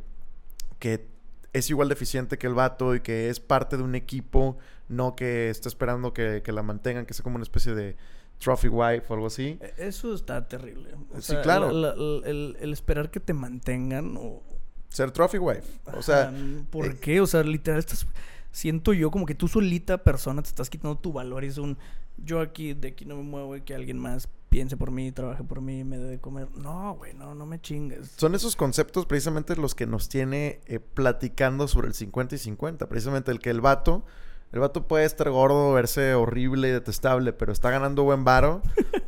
que 0.80 1.06
es 1.52 1.70
igual 1.70 1.86
de 1.88 1.94
eficiente 1.94 2.36
que 2.36 2.48
el 2.48 2.54
vato 2.54 2.96
y 2.96 3.00
que 3.00 3.28
es 3.28 3.38
parte 3.38 3.76
de 3.76 3.84
un 3.84 3.94
equipo, 3.94 4.58
no 4.88 5.14
que 5.14 5.50
está 5.50 5.68
esperando 5.68 6.12
que, 6.12 6.42
que 6.44 6.50
la 6.50 6.64
mantengan, 6.64 7.06
que 7.06 7.14
sea 7.14 7.22
como 7.22 7.36
una 7.36 7.44
especie 7.44 7.76
de 7.76 7.96
trophy 8.38 8.66
wife 8.66 9.04
o 9.08 9.14
algo 9.14 9.28
así. 9.28 9.56
E- 9.60 9.74
Eso 9.76 10.12
está 10.14 10.48
terrible. 10.48 10.90
O 11.14 11.20
Sí, 11.20 11.28
sea, 11.32 11.42
claro. 11.42 11.70
la- 11.70 11.94
la- 11.94 12.28
el, 12.28 12.56
el 12.58 12.72
esperar 12.72 13.12
que 13.12 13.20
te 13.20 13.34
mantengan 13.34 14.16
o... 14.16 14.42
Ser 14.88 15.12
trophy 15.12 15.38
wife. 15.38 15.62
O 15.94 16.02
sea, 16.02 16.32
¿Por 16.70 16.86
eh, 16.86 16.96
qué? 17.00 17.20
O 17.20 17.26
sea, 17.28 17.44
literal 17.44 17.78
estás... 17.78 18.04
Siento 18.50 18.92
yo 18.92 19.12
como 19.12 19.26
que 19.26 19.36
tú 19.36 19.46
solita 19.46 20.02
persona 20.02 20.42
te 20.42 20.48
estás 20.48 20.68
quitando 20.68 20.98
tu 20.98 21.12
valor 21.12 21.44
y 21.44 21.46
es 21.46 21.58
un... 21.58 21.78
Yo 22.18 22.40
aquí, 22.40 22.74
de 22.74 22.88
aquí 22.88 23.04
no 23.04 23.14
me 23.16 23.22
muevo 23.22 23.56
y 23.56 23.60
que 23.62 23.74
alguien 23.76 23.98
más 23.98 24.28
piense 24.52 24.76
por 24.76 24.90
mí, 24.90 25.10
trabaje 25.12 25.42
por 25.42 25.62
mí, 25.62 25.82
me 25.82 25.96
dé 25.96 26.04
de 26.04 26.20
comer. 26.20 26.46
No, 26.54 26.94
güey, 26.96 27.14
no, 27.14 27.34
no 27.34 27.46
me 27.46 27.58
chingues. 27.58 28.12
Son 28.18 28.34
esos 28.34 28.54
conceptos 28.54 29.06
precisamente 29.06 29.56
los 29.56 29.74
que 29.74 29.86
nos 29.86 30.10
tiene 30.10 30.60
eh, 30.66 30.78
platicando 30.78 31.66
sobre 31.68 31.88
el 31.88 31.94
50 31.94 32.34
y 32.34 32.38
50. 32.38 32.86
Precisamente 32.86 33.30
el 33.30 33.40
que 33.40 33.48
el 33.48 33.62
vato, 33.62 34.04
el 34.52 34.60
vato 34.60 34.86
puede 34.86 35.06
estar 35.06 35.30
gordo, 35.30 35.72
verse 35.72 36.14
horrible 36.14 36.68
y 36.68 36.70
detestable, 36.72 37.32
pero 37.32 37.50
está 37.50 37.70
ganando 37.70 38.04
buen 38.04 38.24
varo, 38.24 38.60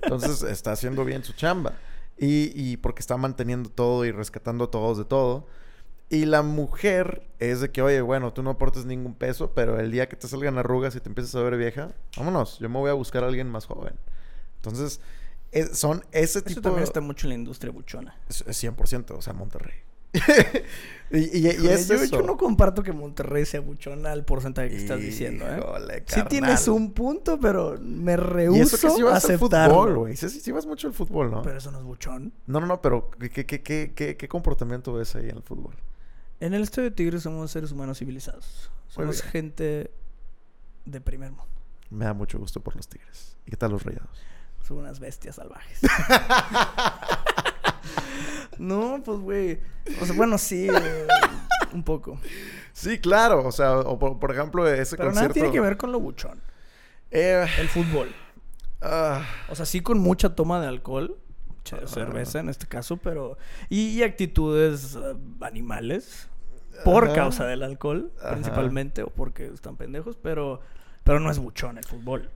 entonces 0.03 0.43
está 0.51 0.73
haciendo 0.73 1.05
bien 1.05 1.23
su 1.25 1.35
chamba. 1.35 1.75
Y, 2.17 2.51
y 2.55 2.79
porque 2.79 3.01
está 3.01 3.19
manteniendo 3.19 3.69
todo 3.69 4.07
y 4.07 4.13
rescatando 4.13 4.65
a 4.65 4.71
todos 4.71 4.97
de 4.97 5.05
todo. 5.05 5.47
Y 6.09 6.25
la 6.25 6.41
mujer 6.41 7.29
es 7.39 7.61
de 7.61 7.71
que, 7.71 7.83
oye, 7.83 8.01
bueno, 8.01 8.33
tú 8.33 8.43
no 8.43 8.49
aportes 8.49 8.87
ningún 8.87 9.15
peso, 9.15 9.53
pero 9.53 9.79
el 9.79 9.91
día 9.91 10.09
que 10.09 10.17
te 10.17 10.27
salgan 10.27 10.57
arrugas 10.57 10.97
y 10.97 11.01
te 11.01 11.11
empieces 11.11 11.35
a 11.35 11.43
ver 11.43 11.59
vieja, 11.59 11.93
vámonos, 12.17 12.59
yo 12.61 12.71
me 12.71 12.79
voy 12.79 12.89
a 12.89 12.95
buscar 12.95 13.25
a 13.25 13.27
alguien 13.27 13.51
más 13.51 13.67
joven. 13.67 13.95
Entonces, 14.57 15.01
es- 15.55 15.79
son 15.79 16.05
ese 16.13 16.39
Eso 16.41 16.43
tipo 16.43 16.61
también 16.61 16.85
está 16.85 17.01
mucho 17.01 17.27
en 17.27 17.31
la 17.31 17.35
industria 17.37 17.73
buchona. 17.73 18.17
es- 18.29 18.45
es 18.47 18.57
100%, 18.63 19.17
o 19.17 19.23
sea, 19.23 19.33
Monterrey. 19.33 19.79
y, 21.11 21.19
y- 21.39 21.47
y 21.47 21.69
es 21.69 21.89
yo, 22.11 22.23
no 22.23 22.37
comparto 22.37 22.83
que 22.85 22.93
Monterrey 22.93 23.45
sea 23.45 23.61
buchona 23.61 24.13
al 24.13 24.25
porcentaje 24.25 24.69
que 24.71 24.77
estás 24.77 25.01
diciendo, 25.01 25.45
¿eh? 25.47 25.59
Híjole, 25.59 26.05
Sí 26.07 26.23
tienes 26.29 26.69
un 26.69 26.93
punto, 26.93 27.39
pero 27.41 27.77
me 27.81 28.17
rehuso 28.17 28.77
sí 28.77 29.03
a 29.03 29.17
aceptarlo. 29.17 29.75
fútbol, 29.75 29.97
güey. 29.99 30.17
Sí, 30.17 30.29
sí, 30.29 30.41
sí 30.41 30.53
vas 30.53 30.67
mucho 30.67 30.87
al 30.87 30.93
fútbol, 30.95 31.31
¿no? 31.33 31.43
Pero 31.43 31.59
eso 31.59 31.71
no 31.73 31.79
es 31.79 31.85
buchón. 31.85 32.33
No, 32.47 32.61
no, 32.61 32.67
no, 32.67 32.81
pero 32.81 33.11
¿qué, 33.11 33.45
qué, 33.45 33.63
qué, 33.63 33.93
qué, 34.17 34.29
comportamiento 34.29 34.93
ves 34.93 35.17
ahí 35.17 35.29
en 35.29 35.37
el 35.37 35.43
fútbol? 35.43 35.75
En 36.41 36.55
el 36.55 36.63
Estadio 36.63 36.91
de 36.91 36.95
Tigres 36.97 37.23
somos 37.23 37.51
seres 37.51 37.73
humanos 37.73 37.99
civilizados. 37.99 38.71
Somos 38.89 39.21
gente 39.23 39.91
de 40.85 41.01
primer 41.01 41.31
mundo. 41.31 41.47
Me 41.91 42.05
da 42.05 42.15
mucho 42.15 42.39
gusto 42.39 42.61
por 42.61 42.77
los 42.77 42.87
Tigres. 42.89 43.37
¿Y 43.47 43.51
qué 43.51 43.57
tal 43.57 43.73
los 43.73 43.83
Rayados? 43.83 44.17
Son 44.67 44.79
unas 44.79 44.99
bestias 44.99 45.37
salvajes. 45.37 45.81
no, 48.59 49.03
pues, 49.05 49.19
güey. 49.19 49.61
O 50.01 50.07
sea, 50.07 50.15
bueno, 50.17 50.39
sí, 50.39 50.69
eh, 50.69 51.07
un 51.73 51.83
poco. 51.83 52.19
Sí, 52.73 52.99
claro. 52.99 53.47
O 53.47 53.53
sea, 53.53 53.79
o 53.79 53.99
por, 53.99 54.19
por 54.19 54.33
ejemplo, 54.33 54.67
ese 54.69 54.97
Pero 54.97 55.09
concierto... 55.11 55.29
nada 55.29 55.35
tiene 55.35 55.51
que 55.53 55.61
ver 55.61 55.77
con 55.77 55.93
lo 55.93 56.01
buchón. 56.01 56.41
Eh, 57.11 57.47
El 57.59 57.69
fútbol. 57.69 58.15
ah, 58.81 59.25
O 59.49 59.55
sea, 59.55 59.67
sí 59.67 59.81
con 59.81 59.99
mucha 59.99 60.35
toma 60.35 60.61
de 60.61 60.69
alcohol. 60.69 61.17
cerveza 61.87 62.41
en 62.41 62.49
este 62.49 62.67
caso, 62.67 62.97
pero... 62.97 63.37
Y, 63.69 63.89
y 63.99 64.03
actitudes 64.03 64.97
eh, 64.97 65.15
animales. 65.43 66.29
Por 66.85 67.05
Ajá. 67.05 67.15
causa 67.15 67.47
del 67.47 67.63
alcohol, 67.63 68.11
Ajá. 68.21 68.33
principalmente. 68.33 69.03
O 69.03 69.09
porque 69.09 69.47
están 69.47 69.77
pendejos, 69.77 70.17
pero... 70.17 70.61
Pero 71.05 71.21
no 71.21 71.31
es 71.31 71.39
buchón 71.39 71.77
el 71.77 71.85
fútbol. 71.85 72.31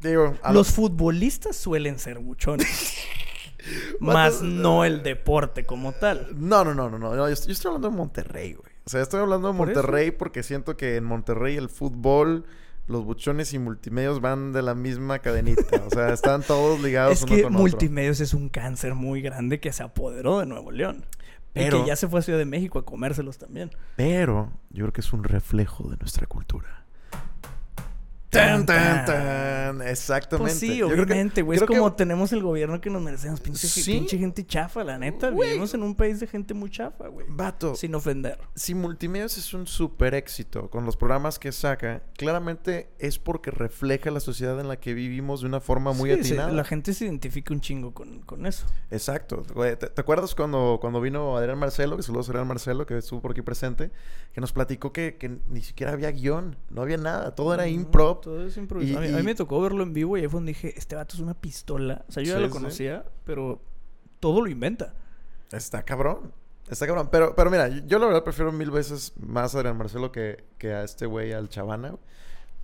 Digo, 0.00 0.34
a 0.42 0.52
Los 0.52 0.70
futbolistas 0.72 1.56
suelen 1.56 1.98
ser 1.98 2.18
buchones. 2.18 2.94
más 4.00 4.42
no 4.42 4.84
el 4.84 5.02
deporte 5.02 5.66
como 5.66 5.92
tal. 5.92 6.28
No, 6.36 6.64
no, 6.64 6.74
no, 6.74 6.88
no, 6.90 6.98
no. 6.98 7.14
Yo, 7.14 7.28
yo 7.28 7.32
estoy 7.52 7.68
hablando 7.68 7.90
de 7.90 7.96
Monterrey, 7.96 8.54
güey. 8.54 8.70
O 8.86 8.90
sea, 8.90 9.02
estoy 9.02 9.20
hablando 9.20 9.52
de 9.52 9.58
Por 9.58 9.70
eso. 9.70 9.80
Monterrey 9.80 10.10
porque 10.10 10.42
siento 10.42 10.76
que 10.76 10.96
en 10.96 11.04
Monterrey 11.04 11.56
el 11.56 11.68
fútbol, 11.68 12.44
los 12.86 13.04
buchones 13.04 13.52
y 13.52 13.58
multimedios 13.58 14.20
van 14.20 14.52
de 14.52 14.62
la 14.62 14.74
misma 14.74 15.18
cadenita. 15.20 15.82
O 15.86 15.90
sea, 15.90 16.12
están 16.12 16.42
todos 16.42 16.80
ligados 16.82 17.18
Es 17.18 17.22
uno 17.24 17.36
que 17.36 17.42
con 17.42 17.52
otro. 17.54 17.60
multimedios 17.62 18.20
es 18.20 18.32
un 18.34 18.48
cáncer 18.48 18.94
muy 18.94 19.20
grande 19.20 19.60
que 19.60 19.72
se 19.72 19.82
apoderó 19.82 20.38
de 20.40 20.46
Nuevo 20.46 20.70
León. 20.70 21.04
Pero- 21.52 21.78
y 21.78 21.80
que 21.82 21.86
ya 21.88 21.96
se 21.96 22.08
fue 22.08 22.20
a 22.20 22.22
Ciudad 22.22 22.38
de 22.38 22.44
México 22.46 22.78
a 22.78 22.84
comérselos 22.84 23.36
también. 23.38 23.70
Pero 23.96 24.52
yo 24.70 24.84
creo 24.84 24.92
que 24.92 25.00
es 25.02 25.12
un 25.12 25.24
reflejo 25.24 25.88
de 25.90 25.96
nuestra 25.98 26.26
cultura. 26.26 26.79
Tan, 28.30 28.64
Tan, 28.64 29.04
tan. 29.06 29.82
Exactamente. 29.82 30.50
Pues 30.52 30.58
sí, 30.60 30.80
obviamente, 30.82 31.42
güey. 31.42 31.56
Es 31.58 31.62
que- 31.64 31.76
como 31.76 31.92
tenemos 31.94 32.32
el 32.32 32.42
gobierno 32.42 32.80
que 32.80 32.88
nos 32.88 33.02
merecemos. 33.02 33.40
Pinche, 33.40 33.66
Sí. 33.66 33.82
pinche 33.92 34.18
gente 34.18 34.46
chafa, 34.46 34.84
la 34.84 34.98
neta. 34.98 35.30
Vivimos 35.30 35.74
en 35.74 35.82
un 35.82 35.96
país 35.96 36.20
de 36.20 36.26
gente 36.28 36.54
muy 36.54 36.70
chafa, 36.70 37.08
güey. 37.08 37.26
Vato, 37.28 37.74
Sin 37.74 37.92
ofender. 37.94 38.38
si 38.54 38.74
Multimedios 38.74 39.36
es 39.36 39.52
un 39.52 39.66
super 39.66 40.14
éxito 40.14 40.70
con 40.70 40.84
los 40.86 40.96
programas 40.96 41.38
que 41.40 41.50
saca, 41.50 42.02
claramente 42.16 42.90
es 43.00 43.18
porque 43.18 43.50
refleja 43.50 44.10
la 44.12 44.20
sociedad 44.20 44.60
en 44.60 44.68
la 44.68 44.76
que 44.78 44.94
vivimos 44.94 45.40
de 45.40 45.48
una 45.48 45.60
forma 45.60 45.92
muy 45.92 46.10
Sí, 46.14 46.20
atinada. 46.20 46.52
la 46.52 46.64
gente 46.64 46.94
se 46.94 47.06
identifica 47.06 47.52
un 47.52 47.60
chingo 47.60 47.92
con, 47.94 48.20
con 48.20 48.46
eso. 48.46 48.64
Exacto. 48.92 49.42
¿Te, 49.42 49.76
te 49.88 50.00
acuerdas 50.00 50.36
cuando, 50.36 50.78
cuando 50.80 51.00
vino 51.00 51.36
Adrián 51.36 51.58
Marcelo, 51.58 51.96
que 51.96 52.04
saludos 52.04 52.28
a 52.28 52.32
Adrián 52.32 52.46
Marcelo, 52.46 52.86
que 52.86 52.96
estuvo 52.98 53.20
por 53.20 53.32
aquí 53.32 53.42
presente, 53.42 53.90
que 54.32 54.40
nos 54.40 54.52
platicó 54.52 54.92
que, 54.92 55.16
que 55.16 55.38
ni 55.48 55.62
siquiera 55.62 55.92
había 55.92 56.12
guion, 56.12 56.56
no 56.70 56.82
había 56.82 56.96
nada, 56.96 57.34
todo 57.34 57.52
era 57.54 57.66
improv. 57.66 58.19
Todo 58.20 58.46
es 58.46 58.56
improvisado. 58.56 59.04
Y- 59.04 59.08
a, 59.08 59.08
mí, 59.08 59.14
a 59.14 59.16
mí 59.16 59.22
y- 59.22 59.26
me 59.26 59.34
tocó 59.34 59.60
verlo 59.60 59.82
en 59.82 59.92
vivo 59.92 60.16
y 60.16 60.20
ahí 60.22 60.28
fue 60.28 60.38
donde 60.38 60.50
dije, 60.52 60.74
este 60.76 60.96
vato 60.96 61.14
es 61.14 61.20
una 61.20 61.34
pistola. 61.34 62.04
O 62.08 62.12
sea, 62.12 62.22
yo 62.22 62.34
ya 62.34 62.40
lo 62.40 62.46
sí. 62.46 62.52
conocía, 62.52 63.04
pero 63.24 63.60
todo 64.20 64.40
lo 64.42 64.48
inventa. 64.50 64.94
Está 65.52 65.82
cabrón. 65.84 66.32
Está 66.68 66.86
cabrón. 66.86 67.08
Pero, 67.10 67.34
pero 67.34 67.50
mira, 67.50 67.68
yo 67.68 67.98
la 67.98 68.06
verdad 68.06 68.22
prefiero 68.22 68.52
mil 68.52 68.70
veces 68.70 69.12
más 69.18 69.54
a 69.54 69.58
Adrián 69.58 69.76
Marcelo 69.76 70.12
que, 70.12 70.44
que 70.58 70.72
a 70.72 70.84
este 70.84 71.06
güey, 71.06 71.32
al 71.32 71.48
Chavana. 71.48 71.96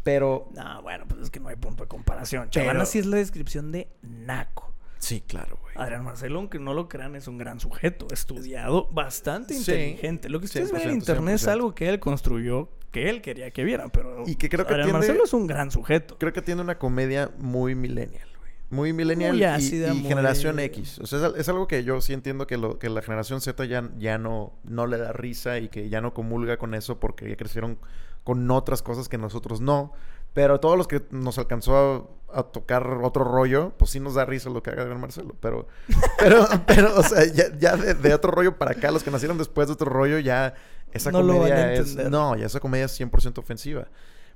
Pero 0.02 0.48
No, 0.54 0.82
bueno, 0.82 1.04
pues 1.08 1.20
es 1.22 1.30
que 1.30 1.40
no 1.40 1.48
hay 1.48 1.56
punto 1.56 1.82
de 1.84 1.88
comparación. 1.88 2.48
Pero- 2.52 2.66
Chavana 2.66 2.84
sí 2.86 2.98
es 3.00 3.06
la 3.06 3.16
descripción 3.16 3.72
de 3.72 3.88
naco. 4.02 4.72
sí, 4.98 5.20
claro, 5.20 5.58
güey. 5.60 5.74
Adrián 5.76 6.04
Marcelo, 6.04 6.38
aunque 6.38 6.58
no 6.60 6.72
lo 6.74 6.88
crean, 6.88 7.16
es 7.16 7.26
un 7.28 7.38
gran 7.38 7.58
sujeto. 7.60 8.06
Estudiado, 8.12 8.88
bastante 8.92 9.54
Sí, 9.54 9.60
inteligente. 9.60 10.28
Lo 10.28 10.38
que 10.38 10.46
ustedes 10.46 10.70
ven 10.72 10.82
en 10.82 10.88
100%, 10.90 10.94
internet 11.00 11.34
es 11.34 11.42
100%. 11.46 11.52
algo 11.52 11.74
que 11.74 11.88
él 11.88 11.98
construyó, 12.00 12.68
que 12.96 13.10
él 13.10 13.20
quería 13.20 13.50
que 13.50 13.62
vieran. 13.64 13.90
Pero 13.90 14.22
Y 14.26 14.36
que 14.36 14.48
creo 14.48 14.66
que 14.66 14.72
Adrián 14.72 14.86
tiene- 14.88 14.98
Marcelo 15.00 15.24
es 15.24 15.32
un 15.34 15.46
gran 15.46 15.70
sujeto. 15.70 16.16
Creo 16.18 16.32
que 16.32 16.40
tiene 16.40 16.62
una 16.62 16.78
comedia 16.78 17.30
muy 17.38 17.74
millennial, 17.74 18.26
güey. 18.38 18.52
Muy 18.70 18.92
millennial 18.94 19.32
Muy 19.32 19.42
y- 19.42 19.44
ácida, 19.44 19.92
y, 19.92 19.98
muy- 19.98 20.08
generación 20.08 20.58
X. 20.58 20.98
O 21.00 21.06
sea, 21.06 21.26
es, 21.28 21.34
es 21.36 21.48
algo 21.50 21.68
que 21.68 21.84
yo 21.84 22.00
sí 22.00 22.12
entiendo 22.14 22.46
que, 22.46 22.56
lo, 22.56 22.78
que 22.78 22.88
la 22.88 23.02
generación 23.02 23.40
Z 23.42 23.64
ya, 23.66 23.90
ya 23.98 24.16
no, 24.18 24.54
no 24.64 24.86
le 24.86 24.96
da 24.98 25.12
risa 25.12 25.58
y 25.58 25.68
que 25.68 25.88
ya 25.90 26.00
no 26.00 26.14
comulga 26.14 26.56
con 26.56 26.74
eso 26.74 26.98
porque 26.98 27.28
ya 27.28 27.36
crecieron 27.36 27.78
con 28.24 28.50
otras 28.50 28.82
cosas 28.82 29.08
que 29.10 29.18
nosotros 29.18 29.60
no. 29.60 29.92
Pero 30.32 30.58
todos 30.60 30.76
los 30.76 30.86
que 30.88 31.02
nos 31.10 31.38
alcanzó 31.38 32.10
a, 32.32 32.38
a 32.40 32.42
tocar 32.42 32.86
otro 33.02 33.24
rollo, 33.24 33.72
pues 33.78 33.90
sí 33.90 34.00
nos 34.00 34.14
da 34.14 34.24
risa 34.26 34.50
lo 34.50 34.62
que 34.62 34.70
haga 34.70 34.82
Adrián 34.82 35.00
Marcelo. 35.00 35.34
Pero, 35.40 35.66
pero, 36.18 36.46
pero, 36.66 36.94
o 36.98 37.02
sea, 37.02 37.24
ya, 37.26 37.44
ya 37.58 37.76
de, 37.76 37.94
de 37.94 38.14
otro 38.14 38.30
rollo 38.32 38.58
para 38.58 38.72
acá, 38.72 38.90
los 38.90 39.02
que 39.02 39.10
nacieron 39.10 39.38
después 39.38 39.68
de 39.68 39.74
otro 39.74 39.90
rollo, 39.90 40.18
ya 40.18 40.54
esa 40.96 41.10
No 41.12 41.22
lo 41.22 41.38
van 41.38 41.52
a 41.52 41.54
comedia 41.54 41.72
es. 41.74 41.96
No, 42.10 42.36
ya 42.36 42.46
esa 42.46 42.60
comedia 42.60 42.86
es 42.86 42.98
100% 43.00 43.38
ofensiva. 43.38 43.88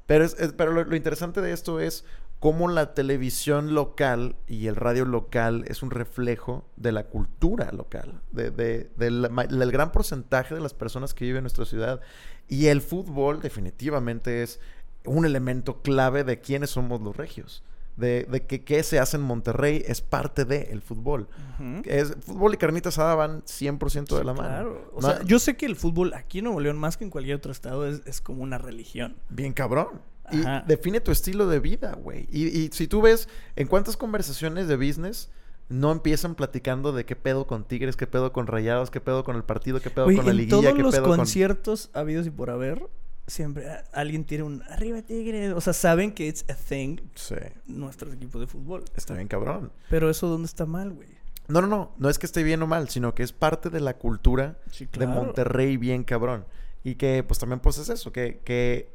Pero, 0.06 0.24
es, 0.24 0.34
es- 0.38 0.52
pero 0.52 0.72
lo, 0.72 0.84
lo 0.84 0.96
interesante 0.96 1.40
de 1.40 1.52
esto 1.52 1.80
es 1.80 2.04
cómo 2.40 2.68
la 2.68 2.94
televisión 2.94 3.74
local 3.74 4.34
y 4.46 4.66
el 4.66 4.74
radio 4.76 5.04
local 5.04 5.64
es 5.68 5.82
un 5.82 5.90
reflejo 5.90 6.64
de 6.76 6.90
la 6.92 7.04
cultura 7.04 7.70
local, 7.72 8.22
de, 8.32 8.50
de- 8.50 8.90
del 8.96 9.70
gran 9.72 9.92
porcentaje 9.92 10.54
de 10.54 10.60
las 10.60 10.72
personas 10.74 11.12
que 11.14 11.24
viven 11.26 11.38
en 11.38 11.44
nuestra 11.44 11.64
ciudad. 11.66 12.00
Y 12.48 12.66
el 12.66 12.80
fútbol 12.80 13.40
definitivamente 13.40 14.42
es 14.42 14.58
un 15.04 15.24
elemento 15.26 15.82
clave 15.82 16.24
de 16.24 16.40
quiénes 16.40 16.70
somos 16.70 17.00
los 17.00 17.16
regios. 17.16 17.62
De, 17.96 18.24
de 18.24 18.46
que 18.46 18.64
qué 18.64 18.82
se 18.82 18.98
hace 18.98 19.18
en 19.18 19.22
Monterrey 19.22 19.82
es 19.86 20.00
parte 20.00 20.44
del 20.46 20.80
fútbol. 20.80 21.28
Ujú. 21.58 21.82
Es, 21.84 22.16
fútbol 22.24 22.54
y 22.54 22.56
carnita 22.56 22.88
asada 22.88 23.14
van 23.14 23.42
100% 23.42 24.16
de 24.16 24.24
la 24.24 24.32
mano. 24.32 24.48
Claro. 24.48 24.90
O 24.94 25.00
No- 25.02 25.08
sea, 25.08 25.22
yo 25.24 25.38
sé 25.38 25.56
que 25.56 25.66
el 25.66 25.76
fútbol 25.76 26.14
aquí 26.14 26.38
en 26.38 26.44
Nuevo 26.44 26.60
León, 26.60 26.78
más 26.78 26.96
que 26.96 27.04
en 27.04 27.10
cualquier 27.10 27.36
otro 27.36 27.52
estado, 27.52 27.86
es, 27.86 28.00
es 28.06 28.20
como 28.22 28.42
una 28.42 28.56
religión. 28.58 29.16
Bien 29.28 29.52
cabrón. 29.52 30.00
Y 30.32 30.42
define 30.68 31.00
tu 31.00 31.10
estilo 31.10 31.48
de 31.48 31.58
vida, 31.58 31.92
güey. 31.94 32.28
Y, 32.30 32.46
y 32.46 32.70
si 32.72 32.86
tú 32.86 33.02
ves 33.02 33.28
en 33.56 33.66
cuántas 33.66 33.96
conversaciones 33.96 34.68
de 34.68 34.76
business 34.76 35.28
no 35.68 35.90
empiezan 35.92 36.36
platicando 36.36 36.92
de 36.92 37.04
qué 37.04 37.16
pedo 37.16 37.46
con 37.48 37.64
Tigres, 37.64 37.96
qué 37.96 38.06
pedo 38.06 38.32
con 38.32 38.46
Rayados, 38.46 38.90
qué 38.90 39.00
pedo 39.00 39.24
con 39.24 39.34
el 39.36 39.42
partido, 39.44 39.80
qué 39.80 39.90
pedo 39.90 40.06
Oye, 40.06 40.16
con 40.16 40.24
la 40.26 40.30
en 40.30 40.36
liguilla, 40.38 40.60
todos 40.60 40.74
qué 40.74 40.82
los 40.82 40.94
pedo 40.94 41.04
con... 41.08 41.16
conciertos 41.18 41.90
habidos 41.94 42.26
y 42.26 42.30
por 42.30 42.50
haber, 42.50 42.88
siempre 43.30 43.66
alguien 43.92 44.24
tiene 44.24 44.44
un 44.44 44.62
arriba 44.68 45.02
Tigres. 45.02 45.52
O 45.54 45.60
sea, 45.60 45.72
saben 45.72 46.12
que 46.12 46.26
it's 46.26 46.44
a 46.50 46.54
thing 46.54 46.98
Sí, 47.14 47.34
nuestros 47.66 48.12
equipos 48.14 48.40
de 48.40 48.46
fútbol. 48.46 48.84
está 48.96 49.14
bien 49.14 49.28
cabrón. 49.28 49.72
Pero 49.88 50.10
eso 50.10 50.28
dónde 50.28 50.46
está 50.46 50.66
mal, 50.66 50.92
güey. 50.92 51.08
No, 51.48 51.60
no, 51.60 51.66
no. 51.66 51.92
No 51.98 52.08
es 52.08 52.18
que 52.18 52.26
esté 52.26 52.42
bien 52.42 52.62
o 52.62 52.66
mal, 52.66 52.88
sino 52.88 53.14
que 53.14 53.22
es 53.22 53.32
parte 53.32 53.70
de 53.70 53.80
la 53.80 53.94
cultura 53.98 54.58
Sí, 54.70 54.88
de 54.92 55.06
Monterrey 55.06 55.76
bien 55.76 56.04
cabrón. 56.04 56.44
Y 56.84 56.94
que 56.94 57.22
pues 57.24 57.38
también 57.38 57.60
pues 57.60 57.78
es 57.78 57.88
eso, 57.88 58.12
que, 58.12 58.40
que 58.44 58.92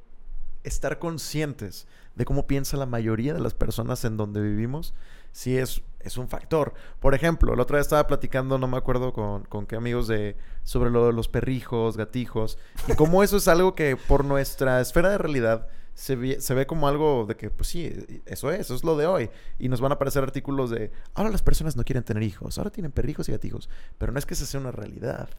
estar 0.64 0.98
conscientes 1.00 1.88
de 2.16 2.26
cómo 2.26 2.48
piensa 2.48 2.78
la 2.78 2.86
mayoría 2.86 3.34
de 3.34 3.42
las 3.42 3.54
personas 3.54 4.06
en 4.06 4.16
donde 4.18 4.42
vivimos, 4.42 4.94
sí 5.36 5.58
es, 5.58 5.82
es 6.00 6.18
un 6.18 6.30
factor. 6.30 6.74
Por 7.02 7.14
ejemplo, 7.14 7.56
la 7.56 7.64
otra 7.64 7.76
vez 7.76 7.88
estaba 7.88 8.08
platicando, 8.08 8.58
no 8.58 8.68
me 8.68 8.78
acuerdo 8.78 9.12
con, 9.12 9.44
con 9.44 9.66
qué 9.66 9.76
amigos 9.76 10.08
de 10.08 10.38
sobre 10.64 10.90
lo 10.90 11.08
de 11.08 11.14
los 11.14 11.28
perrijos, 11.28 11.98
gatijos, 11.98 12.58
y 12.88 12.96
cómo 12.96 13.22
eso 13.22 13.36
es 13.36 13.50
algo 13.50 13.76
que 13.76 13.98
por 13.98 14.24
nuestra 14.24 14.80
esfera 14.80 15.10
de 15.10 15.18
realidad 15.18 15.68
se 15.94 16.16
ve, 16.16 16.40
se 16.40 16.54
ve 16.54 16.66
como 16.66 16.88
algo 16.88 17.26
de 17.28 17.36
que, 17.36 17.50
pues 17.50 17.68
sí, 17.68 17.92
eso 18.26 18.50
es, 18.50 18.62
eso 18.62 18.76
es 18.76 18.86
lo 18.86 18.96
de 18.96 19.08
hoy. 19.08 19.30
Y 19.60 19.68
nos 19.68 19.82
van 19.82 19.92
a 19.92 19.96
aparecer 19.96 20.24
artículos 20.24 20.70
de, 20.70 20.94
ahora 21.14 21.30
las 21.30 21.44
personas 21.44 21.76
no 21.76 21.84
quieren 21.84 22.04
tener 22.04 22.24
hijos, 22.24 22.58
ahora 22.58 22.70
tienen 22.70 22.94
perrijos 22.94 23.28
y 23.28 23.34
gatijos. 23.34 23.70
Pero 23.98 24.14
no 24.14 24.20
es 24.20 24.26
que 24.26 24.36
esa 24.36 24.46
sea 24.46 24.62
una 24.62 24.72
realidad. 24.72 25.30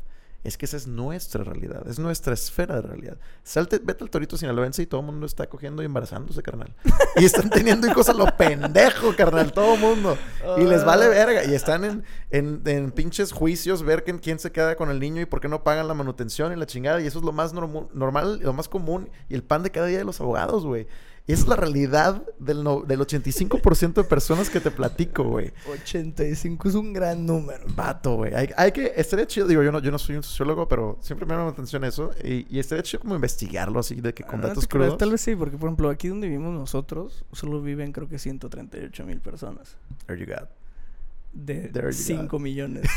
Es 0.47 0.57
que 0.57 0.65
esa 0.65 0.77
es 0.77 0.87
nuestra 0.87 1.43
realidad, 1.43 1.89
es 1.89 1.99
nuestra 1.99 2.33
esfera 2.33 2.77
de 2.77 2.83
realidad. 2.83 3.17
Salte, 3.43 3.81
vete 3.83 4.05
al 4.05 4.11
torito 4.11 4.37
sinaloense 4.37 4.81
y 4.81 4.87
todo 4.87 5.01
el 5.01 5.07
mundo 5.07 5.27
está 5.27 5.49
cogiendo 5.49 5.83
y 5.83 5.87
embarazándose, 5.87 6.41
carnal. 6.41 6.73
Y 7.17 7.25
están 7.25 7.51
teniendo 7.51 7.89
hijos 7.89 8.09
a 8.09 8.13
lo 8.13 8.27
pendejo, 8.37 9.17
carnal, 9.17 9.53
todo 9.53 9.75
el 9.75 9.81
mundo. 9.81 10.17
Y 10.59 10.65
les 10.65 10.85
vale 10.85 11.09
verga. 11.09 11.45
Y 11.45 11.55
están 11.55 11.85
en, 11.85 12.05
en, 12.31 12.63
en 12.65 12.93
pinches 12.93 13.33
juicios, 13.33 13.83
ver 13.83 14.05
quién, 14.05 14.19
quién 14.19 14.39
se 14.39 14.53
queda 14.53 14.77
con 14.77 14.89
el 14.91 15.01
niño 15.01 15.21
y 15.21 15.27
por 15.27 15.41
qué 15.41 15.49
no 15.49 15.65
pagan 15.65 15.89
la 15.89 15.95
manutención 15.95 16.53
y 16.53 16.57
la 16.57 16.67
chingada. 16.67 17.01
Y 17.01 17.07
eso 17.09 17.19
es 17.19 17.25
lo 17.25 17.33
más 17.33 17.53
normal, 17.53 18.39
lo 18.41 18.53
más 18.53 18.69
común 18.69 19.11
y 19.29 19.35
el 19.35 19.43
pan 19.43 19.65
de 19.65 19.73
cada 19.73 19.87
día 19.87 19.99
de 19.99 20.05
los 20.05 20.21
abogados, 20.21 20.65
güey. 20.65 20.87
Es 21.27 21.49
la 21.49 21.57
realidad 21.57 22.23
del, 22.39 22.63
no- 22.63 22.83
del 22.83 23.01
85% 23.01 23.95
de 23.95 24.05
personas 24.05 24.49
que 24.49 24.61
te 24.61 24.71
platico, 24.71 25.25
güey. 25.25 25.53
85 25.83 26.69
es 26.69 26.75
un 26.77 26.93
gran 26.93 27.27
número. 27.27 27.65
Vato, 27.75 28.15
güey. 28.15 28.33
Hay, 28.33 28.51
hay 28.57 28.71
que... 28.71 28.93
Estaría 28.97 29.27
chido... 29.27 29.49
Digo, 29.49 29.61
yo 29.65 29.73
no, 29.73 29.81
yo 29.81 29.91
no 29.91 29.99
soy 29.99 30.15
un 30.17 30.23
sociólogo, 30.23 30.69
pero 30.69 30.99
siempre 31.01 31.27
me 31.27 31.33
llama 31.35 31.47
la 31.47 31.51
atención 31.51 31.83
eso. 31.83 32.13
Y, 32.23 32.47
y 32.49 32.61
estaría 32.61 32.85
chido 32.85 33.01
como 33.01 33.17
investigarlo 33.17 33.81
así, 33.81 33.97
de 34.01 34.15
que 34.15 34.23
con 34.23 34.37
Ah, 34.37 34.43
no 34.43 34.49
datos 34.49 34.69
creas, 34.69 34.85
crudos. 34.85 34.99
Tal 34.99 35.11
vez 35.11 35.21
sí, 35.21 35.35
porque 35.35 35.57
por 35.57 35.69
ejemplo, 35.69 35.91
aquí 35.91 36.07
donde 36.07 36.29
vivimos 36.29 36.55
nosotros, 36.55 37.25
solo 37.33 37.61
viven 37.61 37.91
creo 37.91 38.09
que 38.09 38.21
138 38.21 39.05
mil 39.05 39.21
personas. 39.21 39.77
There 40.07 40.21
you 40.25 40.27
go. 40.33 40.47
De 41.33 41.69
There 41.71 41.89
you 41.89 41.93
5 41.93 42.29
go. 42.29 42.39
millones. 42.39 42.87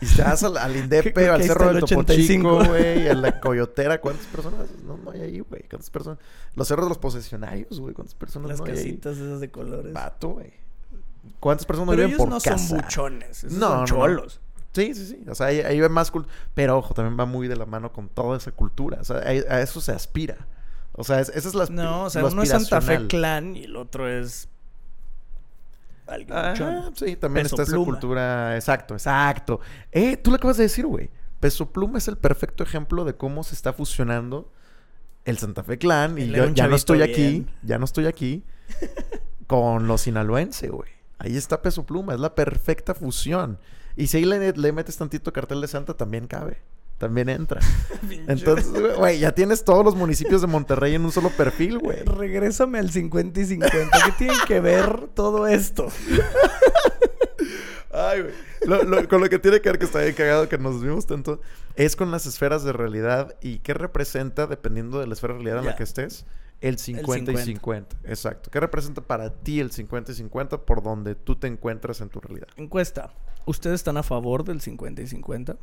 Y 0.00 0.06
te 0.06 0.22
vas 0.22 0.42
al, 0.42 0.56
al 0.56 0.76
Indepe, 0.76 1.28
al 1.28 1.42
Cerro 1.42 1.66
del 1.68 1.76
el 1.76 1.80
Topo 1.84 2.00
85. 2.00 2.62
Chico, 2.62 2.70
güey, 2.70 3.08
a 3.08 3.14
la 3.14 3.38
Coyotera. 3.40 4.00
¿Cuántas 4.00 4.26
personas? 4.26 4.66
No, 4.86 4.96
no 4.96 5.10
hay 5.10 5.20
ahí, 5.20 5.40
güey. 5.40 5.62
¿Cuántas 5.68 5.90
personas? 5.90 6.18
Los 6.54 6.68
cerros 6.68 6.86
de 6.86 6.88
los 6.90 6.98
posesionarios, 6.98 7.78
güey. 7.80 7.94
¿Cuántas 7.94 8.14
personas 8.14 8.50
Las 8.50 8.58
no 8.60 8.64
hay 8.66 8.72
ahí? 8.72 8.76
casitas 8.78 9.18
esas 9.18 9.40
de 9.40 9.50
colores. 9.50 9.92
Vato, 9.92 10.28
güey. 10.30 10.52
¿Cuántas 11.38 11.66
personas 11.66 11.90
Pero 11.94 12.08
viven 12.08 12.10
ellos 12.10 12.18
por 12.18 12.28
no 12.28 12.40
casa? 12.40 12.58
son 12.58 12.78
buchones, 12.78 13.44
esos 13.44 13.52
No, 13.52 13.66
son 13.68 13.74
no, 13.74 13.80
no. 13.80 13.86
cholos. 13.86 14.40
Sí, 14.72 14.94
sí, 14.94 15.06
sí. 15.06 15.24
O 15.28 15.34
sea, 15.34 15.46
ahí, 15.48 15.60
ahí 15.60 15.80
va 15.80 15.88
más 15.88 16.10
cultura. 16.10 16.32
Pero 16.54 16.78
ojo, 16.78 16.94
también 16.94 17.18
va 17.18 17.26
muy 17.26 17.48
de 17.48 17.56
la 17.56 17.66
mano 17.66 17.92
con 17.92 18.08
toda 18.08 18.36
esa 18.36 18.52
cultura. 18.52 18.98
O 19.00 19.04
sea, 19.04 19.18
ahí- 19.26 19.42
a 19.48 19.60
eso 19.60 19.80
se 19.80 19.92
aspira. 19.92 20.46
O 20.92 21.02
sea, 21.04 21.20
es- 21.20 21.28
esa 21.30 21.48
es 21.48 21.54
la 21.54 21.66
No, 21.66 22.04
o 22.04 22.10
sea, 22.10 22.24
uno 22.24 22.42
es 22.42 22.48
Santa 22.50 22.80
Fe. 22.80 23.06
Clan 23.06 23.56
y 23.56 23.64
el 23.64 23.76
otro 23.76 24.08
es. 24.08 24.48
Alguien 26.10 26.92
sí, 26.94 27.16
también 27.16 27.44
Peso 27.44 27.56
está 27.56 27.62
esa 27.62 27.76
cultura. 27.76 28.56
Exacto, 28.56 28.94
exacto. 28.94 29.60
Eh, 29.92 30.16
tú 30.16 30.30
lo 30.30 30.36
acabas 30.36 30.56
de 30.56 30.64
decir, 30.64 30.86
güey. 30.86 31.10
Peso 31.38 31.72
Pluma 31.72 31.98
es 31.98 32.08
el 32.08 32.18
perfecto 32.18 32.62
ejemplo 32.62 33.04
de 33.04 33.14
cómo 33.14 33.44
se 33.44 33.54
está 33.54 33.72
fusionando 33.72 34.52
el 35.24 35.38
Santa 35.38 35.62
Fe 35.62 35.78
Clan. 35.78 36.18
Y 36.18 36.28
yo 36.28 36.48
ya 36.50 36.68
no 36.68 36.76
estoy 36.76 37.02
aquí, 37.02 37.46
ya 37.62 37.78
no 37.78 37.84
estoy 37.84 38.06
aquí, 38.06 38.44
con 39.46 39.86
los 39.86 40.02
sinaloense, 40.02 40.68
güey. 40.68 40.90
Ahí 41.18 41.36
está 41.36 41.62
Peso 41.62 41.84
Pluma, 41.84 42.14
es 42.14 42.20
la 42.20 42.34
perfecta 42.34 42.94
fusión. 42.94 43.58
Y 43.96 44.06
si 44.06 44.18
ahí 44.18 44.24
le, 44.24 44.52
le 44.52 44.72
metes 44.72 44.96
tantito 44.96 45.32
cartel 45.32 45.60
de 45.60 45.68
Santa, 45.68 45.94
también 45.94 46.26
cabe. 46.26 46.58
También 47.00 47.30
entra. 47.30 47.60
Entonces, 48.28 48.70
güey, 48.96 49.18
ya 49.18 49.32
tienes 49.32 49.64
todos 49.64 49.82
los 49.82 49.96
municipios 49.96 50.42
de 50.42 50.46
Monterrey 50.46 50.94
en 50.94 51.04
un 51.06 51.10
solo 51.10 51.30
perfil, 51.30 51.78
güey. 51.78 52.00
Regrésame 52.04 52.78
al 52.78 52.90
50 52.90 53.40
y 53.40 53.46
50. 53.46 53.98
¿Qué 54.04 54.12
tiene 54.18 54.34
que 54.46 54.60
ver 54.60 55.08
todo 55.14 55.46
esto? 55.46 55.88
Ay, 57.90 58.20
güey. 58.20 59.06
con 59.08 59.20
lo 59.22 59.28
que 59.30 59.38
tiene 59.38 59.62
que 59.62 59.70
ver 59.70 59.78
que 59.78 59.86
está 59.86 60.00
bien 60.00 60.14
cagado 60.14 60.48
que 60.48 60.58
nos 60.58 60.80
vimos 60.80 61.06
tanto 61.06 61.40
es 61.74 61.96
con 61.96 62.10
las 62.10 62.26
esferas 62.26 62.62
de 62.64 62.72
realidad 62.72 63.34
y 63.40 63.60
qué 63.60 63.72
representa, 63.72 64.46
dependiendo 64.46 65.00
de 65.00 65.06
la 65.06 65.14
esfera 65.14 65.32
de 65.32 65.38
realidad 65.38 65.60
en 65.60 65.66
la 65.66 65.76
que 65.76 65.82
estés, 65.82 66.26
el 66.60 66.78
50, 66.78 67.32
y 67.32 67.36
50. 67.38 67.96
Exacto. 68.04 68.50
¿Qué 68.50 68.60
representa 68.60 69.00
para 69.00 69.30
ti 69.32 69.58
el 69.58 69.72
50 69.72 70.12
y 70.12 70.14
50 70.16 70.66
por 70.66 70.82
donde 70.82 71.14
tú 71.14 71.34
te 71.34 71.46
encuentras 71.46 72.02
en 72.02 72.10
tu 72.10 72.20
realidad? 72.20 72.48
Encuesta. 72.56 73.10
¿Ustedes 73.46 73.76
están 73.76 73.96
a 73.96 74.02
favor 74.02 74.44
del 74.44 74.60
50 74.60 75.00
y 75.00 75.06
50? 75.06 75.56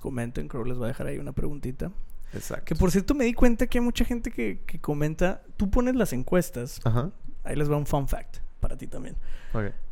Comenten, 0.00 0.48
creo 0.48 0.62
que 0.62 0.70
les 0.70 0.78
voy 0.78 0.86
a 0.86 0.88
dejar 0.88 1.06
ahí 1.06 1.18
una 1.18 1.32
preguntita. 1.32 1.92
Exacto. 2.32 2.64
Que 2.64 2.74
por 2.74 2.90
cierto 2.90 3.14
me 3.14 3.24
di 3.24 3.34
cuenta 3.34 3.66
que 3.66 3.78
hay 3.78 3.84
mucha 3.84 4.04
gente 4.04 4.30
que, 4.30 4.62
que 4.66 4.80
comenta, 4.80 5.42
tú 5.56 5.70
pones 5.70 5.94
las 5.94 6.12
encuestas. 6.12 6.80
Ajá. 6.84 7.10
Ahí 7.44 7.56
les 7.56 7.70
va 7.70 7.76
un 7.76 7.86
fun 7.86 8.08
fact 8.08 8.38
para 8.60 8.76
ti 8.76 8.86
también. 8.86 9.16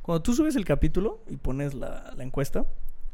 Cuando 0.03 0.23
tú 0.23 0.33
subes 0.33 0.57
el 0.57 0.65
capítulo 0.65 1.23
y 1.29 1.37
pones 1.37 1.75
la, 1.75 2.15
la 2.17 2.25
encuesta, 2.25 2.65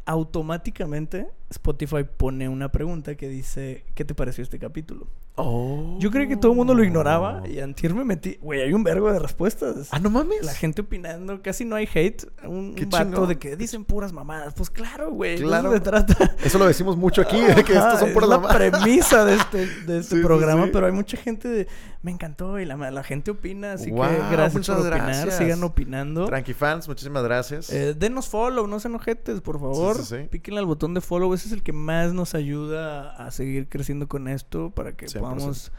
automáticamente 0.05 1.29
Spotify 1.51 2.05
pone 2.05 2.49
una 2.49 2.71
pregunta 2.71 3.17
que 3.17 3.29
dice, 3.29 3.85
¿qué 3.95 4.05
te 4.05 4.15
pareció 4.15 4.43
este 4.43 4.59
capítulo? 4.59 5.09
Oh. 5.39 5.97
Yo 5.99 6.11
creí 6.11 6.29
que 6.29 6.37
todo 6.37 6.53
el 6.53 6.57
mundo 6.57 6.75
lo 6.75 6.83
ignoraba 6.83 7.43
y 7.47 7.61
antier 7.61 7.95
me 7.95 8.05
metí. 8.05 8.39
Güey, 8.41 8.63
hay 8.63 8.73
un 8.73 8.83
vergo 8.83 9.13
de 9.13 9.19
respuestas. 9.19 9.89
Ah, 9.91 9.99
no 9.99 10.09
mames. 10.09 10.43
La 10.43 10.55
gente 10.55 10.81
opinando, 10.81 11.43
casi 11.43 11.67
no 11.67 11.77
hay 11.77 11.87
hate. 11.93 12.25
Un, 12.45 12.75
vato 12.91 13.27
de 13.27 13.39
que 13.39 13.55
dicen 13.55 13.85
puras 13.85 14.15
mamadas. 14.15 14.55
Pues 14.55 14.71
claro, 14.71 15.11
güey. 15.11 15.39
Claro. 15.39 15.75
Eso 15.75 15.83
trata. 15.83 16.35
Eso 16.43 16.59
lo 16.59 16.67
decimos 16.67 16.97
mucho 16.97 17.21
aquí, 17.21 17.41
de 17.41 17.65
que 17.65 17.75
estos 17.75 18.01
son 18.01 18.13
puras 18.15 18.31
mamadas. 18.31 18.61
Es 18.61 18.73
la 18.73 18.79
premisa 18.79 19.25
de 19.27 19.35
este, 19.37 19.67
de 19.85 19.99
este 20.01 20.23
programa, 20.23 20.69
pero 20.73 20.87
hay 20.87 20.93
mucha 20.93 21.19
gente 21.19 21.49
de. 21.49 21.69
Me 22.01 22.13
encantó 22.13 22.61
y 22.61 22.65
la, 22.65 22.77
la 22.77 23.03
gente 23.03 23.33
opina, 23.33 23.73
así 23.73 23.87
que 23.87 23.97
gracias 24.31 24.67
por 24.67 24.87
opinar. 24.87 25.33
Sigan 25.33 25.63
opinando. 25.65 26.27
Tranqui 26.27 26.55
fans, 26.55 26.89
muchísimas 26.89 27.25
gracias. 27.25 27.69
Eh, 27.71 27.95
denos 27.95 28.29
follow, 28.29 28.67
no 28.67 28.79
sean 28.81 28.95
ojetes, 28.95 29.41
por 29.41 29.59
favor. 29.59 29.97
Píquenle 30.31 30.61
al 30.61 30.67
botón 30.67 30.95
de 30.95 31.01
follow. 31.01 31.35
Ese 31.35 31.49
es 31.49 31.53
el 31.53 31.63
que 31.63 31.73
más 31.73 32.15
nos 32.15 32.35
ayuda 32.35 33.11
a 33.17 33.31
seguir 33.33 33.69
creciendo 33.69 34.09
con 34.09 34.29
esto 34.29 34.71
para 34.71 34.93
que 34.93 35.09
podamos 35.31 35.73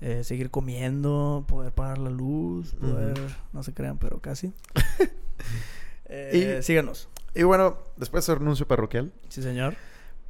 eh, 0.00 0.24
seguir 0.24 0.50
comiendo, 0.50 1.44
poder 1.48 1.72
pagar 1.72 1.98
la 1.98 2.10
luz, 2.10 2.74
poder, 2.74 3.18
no 3.52 3.62
se 3.62 3.72
crean, 3.72 3.98
pero 3.98 4.20
casi. 4.20 4.52
eh, 6.06 6.58
y, 6.58 6.62
síganos. 6.62 7.08
Y 7.34 7.42
bueno, 7.42 7.78
después 7.96 8.26
del 8.26 8.36
anuncio 8.36 8.66
parroquial. 8.66 9.12
Sí, 9.28 9.42
señor. 9.42 9.74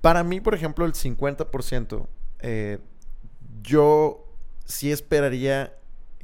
Para 0.00 0.22
mí, 0.22 0.40
por 0.40 0.54
ejemplo, 0.54 0.84
el 0.84 0.92
50%, 0.92 2.06
eh, 2.40 2.78
yo 3.62 4.24
sí 4.64 4.92
esperaría 4.92 5.74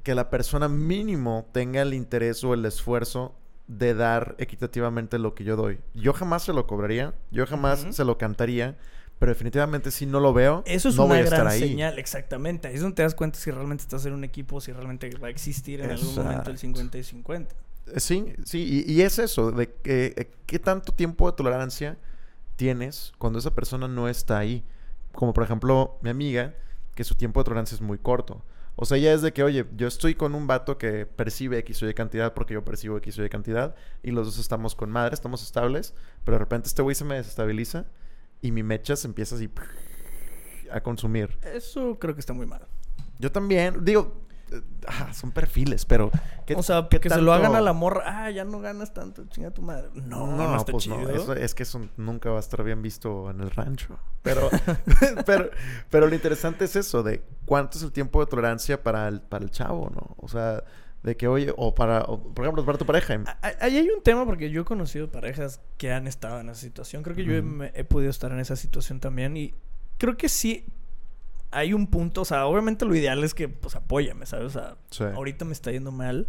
que 0.02 0.14
la 0.14 0.30
persona 0.30 0.68
mínimo 0.68 1.46
tenga 1.52 1.82
el 1.82 1.94
interés 1.94 2.42
o 2.44 2.54
el 2.54 2.64
esfuerzo 2.64 3.34
de 3.66 3.94
dar 3.94 4.34
equitativamente 4.38 5.18
lo 5.18 5.34
que 5.34 5.44
yo 5.44 5.56
doy. 5.56 5.78
Yo 5.94 6.12
jamás 6.12 6.42
se 6.42 6.52
lo 6.52 6.66
cobraría, 6.66 7.14
yo 7.30 7.46
jamás 7.46 7.86
se 7.90 8.04
lo 8.04 8.18
cantaría, 8.18 8.76
pero 9.20 9.32
definitivamente 9.32 9.90
si 9.90 10.06
no 10.06 10.18
lo 10.18 10.32
veo, 10.32 10.62
eso 10.64 10.88
es 10.88 10.96
no 10.96 11.04
una 11.04 11.14
voy 11.14 11.18
a 11.18 11.26
gran 11.26 11.32
estar 11.34 11.46
ahí. 11.46 11.60
señal, 11.60 11.98
exactamente. 11.98 12.68
Ahí 12.68 12.76
es 12.76 12.80
donde 12.80 12.96
te 12.96 13.02
das 13.02 13.14
cuenta 13.14 13.38
si 13.38 13.50
realmente 13.50 13.82
estás 13.82 14.06
en 14.06 14.14
un 14.14 14.24
equipo, 14.24 14.62
si 14.62 14.72
realmente 14.72 15.10
va 15.18 15.28
a 15.28 15.30
existir 15.30 15.82
en 15.82 15.90
algún 15.90 16.14
momento 16.14 16.50
el 16.50 16.56
50 16.56 16.96
y 16.96 17.02
50. 17.04 17.54
Eh, 17.86 18.00
sí, 18.00 18.32
sí, 18.46 18.82
y, 18.86 19.02
es 19.02 19.18
eso, 19.18 19.52
de 19.52 19.70
que, 19.70 20.14
eh, 20.16 20.30
qué 20.46 20.58
tanto 20.58 20.92
tiempo 20.92 21.30
de 21.30 21.36
tolerancia 21.36 21.98
tienes 22.56 23.12
cuando 23.18 23.38
esa 23.38 23.54
persona 23.54 23.86
no 23.88 24.08
está 24.08 24.38
ahí. 24.38 24.64
Como 25.12 25.34
por 25.34 25.44
ejemplo 25.44 25.98
mi 26.00 26.08
amiga, 26.08 26.54
que 26.94 27.04
su 27.04 27.14
tiempo 27.14 27.40
de 27.40 27.44
tolerancia 27.44 27.74
es 27.74 27.82
muy 27.82 27.98
corto. 27.98 28.42
O 28.74 28.86
sea, 28.86 28.96
ya 28.96 29.12
es 29.12 29.20
de 29.20 29.34
que, 29.34 29.42
oye, 29.42 29.66
yo 29.76 29.86
estoy 29.86 30.14
con 30.14 30.34
un 30.34 30.46
vato 30.46 30.78
que 30.78 31.04
percibe 31.04 31.58
X 31.58 31.82
o 31.82 31.90
Y 31.90 31.92
cantidad 31.92 32.32
porque 32.32 32.54
yo 32.54 32.64
percibo 32.64 32.96
X 32.96 33.18
o 33.18 33.24
Y 33.26 33.28
cantidad 33.28 33.74
y 34.02 34.12
los 34.12 34.28
dos 34.28 34.38
estamos 34.38 34.74
con 34.74 34.90
madre, 34.90 35.12
estamos 35.12 35.42
estables, 35.42 35.92
pero 36.24 36.36
de 36.36 36.38
repente 36.38 36.68
este 36.68 36.80
güey 36.80 36.94
se 36.94 37.04
me 37.04 37.16
desestabiliza 37.16 37.84
y 38.40 38.52
mi 38.52 38.62
mecha 38.62 38.96
se 38.96 39.06
empieza 39.06 39.36
así 39.36 39.50
a 40.70 40.80
consumir. 40.80 41.38
Eso 41.42 41.98
creo 41.98 42.14
que 42.14 42.20
está 42.20 42.32
muy 42.32 42.46
mal. 42.46 42.66
Yo 43.18 43.30
también, 43.30 43.84
digo, 43.84 44.26
eh, 44.50 44.62
son 45.12 45.30
perfiles, 45.30 45.84
pero 45.84 46.10
o 46.56 46.62
sea, 46.62 46.88
que 46.88 47.08
se 47.08 47.20
lo 47.20 47.32
hagan 47.32 47.54
a 47.54 47.60
la 47.60 47.72
morra, 47.72 48.02
ah, 48.06 48.30
ya 48.30 48.44
no 48.44 48.60
ganas 48.60 48.92
tanto, 48.92 49.24
chinga 49.26 49.50
tu 49.50 49.62
madre. 49.62 49.90
No, 49.94 50.26
no, 50.26 50.56
está 50.56 50.72
pues 50.72 50.84
chido. 50.84 50.98
No. 51.00 51.32
es 51.34 51.54
que 51.54 51.62
eso 51.62 51.80
nunca 51.96 52.30
va 52.30 52.38
a 52.38 52.40
estar 52.40 52.62
bien 52.64 52.82
visto 52.82 53.30
en 53.30 53.40
el 53.40 53.50
rancho. 53.50 53.98
Pero, 54.22 54.50
pero, 55.24 55.48
pero 55.88 56.06
lo 56.06 56.14
interesante 56.14 56.66
es 56.66 56.76
eso, 56.76 57.02
de 57.02 57.24
cuánto 57.46 57.78
es 57.78 57.84
el 57.84 57.90
tiempo 57.90 58.20
de 58.20 58.26
tolerancia 58.26 58.82
para 58.82 59.08
el, 59.08 59.22
para 59.22 59.42
el 59.42 59.50
chavo, 59.50 59.88
¿no? 59.88 60.14
O 60.18 60.28
sea, 60.28 60.62
de 61.02 61.16
que, 61.16 61.28
oye, 61.28 61.52
o 61.56 61.74
para, 61.74 62.04
por 62.04 62.44
ejemplo, 62.44 62.64
para 62.64 62.78
tu 62.78 62.84
pareja. 62.84 63.22
Ahí 63.60 63.78
hay 63.78 63.88
un 63.88 64.02
tema 64.02 64.26
porque 64.26 64.50
yo 64.50 64.62
he 64.62 64.64
conocido 64.64 65.10
parejas 65.10 65.60
que 65.78 65.92
han 65.92 66.06
estado 66.06 66.40
en 66.40 66.50
esa 66.50 66.60
situación. 66.60 67.02
Creo 67.02 67.16
que 67.16 67.24
yo 67.24 67.34
he, 67.34 67.84
podido 67.84 68.10
estar 68.10 68.32
en 68.32 68.40
esa 68.40 68.56
situación 68.56 69.00
también 69.00 69.36
y 69.36 69.54
creo 69.98 70.16
que 70.16 70.28
sí 70.28 70.66
hay 71.50 71.72
un 71.72 71.86
punto, 71.88 72.20
o 72.20 72.24
sea, 72.24 72.46
obviamente 72.46 72.84
lo 72.84 72.94
ideal 72.94 73.24
es 73.24 73.34
que, 73.34 73.48
pues, 73.48 73.74
apóyame, 73.76 74.26
¿sabes? 74.26 74.54
O 74.56 74.76
sea, 74.90 75.14
ahorita 75.14 75.44
me 75.44 75.52
está 75.52 75.72
yendo 75.72 75.90
mal, 75.90 76.28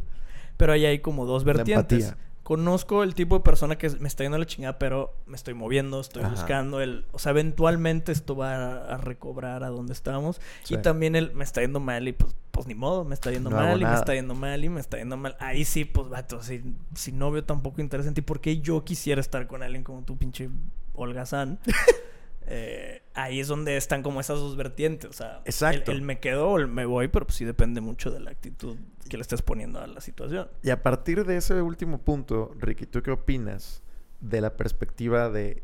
pero 0.58 0.74
ahí 0.74 0.86
hay 0.86 1.00
como 1.00 1.26
dos 1.26 1.44
vertientes 1.44 2.16
conozco 2.52 3.02
el 3.04 3.16
tipo 3.16 3.38
de 3.38 3.46
persona 3.46 3.78
que 3.78 3.90
me 3.92 4.10
está 4.10 4.26
yendo 4.26 4.36
a 4.36 4.40
la 4.40 4.46
chingada, 4.46 4.78
pero 4.78 5.16
me 5.26 5.38
estoy 5.38 5.54
moviendo, 5.54 6.02
estoy 6.02 6.26
buscando 6.26 6.82
el, 6.82 7.06
o 7.14 7.18
sea, 7.18 7.30
eventualmente 7.30 8.12
esto 8.12 8.36
va 8.36 8.94
a, 8.94 8.98
recobrar 8.98 9.64
a 9.64 9.70
donde 9.70 9.94
estamos 9.94 10.42
y 10.68 10.76
también 10.76 11.16
él 11.16 11.32
me 11.34 11.46
está 11.46 11.62
yendo 11.62 11.80
mal 11.80 12.10
y 12.10 12.12
pues, 12.12 12.36
pues 12.52 12.68
ni 12.68 12.76
modo, 12.76 13.06
me 13.06 13.14
está 13.14 13.32
yendo 13.32 13.50
mal 13.50 13.82
y 13.82 13.86
me 13.86 13.94
está 13.94 14.14
yendo 14.16 14.36
mal 14.36 14.66
y 14.66 14.68
me 14.68 14.82
está 14.82 14.98
yendo 14.98 15.16
mal. 15.16 15.38
Ahí 15.40 15.64
sí, 15.64 15.86
pues 15.86 16.10
vato, 16.10 16.44
si, 16.44 16.62
si 16.94 17.14
no 17.14 17.32
veo 17.32 17.46
tampoco 17.46 17.80
interés 17.80 18.06
en 18.06 18.16
ti, 18.16 18.22
¿por 18.22 18.42
qué 18.42 18.60
yo 18.60 18.84
quisiera 18.84 19.22
estar 19.22 19.48
con 19.48 19.64
alguien 19.64 19.86
como 19.86 20.02
tú, 20.02 20.18
pinche 20.18 20.50
holgazán? 20.94 21.58
Eh, 22.54 23.02
ahí 23.14 23.40
es 23.40 23.48
donde 23.48 23.78
están 23.78 24.04
como 24.04 24.20
esas 24.20 24.38
dos 24.40 24.58
vertientes. 24.58 25.10
O 25.10 25.14
sea, 25.14 25.42
Exacto. 25.46 25.92
El, 25.92 26.02
me 26.02 26.20
quedo 26.20 26.50
o 26.50 26.58
el 26.58 26.68
me 26.68 26.86
voy, 26.86 27.08
pero 27.08 27.26
pues 27.26 27.38
sí 27.38 27.46
depende 27.46 27.80
mucho 27.80 28.12
de 28.12 28.20
la 28.20 28.32
actitud 28.32 28.76
que 29.10 29.16
le 29.16 29.22
estés 29.22 29.42
poniendo 29.42 29.80
a 29.80 29.88
la 29.88 30.02
situación. 30.02 30.50
Y 30.62 30.70
a 30.70 30.84
partir 30.84 31.26
de 31.26 31.38
ese 31.38 31.62
último 31.62 32.00
punto, 32.00 32.54
Ricky, 32.60 32.86
¿tú 32.86 33.02
qué 33.02 33.12
opinas 33.12 33.82
de 34.20 34.42
la 34.42 34.58
perspectiva 34.58 35.30
de 35.30 35.64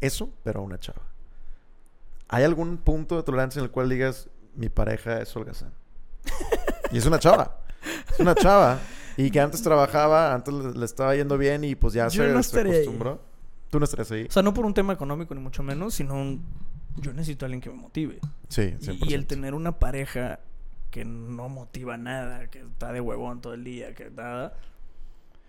eso, 0.00 0.30
pero 0.42 0.60
a 0.60 0.62
una 0.62 0.78
chava? 0.78 1.02
¿Hay 2.28 2.42
algún 2.42 2.78
punto 2.78 3.16
de 3.16 3.22
tolerancia 3.22 3.60
en 3.60 3.66
el 3.66 3.70
cual 3.70 3.90
digas, 3.90 4.30
mi 4.54 4.70
pareja 4.70 5.20
es 5.20 5.36
holgazán? 5.36 5.74
y 6.90 6.96
es 6.96 7.04
una 7.04 7.18
chava. 7.18 7.60
Es 8.10 8.18
una 8.18 8.34
chava. 8.34 8.80
Y 9.18 9.30
que 9.30 9.40
antes 9.40 9.62
trabajaba, 9.62 10.32
antes 10.32 10.54
le, 10.54 10.84
estaba 10.86 11.14
yendo 11.14 11.36
bien 11.36 11.64
y 11.64 11.74
pues 11.74 11.92
ya 11.92 12.08
se, 12.08 12.22
acostumbró. 12.30 13.20
Tú 13.74 13.80
no 13.80 13.86
estarías 13.86 14.12
ahí. 14.12 14.26
O 14.28 14.30
sea, 14.30 14.44
no 14.44 14.54
por 14.54 14.64
un 14.66 14.72
tema 14.72 14.92
económico 14.92 15.34
ni 15.34 15.40
mucho 15.40 15.64
menos, 15.64 15.94
sino 15.94 16.38
yo 16.98 17.12
necesito 17.12 17.44
a 17.44 17.46
alguien 17.46 17.60
que 17.60 17.70
me 17.70 17.74
motive. 17.74 18.20
Sí, 18.46 18.76
Y, 18.80 19.10
y, 19.10 19.14
el 19.14 19.26
tener 19.26 19.52
una 19.52 19.80
pareja 19.80 20.38
que 20.92 21.04
no 21.04 21.48
motiva 21.48 21.96
nada, 21.96 22.48
que 22.50 22.60
está 22.60 22.92
de 22.92 23.00
huevón 23.00 23.40
todo 23.40 23.52
el 23.52 23.64
día, 23.64 23.92
que 23.92 24.10
nada. 24.10 24.56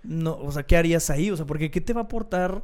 No, 0.01 0.37
o 0.37 0.51
sea, 0.51 0.63
¿qué 0.63 0.75
harías 0.75 1.11
ahí? 1.11 1.29
O 1.29 1.37
sea, 1.37 1.45
porque 1.45 1.69
¿qué 1.69 1.81
te 1.81 1.93
va 1.93 2.01
a 2.01 2.03
aportar 2.05 2.63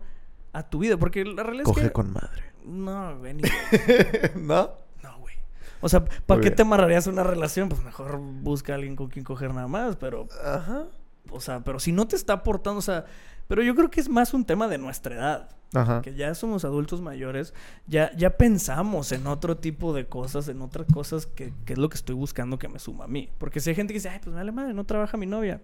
a 0.51 0.67
tu 0.67 0.79
vida? 0.79 0.97
Porque 0.97 1.23
la 1.25 1.43
realidad 1.43 1.65
Coge 1.65 1.81
es 1.81 1.87
que... 1.89 1.93
con 1.93 2.11
madre. 2.11 2.41
No, 2.65 3.19
ven 3.19 3.41
¿No? 4.35 4.71
No, 5.03 5.19
güey. 5.19 5.35
O 5.81 5.89
sea, 5.89 6.03
¿para 6.25 6.41
qué 6.41 6.49
te 6.49 6.63
amarrarías 6.63 7.05
una 7.05 7.21
relación? 7.21 7.69
Pues 7.69 7.83
mejor 7.83 8.17
busca 8.17 8.73
a 8.73 8.77
alguien 8.77 8.95
con 8.95 9.09
quien 9.09 9.23
coger 9.23 9.53
nada 9.53 9.67
más, 9.67 9.95
pero... 9.95 10.27
Ajá. 10.43 10.87
O 11.29 11.39
sea, 11.39 11.63
pero 11.63 11.79
si 11.79 11.91
no 11.91 12.07
te 12.07 12.15
está 12.15 12.33
aportando, 12.33 12.79
o 12.79 12.81
sea, 12.81 13.05
pero 13.47 13.63
yo 13.63 13.75
creo 13.75 13.89
que 13.91 13.99
es 13.99 14.09
más 14.09 14.33
un 14.33 14.45
tema 14.45 14.67
de 14.67 14.77
nuestra 14.77 15.15
edad. 15.15 15.49
Ajá. 15.73 16.01
Que 16.01 16.13
ya 16.15 16.35
somos 16.35 16.65
adultos 16.65 16.99
mayores, 16.99 17.53
ya, 17.87 18.11
ya 18.17 18.37
pensamos 18.37 19.13
en 19.13 19.25
otro 19.27 19.57
tipo 19.57 19.93
de 19.93 20.05
cosas, 20.05 20.49
en 20.49 20.61
otras 20.61 20.85
cosas 20.93 21.25
que, 21.25 21.53
que, 21.65 21.73
es 21.73 21.79
lo 21.79 21.87
que 21.87 21.95
estoy 21.95 22.13
buscando 22.13 22.59
que 22.59 22.67
me 22.67 22.77
suma 22.77 23.05
a 23.05 23.07
mí. 23.07 23.29
Porque 23.37 23.61
si 23.61 23.69
hay 23.69 23.75
gente 23.75 23.93
que 23.93 23.99
dice, 23.99 24.09
ay, 24.09 24.19
pues 24.19 24.33
me 24.33 24.39
vale 24.39 24.51
madre, 24.51 24.73
no 24.73 24.83
trabaja 24.85 25.15
mi 25.15 25.25
novia, 25.25 25.61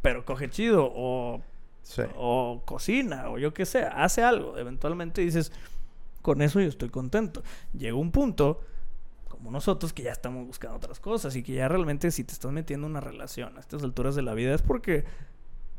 pero 0.00 0.24
coge 0.24 0.48
chido, 0.48 0.90
o, 0.94 1.42
o 2.16 2.62
cocina, 2.64 3.28
o 3.28 3.38
yo 3.38 3.52
qué 3.52 3.66
sé, 3.66 3.84
hace 3.84 4.22
algo. 4.22 4.56
Eventualmente 4.56 5.20
dices, 5.20 5.52
con 6.22 6.40
eso 6.40 6.60
yo 6.60 6.68
estoy 6.68 6.88
contento. 6.88 7.42
Llega 7.72 7.96
un 7.96 8.12
punto 8.12 8.60
como 9.40 9.50
nosotros 9.50 9.94
que 9.94 10.02
ya 10.02 10.12
estamos 10.12 10.46
buscando 10.46 10.76
otras 10.76 11.00
cosas 11.00 11.34
y 11.34 11.42
que 11.42 11.54
ya 11.54 11.66
realmente 11.66 12.10
si 12.10 12.24
te 12.24 12.34
estás 12.34 12.52
metiendo 12.52 12.86
en 12.86 12.90
una 12.90 13.00
relación 13.00 13.56
a 13.56 13.60
estas 13.60 13.82
alturas 13.82 14.14
de 14.14 14.20
la 14.20 14.34
vida 14.34 14.54
es 14.54 14.60
porque 14.60 15.04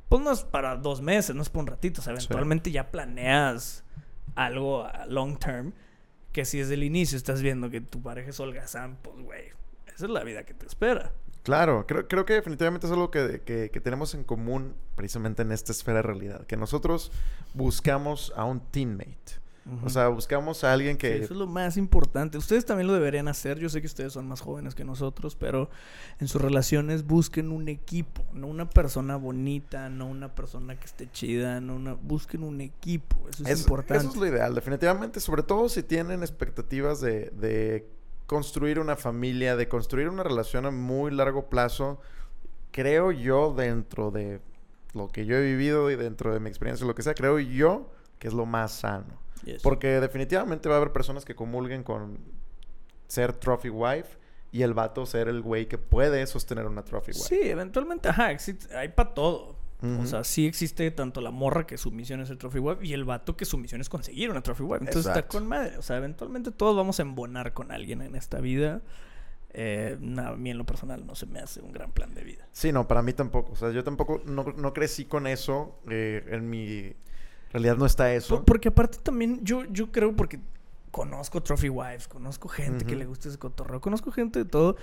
pues 0.10 0.24
no 0.24 0.32
es 0.32 0.42
para 0.42 0.78
dos 0.78 1.00
meses, 1.00 1.36
no 1.36 1.44
es 1.44 1.50
por 1.50 1.62
un 1.62 1.68
ratito. 1.68 2.02
O 2.02 2.04
sea, 2.04 2.14
eventualmente 2.14 2.72
ya 2.72 2.90
planeas 2.90 3.84
algo 4.34 4.84
a 4.84 5.06
long 5.06 5.38
term. 5.38 5.74
Que 6.32 6.44
si 6.44 6.58
desde 6.58 6.74
el 6.74 6.84
inicio 6.84 7.18
estás 7.18 7.44
viendo 7.44 7.70
que 7.70 7.82
tu 7.82 8.02
pareja 8.02 8.32
es 8.32 8.40
holgazán, 8.40 8.98
pues, 9.04 9.16
güey, 9.22 9.44
esa 9.86 10.06
es 10.06 10.12
la 10.12 10.24
vida 10.24 10.44
que 10.44 10.56
te 10.56 10.66
espera. 10.66 11.14
Claro, 11.44 11.86
creo, 11.86 12.08
creo 12.08 12.26
que 12.26 12.34
definitivamente 12.34 12.88
es 12.88 12.94
algo 12.94 13.12
que, 13.12 13.42
que, 13.46 13.70
que, 13.70 13.80
tenemos 13.80 14.16
en 14.16 14.24
común 14.24 14.76
precisamente 14.96 15.44
en 15.44 15.52
esta 15.52 15.72
esfera 15.72 15.98
de 15.98 16.04
realidad. 16.04 16.46
Que 16.48 16.58
nosotros 16.58 17.12
buscamos 17.54 18.34
a 18.36 18.46
un 18.46 18.60
teammate. 18.60 19.41
O 19.84 19.90
sea, 19.90 20.08
buscamos 20.08 20.64
a 20.64 20.74
alguien 20.74 20.98
que... 20.98 21.18
eso 21.18 21.34
es 21.34 21.40
lo 21.40 21.46
más 21.46 21.78
importante. 21.78 22.38
Ustedes 22.38 22.66
también 22.66 22.88
lo 22.88 22.94
deberían 22.94 23.28
hacer. 23.28 23.60
Yo 23.60 23.70
sé 23.70 23.80
que 23.80 23.88
ustedes 23.88 24.12
son 24.12 24.28
más 24.28 24.42
jóvenes 24.42 24.74
que 24.74 24.84
nosotros, 24.84 25.36
pero 25.36 25.70
en 26.20 26.28
sus 26.28 26.42
relaciones 26.42 27.06
busquen 27.06 27.52
un 27.52 27.68
equipo, 27.70 28.24
no 28.34 28.48
una 28.48 28.70
persona 28.70 29.18
bonita, 29.18 29.90
no 29.90 30.08
una 30.08 30.34
persona 30.34 30.80
que 30.80 30.86
esté 30.86 31.12
chida, 31.12 31.62
no 31.62 31.76
una... 31.76 31.94
Busquen 31.94 32.44
un 32.44 32.60
equipo. 32.60 33.16
Eso 33.30 33.44
es, 33.46 33.62
importante. 33.62 34.04
Eso 34.04 34.14
es 34.14 34.20
lo 34.20 34.26
ideal, 34.26 34.56
definitivamente. 34.56 35.20
Sobre 35.20 35.44
todo 35.44 35.70
si 35.70 35.84
tienen 35.84 36.22
expectativas 36.22 37.00
de, 37.00 37.30
de 37.30 37.88
construir 38.26 38.80
una 38.80 38.96
familia, 38.96 39.56
de 39.56 39.68
construir 39.68 40.10
una 40.10 40.24
relación 40.24 40.66
a 40.66 40.72
muy 40.72 41.12
largo 41.12 41.50
plazo. 41.50 42.00
Creo 42.72 43.12
yo, 43.12 43.54
dentro 43.54 44.10
de 44.10 44.42
lo 44.94 45.08
que 45.08 45.26
yo 45.26 45.36
he 45.36 45.44
vivido 45.44 45.92
y 45.92 45.96
dentro 45.96 46.34
de 46.34 46.40
mi 46.40 46.50
experiencia, 46.50 46.88
lo 46.88 46.96
que 46.96 47.04
sea, 47.04 47.14
creo 47.14 47.40
yo 47.40 47.92
que 48.20 48.28
es 48.28 48.34
lo 48.34 48.46
más 48.46 48.72
sano. 48.72 49.20
Porque 49.64 50.00
definitivamente 50.00 50.70
va 50.70 50.76
a 50.76 50.78
haber 50.78 50.92
personas 50.92 51.26
que 51.26 51.36
comulguen 51.36 51.84
con 51.84 52.20
ser 53.08 53.34
trophy 53.34 53.70
wife 53.70 54.18
y 54.52 54.64
el 54.64 54.74
vato 54.74 55.06
ser 55.06 55.28
el 55.28 55.42
güey 55.42 55.68
que 55.68 55.78
puede 55.78 56.26
sostener 56.28 56.66
una 56.66 56.84
trophy 56.84 57.12
wife. 57.12 57.24
Sí, 57.24 57.40
eventualmente, 57.42 58.10
ajá, 58.10 58.32
hay 58.76 58.90
para 58.90 59.14
todo. 59.14 59.62
O 60.00 60.06
sea, 60.06 60.24
sí 60.24 60.46
existe 60.46 60.92
tanto 60.92 61.22
la 61.22 61.32
morra 61.32 61.66
que 61.66 61.76
su 61.76 61.90
misión 61.90 62.22
es 62.22 62.30
el 62.30 62.38
trophy 62.38 62.60
wife 62.60 62.86
y 62.86 62.94
el 62.94 63.04
vato 63.04 63.36
que 63.36 63.46
su 63.46 63.58
misión 63.58 63.82
es 63.82 63.90
conseguir 63.90 64.30
una 64.30 64.42
trophy 64.42 64.62
wife. 64.62 64.86
Entonces 64.86 65.08
está 65.08 65.28
con 65.28 65.48
madre. 65.48 65.76
O 65.78 65.82
sea, 65.82 65.98
eventualmente 65.98 66.52
todos 66.52 66.76
vamos 66.76 67.00
a 67.00 67.02
embonar 67.02 67.54
con 67.54 67.72
alguien 67.72 68.04
en 68.04 68.16
esta 68.16 68.40
vida. 68.40 68.84
Eh, 69.54 69.98
a 70.18 70.36
mí 70.36 70.52
en 70.52 70.58
lo 70.60 70.66
personal 70.68 71.06
no 71.06 71.16
se 71.16 71.26
me 71.26 71.40
hace 71.40 71.62
un 71.62 71.72
gran 71.72 71.92
plan 71.92 72.14
de 72.14 72.24
vida. 72.24 72.48
Sí, 72.52 72.72
no, 72.72 72.88
para 72.88 73.02
mí 73.02 73.14
tampoco. 73.14 73.54
O 73.54 73.56
sea, 73.56 73.72
yo 73.72 73.84
tampoco 73.84 74.22
no, 74.24 74.44
no 74.56 74.72
crecí 74.72 75.06
con 75.06 75.26
eso 75.26 75.80
eh, 75.90 76.26
en 76.28 76.48
mi 76.48 76.94
realidad 77.54 77.78
no 77.78 77.86
está 77.86 78.14
eso. 78.14 78.44
porque 78.46 78.70
aparte 78.70 78.98
también 79.00 79.40
yo, 79.44 79.66
yo 79.66 79.92
creo, 79.92 80.16
porque 80.16 80.40
conozco 80.92 81.42
Trophy 81.42 81.70
Wives, 81.70 82.08
conozco 82.08 82.48
gente 82.50 82.86
que 82.86 82.96
le 82.96 83.06
gusta 83.06 83.30
ese 83.30 83.40
cotorreo, 83.40 83.82
conozco 83.82 84.12
gente 84.12 84.40
de 84.40 84.46
todo. 84.46 84.76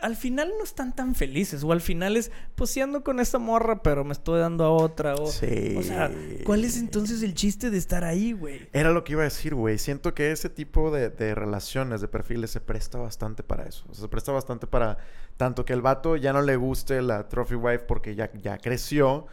Al 0.00 0.16
final 0.16 0.52
no 0.58 0.64
están 0.64 0.94
tan 0.94 1.14
felices, 1.14 1.62
o 1.62 1.70
al 1.70 1.80
final 1.80 2.16
es, 2.16 2.32
pues 2.56 2.70
sí 2.70 2.80
ando 2.80 3.04
con 3.04 3.20
esta 3.20 3.38
morra, 3.38 3.82
pero 3.82 4.04
me 4.04 4.12
estoy 4.12 4.40
dando 4.40 4.64
a 4.64 4.70
otra. 4.70 5.14
O, 5.14 5.26
sí. 5.28 5.76
o 5.78 5.82
sea, 5.82 6.10
¿cuál 6.44 6.64
es 6.64 6.76
entonces 6.76 7.22
el 7.22 7.32
chiste 7.32 7.70
de 7.70 7.78
estar 7.78 8.04
ahí, 8.04 8.32
güey? 8.32 8.68
Era 8.72 8.90
lo 8.90 9.04
que 9.04 9.12
iba 9.12 9.22
a 9.22 9.24
decir, 9.24 9.54
güey. 9.54 9.78
Siento 9.78 10.12
que 10.12 10.32
ese 10.32 10.50
tipo 10.50 10.90
de, 10.90 11.10
de, 11.10 11.34
relaciones, 11.34 12.00
de 12.00 12.08
perfiles, 12.08 12.50
se 12.50 12.60
presta 12.60 12.98
bastante 12.98 13.42
para 13.42 13.64
eso. 13.64 13.84
O 13.88 13.94
sea, 13.94 14.02
se 14.02 14.08
presta 14.08 14.32
bastante 14.32 14.66
para 14.66 14.98
tanto 15.36 15.64
que 15.64 15.72
el 15.72 15.80
vato 15.80 16.16
ya 16.16 16.32
no 16.32 16.42
le 16.42 16.56
guste 16.56 17.00
la 17.00 17.28
Trophy 17.28 17.54
Wife 17.54 17.84
porque 17.86 18.14
ya, 18.14 18.30
ya 18.34 18.58
creció 18.58 19.26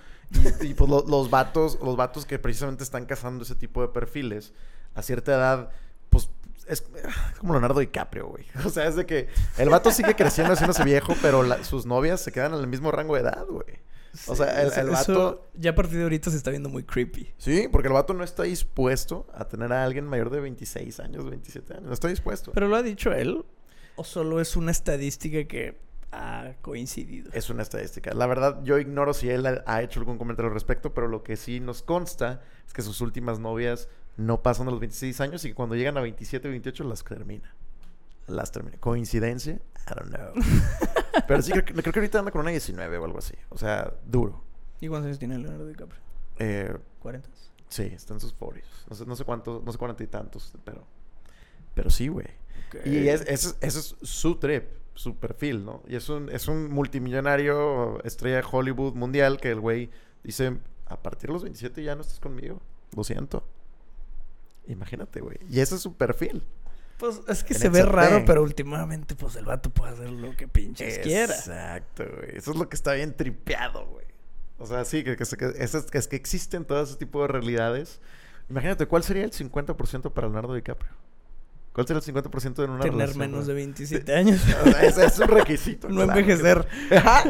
y, 0.62 0.74
pues 0.74 0.90
los 0.90 1.30
vatos, 1.30 1.78
los 1.82 1.96
vatos 1.96 2.26
que 2.26 2.40
precisamente 2.40 2.84
están 2.84 3.06
cazando 3.06 3.44
ese 3.44 3.56
tipo 3.56 3.82
de 3.82 3.90
perfiles, 3.90 4.54
a 4.96 5.02
cierta 5.02 5.34
edad, 5.34 5.70
pues 6.10 6.30
es, 6.68 6.84
como 7.40 7.54
Leonardo 7.54 7.80
DiCaprio, 7.80 8.28
güey. 8.28 8.46
O 8.66 8.70
sea, 8.70 8.88
es 8.88 8.96
de 8.96 9.06
que 9.06 9.28
el 9.58 9.70
vato 9.70 9.92
sigue 9.92 10.16
creciendo, 10.16 10.54
haciéndose 10.54 10.84
viejo, 10.84 11.14
pero 11.22 11.44
sus 11.64 11.86
novias 11.86 12.22
se 12.22 12.32
quedan 12.32 12.54
en 12.54 12.60
el 12.60 12.68
mismo 12.68 12.92
rango 12.92 13.16
de 13.16 13.22
edad, 13.22 13.46
güey. 13.48 13.80
o 14.28 14.36
sea, 14.36 14.62
el, 14.62 14.90
vato... 14.90 15.50
ya 15.56 15.72
a 15.72 15.76
partir 15.76 15.98
de 15.98 16.04
ahorita 16.04 16.30
se 16.32 16.38
está 16.38 16.52
viendo 16.52 16.70
muy 16.70 16.84
creepy. 16.84 17.34
Sí, 17.38 17.68
porque 17.72 17.88
el 17.88 17.94
vato 17.94 18.14
no 18.14 18.24
está 18.24 18.44
dispuesto 18.44 19.28
a 19.34 19.48
tener 19.48 19.72
a 19.74 19.84
alguien 19.84 20.06
mayor 20.06 20.30
de 20.30 20.42
26 20.42 21.00
años, 21.00 21.30
27 21.30 21.74
años. 21.74 21.86
No 21.86 21.94
está 21.94 22.08
dispuesto. 22.08 22.52
¿Pero 22.54 22.68
lo 22.68 22.76
ha 22.76 22.84
dicho 22.84 23.14
él? 23.14 23.44
¿O 23.96 24.04
solo 24.04 24.42
es 24.42 24.56
una 24.56 24.72
estadística 24.72 25.46
que 25.48 25.78
ha 26.12 26.54
coincidido. 26.62 27.32
Es 27.34 27.50
una 27.50 27.64
estadística. 27.64 28.14
La 28.14 28.28
verdad, 28.28 28.62
yo 28.64 28.78
ignoro 28.78 29.14
si 29.14 29.30
él 29.30 29.46
ha 29.66 29.82
hecho 29.82 30.00
algún 30.00 30.18
comentario 30.18 30.50
al 30.50 30.54
respecto, 30.54 30.94
pero 30.94 31.08
lo 31.08 31.24
que 31.24 31.38
sí 31.38 31.60
nos 31.60 31.82
consta 31.82 32.42
es 32.68 32.74
que 32.74 32.82
sus 32.82 33.02
últimas 33.02 33.40
novias 33.40 33.90
no 34.18 34.42
pasan 34.42 34.68
a 34.68 34.72
los 34.72 34.80
26 34.80 35.22
años 35.22 35.46
y 35.46 35.50
que 35.50 35.56
cuando 35.56 35.76
llegan 35.76 35.98
a 35.98 36.02
27, 36.02 36.50
28 36.50 36.84
las 36.84 37.04
termina. 37.04 37.56
Las 38.28 38.52
termina. 38.52 38.78
¿Coincidencia? 38.78 39.54
I 39.54 39.94
don't 39.96 40.14
know. 40.14 40.34
pero 41.28 41.42
sí, 41.42 41.52
creo, 41.52 41.66
que 41.66 42.00
ahorita 42.00 42.20
anda 42.20 42.32
con 42.32 42.42
una 42.42 42.52
19 42.52 42.98
o 42.98 43.06
algo 43.06 43.20
así. 43.20 43.34
O 43.50 43.58
sea, 43.58 43.94
duro. 44.06 44.44
¿Y 44.80 44.88
cuántos 44.88 45.08
años 45.08 45.20
tiene 45.20 45.38
Leonardo 45.38 45.68
DiCaprio? 45.68 46.00
Eh, 46.40 46.76
¿40? 47.04 47.22
Sí, 47.70 47.84
está 47.84 48.14
en 48.14 48.20
sus 48.20 48.34
40 48.34 48.68
No 48.90 48.96
sé, 48.96 49.06
no 49.06 49.16
sé 49.16 49.24
cuántos, 49.24 49.64
no 49.64 49.72
sé 49.72 49.78
cuarenta 49.78 50.04
y 50.04 50.08
tantos, 50.08 50.54
pero... 50.66 50.86
Pero 51.74 51.90
sí, 51.90 52.10
güey. 52.10 52.28
Y 52.86 53.08
es, 53.08 53.22
ese 53.22 53.56
es 53.62 53.96
su 54.02 54.36
trip 54.36 54.64
su 54.94 55.16
perfil, 55.16 55.66
¿no? 55.66 55.82
Y 55.88 55.96
es 55.96 56.10
un, 56.10 56.30
es 56.30 56.48
un 56.48 56.70
multimillonario, 56.70 58.04
estrella 58.04 58.38
de 58.38 58.44
Hollywood 58.50 58.94
mundial, 58.94 59.40
que 59.40 59.50
el 59.50 59.60
güey 59.60 59.90
dice, 60.24 60.58
a 60.86 61.02
partir 61.02 61.30
de 61.30 61.34
los 61.34 61.44
27 61.44 61.84
ya 61.84 61.96
no 61.96 62.02
estás 62.02 62.20
conmigo, 62.20 62.62
lo 62.96 63.04
siento. 63.04 63.44
Imagínate, 64.68 65.22
güey. 65.22 65.38
Y 65.50 65.60
ese 65.60 65.76
es 65.76 65.82
su 65.82 65.96
perfil. 65.96 66.44
Pues 67.00 67.20
es 67.28 67.44
que 67.44 67.56
se 67.56 67.70
ve 67.70 67.82
raro, 67.82 68.24
pero 68.28 68.44
últimamente, 68.44 69.16
pues 69.16 69.36
el 69.36 69.46
vato 69.46 69.72
puede 69.72 69.94
hacer 69.94 70.12
lo 70.12 70.36
que 70.36 70.48
pinches 70.48 71.00
quiera. 71.00 71.34
Exacto, 71.34 72.06
güey. 72.18 72.38
Eso 72.38 72.52
es 72.52 72.58
lo 72.58 72.70
que 72.70 72.76
está 72.76 72.94
bien 72.94 73.16
tripeado, 73.16 73.88
güey. 73.88 74.06
O 74.60 74.68
sea, 74.68 74.86
sí, 74.86 75.04
que, 75.04 75.16
que, 75.16 75.24
es, 75.24 75.74
es 75.74 76.08
que 76.08 76.16
existen 76.16 76.64
todo 76.64 76.84
ese 76.84 76.96
tipo 76.96 77.24
de 77.24 77.28
realidades. 77.30 78.00
Imagínate, 78.52 78.86
¿cuál 78.86 79.02
sería 79.02 79.24
el 79.24 79.32
50% 79.32 80.14
para 80.14 80.28
Leonardo 80.28 80.54
DiCaprio? 80.54 80.92
¿Cuál 81.74 81.88
será 81.88 82.00
el 82.00 82.06
50% 82.06 82.64
en 82.64 82.70
una 82.70 82.82
Tener 82.82 83.16
menos 83.16 83.48
de 83.48 83.54
27 83.54 84.14
años. 84.14 84.42
Ese 84.82 85.06
es 85.06 85.20
un 85.20 85.30
requisito. 85.30 85.88
no 85.90 86.04
envejecer. 86.04 86.68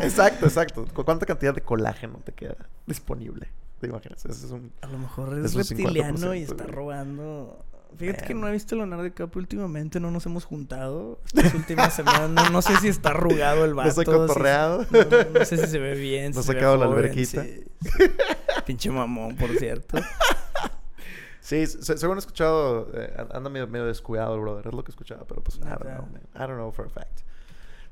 exacto, 0.02 0.46
exacto. 0.46 0.86
¿Cuánta 0.94 1.26
cantidad 1.26 1.54
de 1.54 1.62
colágeno 1.62 2.22
te 2.24 2.32
queda 2.32 2.56
disponible? 2.88 3.52
¿Te 3.80 3.88
imaginas? 3.88 4.26
Ese 4.26 4.46
es 4.46 4.52
un, 4.52 4.72
A 4.82 4.88
lo 4.88 4.98
mejor 4.98 5.38
es, 5.38 5.54
reptiliano 5.54 6.34
y 6.34 6.44
está 6.44 6.66
robando. 6.66 7.66
Fíjate 7.98 8.26
que 8.26 8.34
no 8.34 8.48
he 8.48 8.52
visto 8.52 8.76
a 8.76 8.78
Leonardo 8.78 9.04
DiCaprio 9.04 9.42
últimamente, 9.42 10.00
no 10.00 10.12
nos 10.12 10.26
hemos 10.26 10.46
juntado 10.46 11.20
estas 11.26 11.54
últimas 11.54 11.94
semanas. 11.94 12.52
No, 12.52 12.62
sé 12.62 12.78
si 12.78 12.88
está 12.88 13.10
arrugado 13.10 13.66
el 13.66 13.74
vato. 13.76 13.90
No 13.90 13.94
se 13.96 14.06
cotorreado. 14.06 14.86
no, 14.90 15.46
sé 15.46 15.58
si 15.58 15.68
se 15.68 15.80
ve 15.80 15.96
bien. 15.96 16.32
No 16.36 16.42
se 16.42 16.54
ha 16.54 16.56
quedado 16.56 16.78
la 16.78 16.86
alberquita. 16.86 17.46
Pinche 18.66 18.90
mamón, 18.90 19.36
por 19.36 19.50
cierto. 19.58 19.98
Sí, 21.42 21.66
según 21.66 22.18
he 22.18 22.20
escuchado, 22.20 22.88
eh, 22.94 23.14
anda 23.32 23.50
medio, 23.50 23.68
medio, 23.68 23.88
descuidado 23.88 24.40
brother. 24.40 24.68
Es 24.68 24.74
lo 24.74 24.84
que 24.84 24.92
he 24.92 24.94
escuchado, 24.94 25.26
pero 25.28 25.44
pues, 25.44 25.58
I 25.58 25.62
don't 25.62 25.82
know, 25.82 26.06
man. 26.06 26.22
I 26.36 26.40
don't 26.40 26.54
know 26.54 26.72
for 26.72 26.86
a 26.86 26.90
fact. 26.90 27.22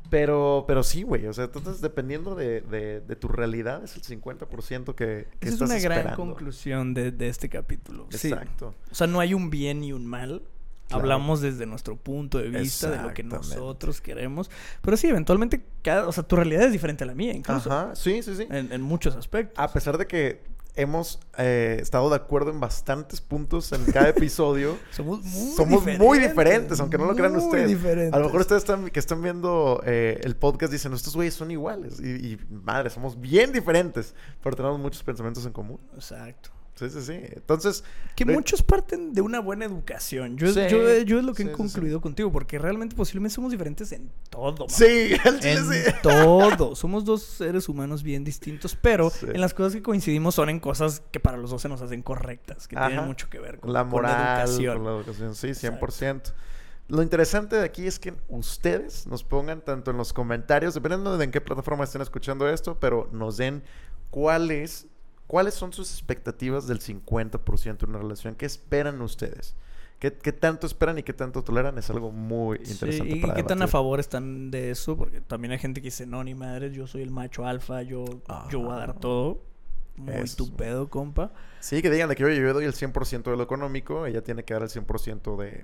Pero, 0.10 0.66
pero 0.68 0.84
sí, 0.84 1.02
güey. 1.04 1.26
O 1.28 1.34
sea, 1.34 1.46
entonces, 1.46 1.82
dependiendo 1.82 2.36
de, 2.36 2.62
de, 2.62 3.16
tu 3.16 3.28
realidad, 3.28 3.84
es 3.84 3.96
el 3.96 4.04
50% 4.04 4.96
que, 4.96 5.28
que 5.40 5.48
Esa 5.48 5.56
es 5.56 5.62
una 5.62 5.80
gran 5.80 6.16
conclusión 6.16 6.94
de, 6.94 7.12
de 7.12 7.28
este 7.28 7.50
capítulo. 7.50 8.08
Exacto. 8.12 8.76
O 8.92 8.96
sea, 8.96 9.08
no 9.08 9.20
hay 9.20 9.34
un 9.34 9.50
bien 9.50 9.84
y 9.84 9.94
un 9.94 10.06
mal. 10.06 10.44
Hablamos 10.92 11.42
desde 11.42 11.68
nuestro 11.68 11.96
punto 11.96 12.40
de 12.40 12.50
vista, 12.50 12.90
de 12.90 13.02
lo 13.02 13.14
que 13.14 13.24
nosotros 13.24 14.02
queremos. 14.02 14.50
Pero 14.82 14.98
sí, 14.98 15.08
eventualmente, 15.08 15.64
cada, 15.84 16.08
o 16.08 16.12
sea, 16.12 16.24
tu 16.24 16.36
realidad 16.36 16.64
es 16.64 16.72
diferente 16.72 17.04
a 17.04 17.08
la 17.08 17.14
mía, 17.14 17.34
incluso. 17.34 17.72
Ajá, 17.72 17.96
sí, 17.96 18.24
sí, 18.24 18.36
sí. 18.36 18.48
En, 18.50 18.72
en 18.72 18.82
muchos 18.82 19.16
aspectos. 19.16 19.60
A 19.60 19.72
pesar 19.72 20.00
de 20.00 20.08
que 20.08 20.42
hemos 20.76 21.20
eh, 21.38 21.78
estado 21.82 22.10
de 22.10 22.16
acuerdo 22.16 22.52
en 22.52 22.60
bastantes 22.60 23.22
puntos 23.22 23.72
en 23.72 23.86
cada 23.86 24.10
episodio. 24.16 24.78
somos 24.92 25.24
muy 25.24 25.56
somos 25.56 25.80
diferentes. 25.80 26.08
muy 26.08 26.20
diferentes, 26.20 26.80
aunque 26.80 26.98
no 26.98 27.06
lo 27.06 27.16
crean 27.16 27.36
ustedes. 27.36 28.14
A 28.14 28.20
lo 28.20 28.26
mejor 28.26 28.42
ustedes 28.42 28.64
están, 28.64 28.90
que 28.90 29.00
están 29.00 29.22
viendo 29.22 29.82
eh, 29.86 30.20
el 30.24 30.36
podcast 30.36 30.72
dicen, 30.72 30.94
estos 30.94 31.16
güeyes 31.16 31.34
son 31.34 31.52
iguales. 31.52 32.00
Y, 32.00 32.34
y, 32.34 32.40
madre, 32.50 32.90
somos 32.90 33.20
bien 33.20 33.52
diferentes, 33.52 34.16
pero 34.42 34.56
tenemos 34.56 34.80
muchos 34.80 35.04
pensamientos 35.04 35.46
en 35.46 35.52
común. 35.52 35.80
Exacto. 35.96 36.52
Sí, 36.80 36.90
sí, 36.90 37.02
sí. 37.02 37.20
Entonces. 37.36 37.84
Que 38.16 38.24
muchos 38.26 38.64
parten 38.64 39.14
de 39.14 39.20
una 39.20 39.42
buena 39.42 39.66
educación. 39.66 40.38
Yo, 40.38 40.48
yo, 40.48 41.02
yo, 41.02 41.20
es 41.20 41.26
lo 41.26 41.34
que 41.34 41.44
he 41.44 41.52
concluido 41.52 42.00
contigo, 42.00 42.32
porque 42.32 42.58
realmente 42.58 42.96
posiblemente 42.96 43.36
somos 43.36 43.52
diferentes 43.52 43.92
en 43.92 44.10
todo. 44.30 44.70
Sí, 44.70 45.12
en 45.44 46.02
todo. 46.02 46.76
Somos 46.76 47.04
dos 47.04 47.24
seres 47.24 47.68
humanos 47.68 48.02
bien 48.02 48.24
distintos, 48.24 48.78
pero 48.82 49.12
en 49.22 49.42
las 49.42 49.54
cosas 49.54 49.74
que 49.74 49.82
coincidimos 49.82 50.36
son 50.36 50.50
en 50.50 50.62
cosas 50.62 51.04
que 51.12 51.20
para 51.20 51.36
los 51.36 51.52
dos 51.52 51.62
se 51.62 51.68
nos 51.68 51.82
hacen 51.82 52.02
correctas, 52.02 52.68
que 52.70 52.78
tienen 52.78 53.06
mucho 53.06 53.30
que 53.30 53.40
ver 53.40 53.60
con 53.60 53.74
la 53.74 53.84
moral, 53.84 54.46
con 54.46 54.86
la 54.86 54.92
educación. 54.92 55.36
Sí, 55.36 55.50
100%. 55.50 56.34
Lo 56.88 57.04
interesante 57.04 57.58
de 57.58 57.66
aquí 57.66 57.86
es 57.86 58.00
que 58.00 58.16
ustedes 58.30 59.06
nos 59.06 59.24
pongan 59.24 59.62
tanto 59.62 59.92
en 59.92 59.98
los 59.98 60.14
comentarios, 60.14 60.74
dependiendo 60.74 61.18
de 61.18 61.26
en 61.26 61.32
qué 61.32 61.42
plataforma 61.42 61.84
estén 61.84 62.02
escuchando 62.02 62.50
esto, 62.50 62.80
pero 62.80 63.10
nos 63.12 63.38
den 63.38 63.64
cuál 64.10 64.50
es 64.50 64.88
¿Cuáles 65.30 65.54
son 65.54 65.72
sus 65.72 65.92
expectativas 65.92 66.66
del 66.66 66.80
50% 66.80 67.78
de 67.78 67.86
una 67.86 68.00
relación? 68.00 68.34
¿Qué 68.34 68.48
esperan 68.48 69.00
ustedes? 69.00 69.54
¿Qué, 70.00 70.10
tanto 70.10 70.66
esperan 70.66 70.98
y 70.98 71.04
qué 71.04 71.14
tanto 71.14 71.44
toleran? 71.44 71.78
Es 71.78 71.92
algo 71.92 72.10
muy 72.10 72.58
interesante. 72.58 73.14
Sí, 73.14 73.22
¿Y 73.24 73.34
qué 73.34 73.44
tan 73.44 73.62
a 73.62 73.68
favor 73.68 74.00
están 74.00 74.50
de 74.50 74.72
eso? 74.72 74.98
Porque 74.98 75.22
también 75.22 75.52
hay 75.52 75.60
gente 75.60 75.82
que 75.82 75.90
dice, 75.90 76.08
no, 76.08 76.24
ni 76.24 76.34
madre, 76.34 76.72
yo 76.72 76.88
soy 76.88 77.04
el 77.04 77.12
macho 77.12 77.46
alfa, 77.46 77.84
yo, 77.84 78.06
yo 78.50 78.62
voy 78.62 78.72
a 78.72 78.78
dar 78.78 79.00
todo. 79.00 79.44
Muy 79.98 80.28
tu 80.36 80.52
pedo, 80.56 80.90
compa. 80.90 81.32
Sí, 81.60 81.84
que 81.84 81.92
digan 81.92 82.10
de 82.10 82.16
que 82.16 82.24
yo 82.24 82.54
doy 82.56 82.66
el 82.66 82.74
100% 82.74 83.30
de 83.30 83.38
lo 83.38 83.44
económico, 83.44 84.08
ella 84.08 84.24
tiene 84.24 84.44
que 84.44 84.56
dar 84.56 84.64
el 84.64 84.70
100% 84.70 85.38
de, 85.38 85.64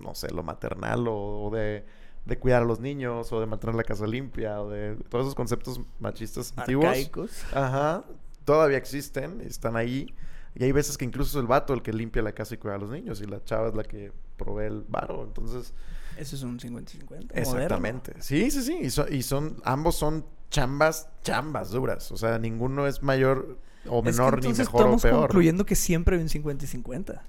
no 0.00 0.14
sé, 0.14 0.32
lo 0.32 0.42
maternal 0.42 1.04
o, 1.06 1.50
de, 1.52 1.84
de, 2.24 2.38
cuidar 2.38 2.62
a 2.62 2.64
los 2.64 2.80
niños 2.80 3.30
o 3.30 3.40
de 3.40 3.46
mantener 3.46 3.76
la 3.76 3.84
casa 3.84 4.06
limpia 4.06 4.62
o 4.62 4.70
de 4.70 4.96
todos 5.10 5.26
esos 5.26 5.34
conceptos 5.34 5.82
machistas 5.98 6.54
antiguos. 6.56 6.86
Arcaicos. 6.86 7.44
Ajá 7.52 8.06
todavía 8.50 8.78
existen, 8.78 9.40
están 9.42 9.76
ahí. 9.76 10.12
Y 10.56 10.64
hay 10.64 10.72
veces 10.72 10.98
que 10.98 11.04
incluso 11.04 11.38
es 11.38 11.42
el 11.42 11.46
vato 11.46 11.72
el 11.72 11.82
que 11.82 11.92
limpia 11.92 12.20
la 12.22 12.32
casa 12.32 12.54
y 12.54 12.58
cuida 12.58 12.74
a 12.74 12.78
los 12.78 12.90
niños 12.90 13.20
y 13.20 13.26
la 13.26 13.42
chava 13.44 13.68
es 13.68 13.74
la 13.76 13.84
que 13.84 14.12
provee 14.36 14.66
el 14.66 14.84
varo. 14.88 15.22
Entonces, 15.22 15.72
Eso 16.16 16.34
es 16.34 16.42
un 16.42 16.58
50-50. 16.58 17.28
exactamente. 17.34 18.14
Sí, 18.18 18.50
sí, 18.50 18.62
sí. 18.62 18.76
Y, 18.82 18.90
son, 18.90 19.12
y 19.12 19.22
son, 19.22 19.56
ambos 19.64 19.94
son 19.94 20.24
chambas, 20.50 21.08
chambas 21.22 21.70
duras. 21.70 22.10
O 22.10 22.16
sea, 22.16 22.40
ninguno 22.40 22.88
es 22.88 23.04
mayor 23.04 23.58
o 23.86 24.02
moderno. 24.02 24.10
Es 24.10 24.16
que 24.16 24.22
menor 24.22 24.42
ni 24.42 24.48
mejor 24.48 24.60
o 24.60 24.78
estamos 24.78 25.02
peor. 25.02 25.20
concluyendo 25.28 25.64
que 25.64 25.76
siempre 25.76 26.16
hay 26.16 26.22
un 26.22 26.28
50 26.28 26.64
y 26.64 26.68
50. 26.68 27.22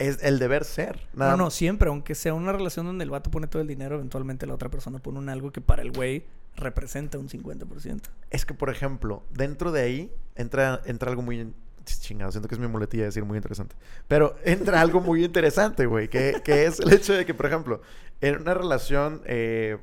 Es 0.00 0.18
el 0.24 0.40
deber 0.40 0.64
ser. 0.64 1.06
Nada 1.14 1.36
No, 1.36 1.44
no, 1.44 1.50
siempre. 1.52 1.88
Aunque 1.88 2.16
sea 2.16 2.34
una 2.34 2.50
relación 2.50 2.86
donde 2.86 3.04
el 3.04 3.10
vato 3.10 3.30
pone 3.30 3.46
todo 3.46 3.62
el 3.62 3.68
dinero, 3.68 3.94
eventualmente 3.94 4.44
la 4.48 4.54
otra 4.54 4.68
persona 4.68 4.98
pone 4.98 5.20
un 5.20 5.28
algo 5.28 5.52
que 5.52 5.60
para 5.60 5.82
el 5.82 5.92
güey 5.92 6.24
representa 6.56 7.18
un 7.18 7.28
50%. 7.28 8.00
Es 8.30 8.44
que, 8.44 8.54
por 8.54 8.70
ejemplo, 8.70 9.24
dentro 9.30 9.72
de 9.72 9.82
ahí 9.82 10.12
entra, 10.34 10.80
entra 10.84 11.10
algo 11.10 11.22
muy... 11.22 11.52
Chingado, 11.84 12.32
siento 12.32 12.48
que 12.48 12.54
es 12.54 12.60
mi 12.60 12.66
muletilla 12.66 13.04
decir 13.04 13.24
muy 13.26 13.36
interesante. 13.36 13.76
Pero 14.08 14.36
entra 14.44 14.80
algo 14.80 15.00
muy 15.00 15.22
interesante, 15.22 15.84
güey, 15.84 16.08
que, 16.08 16.40
que 16.42 16.64
es 16.64 16.80
el 16.80 16.92
hecho 16.92 17.12
de 17.12 17.26
que, 17.26 17.34
por 17.34 17.44
ejemplo, 17.44 17.82
en 18.22 18.40
una 18.40 18.54
relación, 18.54 19.20
eh, 19.26 19.78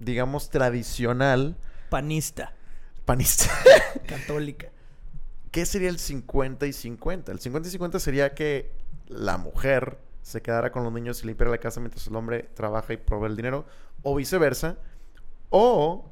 digamos, 0.00 0.50
tradicional, 0.50 1.56
Panista, 1.90 2.54
panista, 3.04 3.50
católica. 4.06 4.72
¿qué 5.52 5.66
sería 5.66 5.90
el 5.90 5.98
50 5.98 6.66
y 6.66 6.72
50? 6.72 7.30
El 7.30 7.38
50 7.38 7.68
y 7.68 7.72
50 7.72 8.00
sería 8.00 8.34
que 8.34 8.72
la 9.06 9.36
mujer 9.36 9.98
se 10.22 10.40
quedara 10.40 10.72
con 10.72 10.82
los 10.82 10.92
niños 10.92 11.22
y 11.22 11.26
limpiara 11.26 11.50
la 11.50 11.58
casa 11.58 11.78
mientras 11.78 12.06
el 12.06 12.16
hombre 12.16 12.48
trabaja 12.54 12.94
y 12.94 12.96
provee 12.96 13.26
el 13.26 13.36
dinero, 13.36 13.66
o 14.02 14.16
viceversa, 14.16 14.78
o 15.52 16.04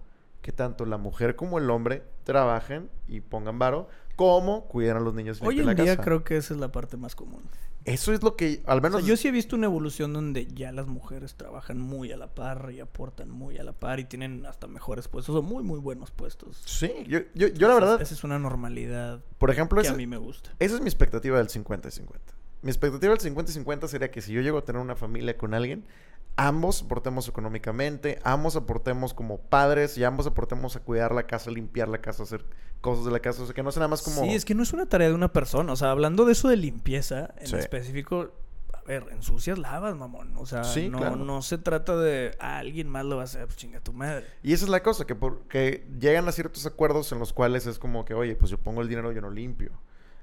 que 0.43 0.53
tanto 0.53 0.86
la 0.86 0.97
mujer 0.97 1.34
como 1.36 1.59
el 1.59 1.68
hombre 1.70 2.03
trabajen 2.24 2.88
y 3.09 3.20
pongan 3.20 3.59
varo, 3.59 3.88
como 4.16 4.66
cuiden 4.68 4.97
a 4.97 5.01
los 5.01 5.14
niños 5.14 5.41
y 5.43 5.47
Hoy 5.47 5.61
en 5.61 5.66
la 5.66 5.74
día 5.74 5.97
casa. 5.97 6.03
creo 6.05 6.24
que 6.24 6.36
esa 6.36 6.55
es 6.55 6.61
la 6.61 6.70
parte 6.72 6.97
más 6.97 7.14
común. 7.16 7.43
Eso 7.86 8.12
es 8.12 8.22
lo 8.22 8.36
que, 8.36 8.62
al 8.66 8.78
O 8.78 8.82
menos... 8.82 9.01
sea, 9.01 9.09
yo 9.09 9.16
sí 9.16 9.28
he 9.28 9.30
visto 9.30 9.57
una 9.57 9.64
evolución 9.66 10.12
donde 10.12 10.47
ya 10.47 10.70
las 10.70 10.86
mujeres 10.86 11.34
trabajan 11.34 11.78
muy 11.80 12.12
a 12.12 12.18
la 12.18 12.34
par 12.34 12.70
y 12.74 12.80
aportan 12.80 13.30
muy 13.30 13.57
a 13.57 13.64
la 13.64 13.72
par 13.72 13.99
y 14.01 14.05
tienen 14.05 14.45
hasta 14.45 14.66
mejores 14.66 15.09
puestos 15.09 15.34
o 15.34 15.43
muy, 15.43 15.62
muy 15.64 15.78
buenos 15.80 16.11
puestos. 16.11 16.61
Sí, 16.66 16.93
yo, 17.09 17.20
yo, 17.34 17.49
yo 17.49 17.68
la 17.68 17.74
verdad, 17.74 18.03
Esa 18.03 18.12
es 18.12 18.22
una 18.22 18.38
normalidad 18.38 19.20
por 19.38 19.51
ejemplo, 19.51 19.80
que 19.80 19.88
a 19.88 19.95
mí 19.95 20.07
me 20.07 20.18
gusta. 20.18 20.51
esa 20.59 20.74
es 20.74 20.80
mi 20.82 20.88
expectativa 20.88 21.38
del 21.38 21.49
50 21.49 21.88
y 21.88 21.91
50. 21.91 22.34
Mi 22.62 22.70
expectativa 22.70 23.12
del 23.14 23.20
50 23.20 23.51
y 23.51 23.55
50 23.55 23.88
sería 23.88 24.11
que 24.11 24.20
si 24.20 24.32
yo 24.34 24.43
llego 24.43 24.59
a 24.59 24.64
tener 24.66 24.82
una 24.82 24.95
familia 24.95 25.38
con 25.38 25.55
alguien, 25.55 25.84
ambos 26.47 26.82
aportemos 26.82 27.28
económicamente, 27.28 28.18
ambos 28.24 28.57
aportemos 28.57 29.12
como 29.14 29.38
padres 29.38 29.99
y 29.99 30.05
ambos 30.05 30.26
aportemos 30.26 30.74
a 30.76 30.80
cuidar 30.80 31.12
la 31.14 31.24
casa, 31.26 31.51
limpiar 31.51 31.88
la 31.88 31.99
casa, 32.01 32.22
hacer 32.22 32.45
cosas 32.80 33.05
de 33.05 33.11
la 33.11 33.20
casa. 33.20 33.43
O 33.43 33.47
sea, 33.47 33.55
que 33.55 33.62
no 33.62 33.70
sea 33.72 33.80
nada 33.80 33.88
más 33.88 34.03
como... 34.03 34.22
Sí, 34.22 34.30
es 34.34 34.45
que 34.45 34.55
no 34.55 34.62
es 34.62 34.72
una 34.72 34.86
tarea 34.86 35.09
de 35.09 35.14
una 35.14 35.32
persona. 35.32 35.72
O 35.72 35.76
sea, 35.76 35.91
hablando 35.91 36.24
de 36.24 36.32
eso 36.32 36.49
de 36.49 36.57
limpieza, 36.57 37.34
en 37.38 37.47
Sí. 37.49 37.57
específico, 37.57 38.30
a 38.72 38.80
ver, 38.84 39.05
ensucias 39.11 39.59
lavas, 39.59 39.95
mamón. 39.97 40.34
O 40.38 40.47
sea, 40.47 40.64
Sí, 40.64 40.88
no, 40.88 40.99
claro. 40.99 41.16
no 41.16 41.43
se 41.43 41.59
trata 41.59 41.97
de 41.97 42.34
"Ah, 42.41 42.59
alguien 42.59 42.88
más 42.88 43.05
lo 43.05 43.16
va 43.16 43.22
a 43.22 43.24
hacer, 43.26 43.45
pues 43.45 43.57
chinga 43.59 43.80
tu 43.80 43.93
madre. 43.93 44.24
Y 44.43 44.55
esa 44.55 44.64
es 44.64 44.70
la 44.70 44.82
cosa, 44.82 45.07
que, 45.07 45.14
por- 45.14 45.43
que 45.49 45.86
llegan 46.01 46.26
a 46.26 46.32
ciertos 46.32 46.64
acuerdos 46.64 47.12
en 47.12 47.18
los 47.18 47.32
cuales 47.34 47.66
es 47.66 47.78
como 47.78 48.05
que, 48.07 48.14
oye, 48.14 48.34
pues 48.34 48.51
yo 48.51 48.57
pongo 48.59 48.80
el 48.80 48.88
dinero, 48.88 49.12
yo 49.12 49.20
no 49.20 49.30
limpio. 49.30 49.72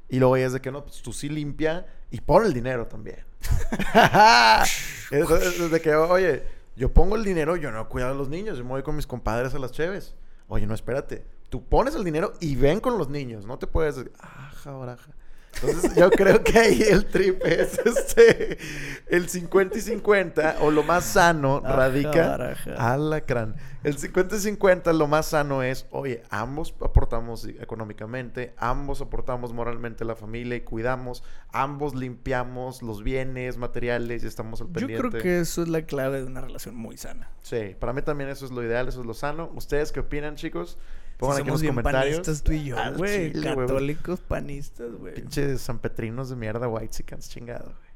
Y 0.09 0.19
luego 0.19 0.37
ya 0.37 0.45
es 0.45 0.53
de 0.53 0.61
que 0.61 0.71
no, 0.71 0.83
pues 0.83 1.01
tú 1.01 1.11
sí 1.11 1.29
limpia 1.29 1.85
y 2.11 2.21
pon 2.21 2.45
el 2.45 2.53
dinero 2.53 2.87
también. 2.87 3.25
es, 5.11 5.29
es 5.29 5.71
de 5.71 5.81
que, 5.81 5.95
oye, 5.95 6.43
yo 6.75 6.93
pongo 6.93 7.15
el 7.15 7.23
dinero, 7.23 7.55
yo 7.55 7.71
no 7.71 7.89
cuido 7.89 8.07
a 8.07 8.13
los 8.13 8.29
niños, 8.29 8.57
yo 8.57 8.63
me 8.63 8.69
voy 8.69 8.83
con 8.83 8.95
mis 8.95 9.07
compadres 9.07 9.53
a 9.55 9.59
las 9.59 9.71
cheves. 9.71 10.15
Oye, 10.47 10.65
no, 10.65 10.73
espérate. 10.73 11.25
Tú 11.49 11.63
pones 11.67 11.95
el 11.95 12.03
dinero 12.03 12.33
y 12.39 12.55
ven 12.55 12.79
con 12.79 12.97
los 12.97 13.09
niños. 13.09 13.45
No 13.45 13.57
te 13.57 13.67
puedes 13.67 13.95
decir, 13.95 14.11
aja, 14.19 14.71
baraja. 14.71 15.11
Entonces, 15.59 15.95
yo 15.95 16.11
creo 16.11 16.43
que 16.43 16.59
ahí 16.59 16.81
el 16.83 17.05
trip 17.07 17.43
es 17.43 17.79
este, 17.79 18.59
el 19.07 19.27
50 19.27 19.75
y 19.77 19.81
50, 19.81 20.57
o 20.61 20.69
lo 20.69 20.83
más 20.83 21.03
sano, 21.03 21.61
Aja, 21.65 21.75
radica. 21.75 22.55
Alacrán. 22.77 23.55
El 23.83 23.97
50 23.97 24.35
y 24.35 24.39
50, 24.39 24.93
lo 24.93 25.07
más 25.07 25.27
sano 25.27 25.63
es, 25.63 25.87
oye, 25.89 26.21
ambos 26.29 26.75
aportamos 26.79 27.45
económicamente, 27.45 28.53
ambos 28.57 29.01
aportamos 29.01 29.51
moralmente 29.51 30.03
a 30.03 30.07
la 30.07 30.15
familia 30.15 30.57
y 30.57 30.61
cuidamos, 30.61 31.23
ambos 31.51 31.95
limpiamos 31.95 32.83
los 32.83 33.01
bienes 33.03 33.57
materiales 33.57 34.23
y 34.23 34.27
estamos 34.27 34.61
al 34.61 34.67
Yo 34.67 34.73
pendiente. 34.73 35.09
creo 35.09 35.21
que 35.23 35.39
eso 35.39 35.63
es 35.63 35.69
la 35.69 35.81
clave 35.83 36.19
de 36.21 36.25
una 36.27 36.41
relación 36.41 36.75
muy 36.75 36.97
sana. 36.97 37.31
Sí, 37.41 37.75
para 37.79 37.93
mí 37.93 38.03
también 38.03 38.29
eso 38.29 38.45
es 38.45 38.51
lo 38.51 38.63
ideal, 38.63 38.87
eso 38.89 39.01
es 39.01 39.07
lo 39.07 39.13
sano. 39.15 39.49
¿Ustedes 39.55 39.91
qué 39.91 40.01
opinan, 40.01 40.35
chicos? 40.35 40.77
Pongan 41.17 41.35
Si 41.37 41.41
aquí 41.41 41.49
en 41.49 41.53
somos 41.53 41.53
los 41.53 41.61
bien 41.61 41.73
comentarios. 41.75 42.15
panistas 42.17 42.43
tú 42.43 42.51
y 42.51 42.63
yo, 42.65 42.77
Al 42.77 42.97
güey. 42.97 43.31
chile, 43.33 43.53
güey. 43.53 43.67
Católicos 43.67 44.19
panistas, 44.21 44.91
güey. 44.93 45.15
Pinches 45.15 45.61
sanpetrinos 45.61 46.29
de 46.29 46.35
mierda, 46.35 46.67
white 46.67 47.03
chingado, 47.19 47.65
güey. 47.65 47.87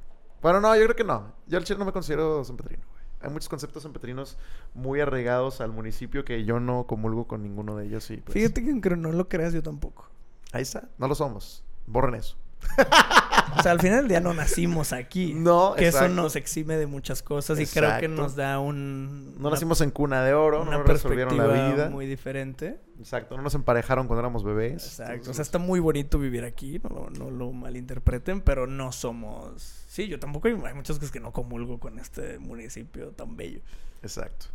Bueno, 0.41 0.59
no, 0.59 0.76
yo 0.76 0.84
creo 0.86 0.95
que 0.95 1.03
no. 1.03 1.32
Yo 1.47 1.57
al 1.59 1.63
chile 1.63 1.78
no 1.80 1.86
me 1.86 1.91
considero 1.91 2.43
sanpetrino, 2.43 2.84
güey. 2.91 3.01
Hay 3.22 3.30
muchos 3.30 3.47
conceptos 3.49 3.84
sanpetrinos 3.84 4.38
muy 4.74 4.99
arraigados 4.99 5.61
al 5.61 5.72
municipio 5.72 6.26
que 6.26 6.43
yo 6.43 6.59
no 6.59 6.88
comulgo 6.88 7.28
con 7.28 7.43
ninguno 7.43 7.76
de 7.78 7.86
ellos 7.86 8.09
y 8.09 8.17
pues... 8.17 8.34
Fíjate 8.34 8.63
que 8.63 8.72
aunque 8.72 8.95
no 8.95 9.11
lo 9.11 9.30
creas, 9.30 9.53
yo 9.53 9.61
tampoco. 9.61 10.07
Ahí 10.51 10.63
está, 10.63 10.89
no 10.97 11.07
lo 11.07 11.13
somos. 11.13 11.63
Borren 11.86 12.15
eso. 12.15 12.36
O 13.57 13.63
sea, 13.63 13.73
al 13.73 13.79
final 13.82 13.99
del 13.99 14.07
día 14.07 14.19
no 14.21 14.34
nacimos 14.34 14.91
aquí. 14.93 15.34
No, 15.36 15.75
Que 15.77 15.89
eso 15.89 16.07
nos 16.07 16.36
exime 16.36 16.77
de 16.77 16.88
muchas 16.88 17.21
cosas 17.21 17.59
y 17.59 17.65
creo 17.67 17.99
que 17.99 18.07
nos 18.07 18.36
da 18.36 18.59
un... 18.59 19.36
No 19.36 19.41
una- 19.41 19.49
nacimos 19.51 19.82
en 19.82 19.91
cuna 19.91 20.23
de 20.23 20.34
oro, 20.34 20.63
no 20.63 20.69
una 20.69 20.77
nos 20.79 20.88
resolvieron 20.88 21.38
la 21.38 21.47
vida. 21.47 21.89
muy 21.89 22.05
diferente. 22.07 22.79
Exacto, 22.97 23.36
no 23.38 23.43
nos 23.43 23.53
emparejaron 23.53 24.07
cuando 24.07 24.21
éramos 24.21 24.43
bebés. 24.43 24.84
Exacto. 24.86 25.29
O 25.29 25.34
sea, 25.34 25.43
está 25.43 25.59
muy 25.59 25.79
bonito 25.79 26.17
vivir 26.17 26.43
aquí, 26.45 26.79
no, 26.79 26.89
lo- 26.89 27.09
no 27.09 27.29
lo 27.29 27.51
malinterpreten, 27.51 28.41
pero 28.41 28.67
no 28.67 28.91
somos... 28.91 29.61
Sí, 29.88 30.07
yo 30.07 30.19
tampoco 30.19 30.47
hay, 30.47 30.53
hay 30.65 30.73
muchas 30.73 30.97
cosas 30.97 31.11
que 31.11 31.19
no 31.19 31.32
comulgo 31.32 31.79
con 31.79 31.99
este 31.99 32.39
municipio 32.39 33.09
tan 33.09 33.36
bello. 33.38 33.59
Exacto. 34.01 34.47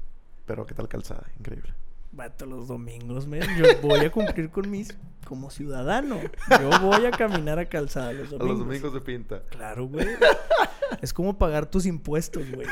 Pero 0.46 0.66
qué 0.66 0.74
tal 0.74 0.88
calzada, 0.88 1.26
increíble. 1.38 1.72
Vato, 2.16 2.46
los 2.46 2.66
domingos, 2.66 3.26
men, 3.26 3.42
yo 3.58 3.64
voy 3.82 4.00
a 4.00 4.10
cumplir 4.10 4.50
con 4.50 4.70
mis... 4.70 4.96
Como 5.26 5.50
ciudadano. 5.50 6.20
Yo 6.60 6.70
voy 6.80 7.04
a 7.04 7.10
caminar 7.10 7.58
a 7.58 7.64
calzada 7.64 8.12
los 8.12 8.28
A 8.28 8.36
domingos. 8.36 8.48
los 8.48 8.58
domingos 8.60 8.94
de 8.94 9.00
pinta. 9.00 9.42
Claro, 9.50 9.88
güey. 9.88 10.06
es 11.02 11.12
como 11.12 11.36
pagar 11.36 11.66
tus 11.66 11.84
impuestos, 11.84 12.44
güey. 12.52 12.68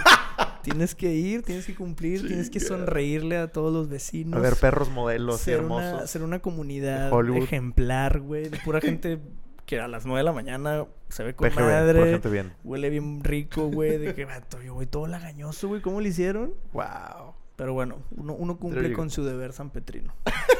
Tienes 0.62 0.94
que 0.94 1.12
ir, 1.12 1.42
tienes 1.42 1.66
que 1.66 1.74
cumplir, 1.74 2.24
tienes 2.24 2.50
que 2.50 2.60
sonreírle 2.60 3.38
a 3.38 3.48
todos 3.48 3.72
los 3.72 3.88
vecinos. 3.88 4.38
A 4.38 4.40
ver, 4.40 4.54
perros 4.54 4.88
modelos 4.88 5.40
y 5.40 5.44
ser 5.46 5.54
hermosos. 5.58 5.92
una, 5.94 6.06
ser 6.06 6.22
una 6.22 6.38
comunidad 6.38 7.10
ejemplar, 7.36 8.20
güey. 8.20 8.48
De 8.48 8.58
pura 8.60 8.80
gente 8.80 9.18
que 9.66 9.80
a 9.80 9.88
las 9.88 10.06
9 10.06 10.18
de 10.20 10.24
la 10.24 10.32
mañana 10.32 10.86
se 11.08 11.24
ve 11.24 11.34
con 11.34 11.50
pura 11.50 11.66
madre. 11.66 12.12
gente 12.12 12.28
bien. 12.30 12.52
Huele 12.62 12.88
bien 12.88 13.24
rico, 13.24 13.66
güey. 13.66 13.98
De 13.98 14.14
que, 14.14 14.26
vato, 14.26 14.62
yo 14.62 14.74
voy 14.74 14.86
todo 14.86 15.08
lagañoso, 15.08 15.66
güey. 15.66 15.82
¿Cómo 15.82 16.00
le 16.00 16.10
hicieron? 16.10 16.54
Wow. 16.72 17.33
Pero 17.56 17.72
bueno, 17.72 17.98
uno, 18.16 18.56
cumple 18.56 18.92
con 18.92 19.10
su 19.10 19.24
deber 19.24 19.52
sanpetrino. 19.52 20.14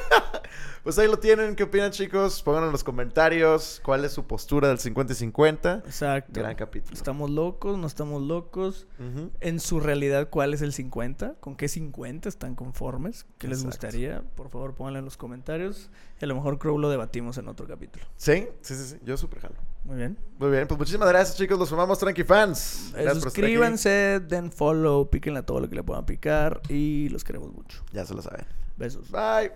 Pues 0.85 0.99
ahí 0.99 1.09
lo 1.09 1.19
tienen. 1.19 1.57
¿Qué 1.57 1.63
opinan, 1.63 1.93
chicos? 1.93 2.43
Pongan 2.43 2.65
en 2.65 2.71
los 2.71 2.85
comentarios 2.85 3.81
cuál 3.83 4.05
es 4.05 4.13
su 4.13 4.27
postura 4.27 4.69
del 4.69 4.79
50 4.79 5.15
y 5.15 5.17
50. 5.17 5.83
Exacto. 5.87 6.41
Gran 6.41 6.55
capítulo. 6.57 6.95
¿Estamos 6.95 7.31
locos? 7.31 7.79
¿No 7.79 7.87
estamos 7.87 8.23
locos? 8.23 8.87
En 9.41 9.61
su 9.61 9.81
realidad, 9.81 10.29
¿cuál 10.29 10.53
es 10.53 10.61
el 10.61 10.75
50? 10.75 11.37
¿Con 11.41 11.57
qué 11.57 11.69
50 11.69 12.29
están 12.29 12.55
conformes? 12.55 13.25
¿Qué 13.39 13.49
les 13.49 13.65
gustaría? 13.65 14.23
Por 14.35 14.51
favor, 14.51 14.75
pónganlo 14.75 14.99
en 14.99 15.07
los 15.07 15.17
comentarios. 15.17 15.89
Y 16.21 16.25
a 16.27 16.29
lo 16.29 16.35
mejor 16.35 16.59
Crow 16.59 16.79
lo 16.79 16.91
debatimos 16.91 17.39
en 17.39 17.49
otro 17.49 17.67
capítulo. 17.67 18.05
Sí, 18.17 18.47
sí, 18.61 18.75
sí, 18.75 18.85
sí. 18.85 18.97
Yo 19.05 19.17
súper 19.17 19.41
jalo. 19.41 19.57
Muy 19.85 19.97
bien. 19.97 20.19
Muy 20.39 20.51
bien, 20.51 20.67
pues 20.67 20.79
muchísimas 20.79 21.09
gracias, 21.09 21.37
chicos. 21.37 21.59
Los 21.59 21.73
amamos, 21.73 21.99
Tranqui 21.99 22.25
Fans. 22.25 22.93
Eh, 22.97 23.03
gracias 23.03 23.23
Suscríbanse, 23.23 24.21
den 24.21 24.51
follow, 24.51 25.09
píquenle 25.11 25.41
a 25.41 25.43
todo 25.47 25.61
lo 25.61 25.69
que 25.69 25.77
le 25.77 25.83
puedan 25.83 26.07
picar 26.07 26.61
y 26.69 27.09
los 27.11 27.23
queremos 27.23 27.53
mucho. 27.53 27.85
Ya 27.93 28.05
se 28.05 28.15
lo 28.15 28.23
saben. 28.23 28.47
Besos. 28.77 29.11
Bye. 29.11 29.53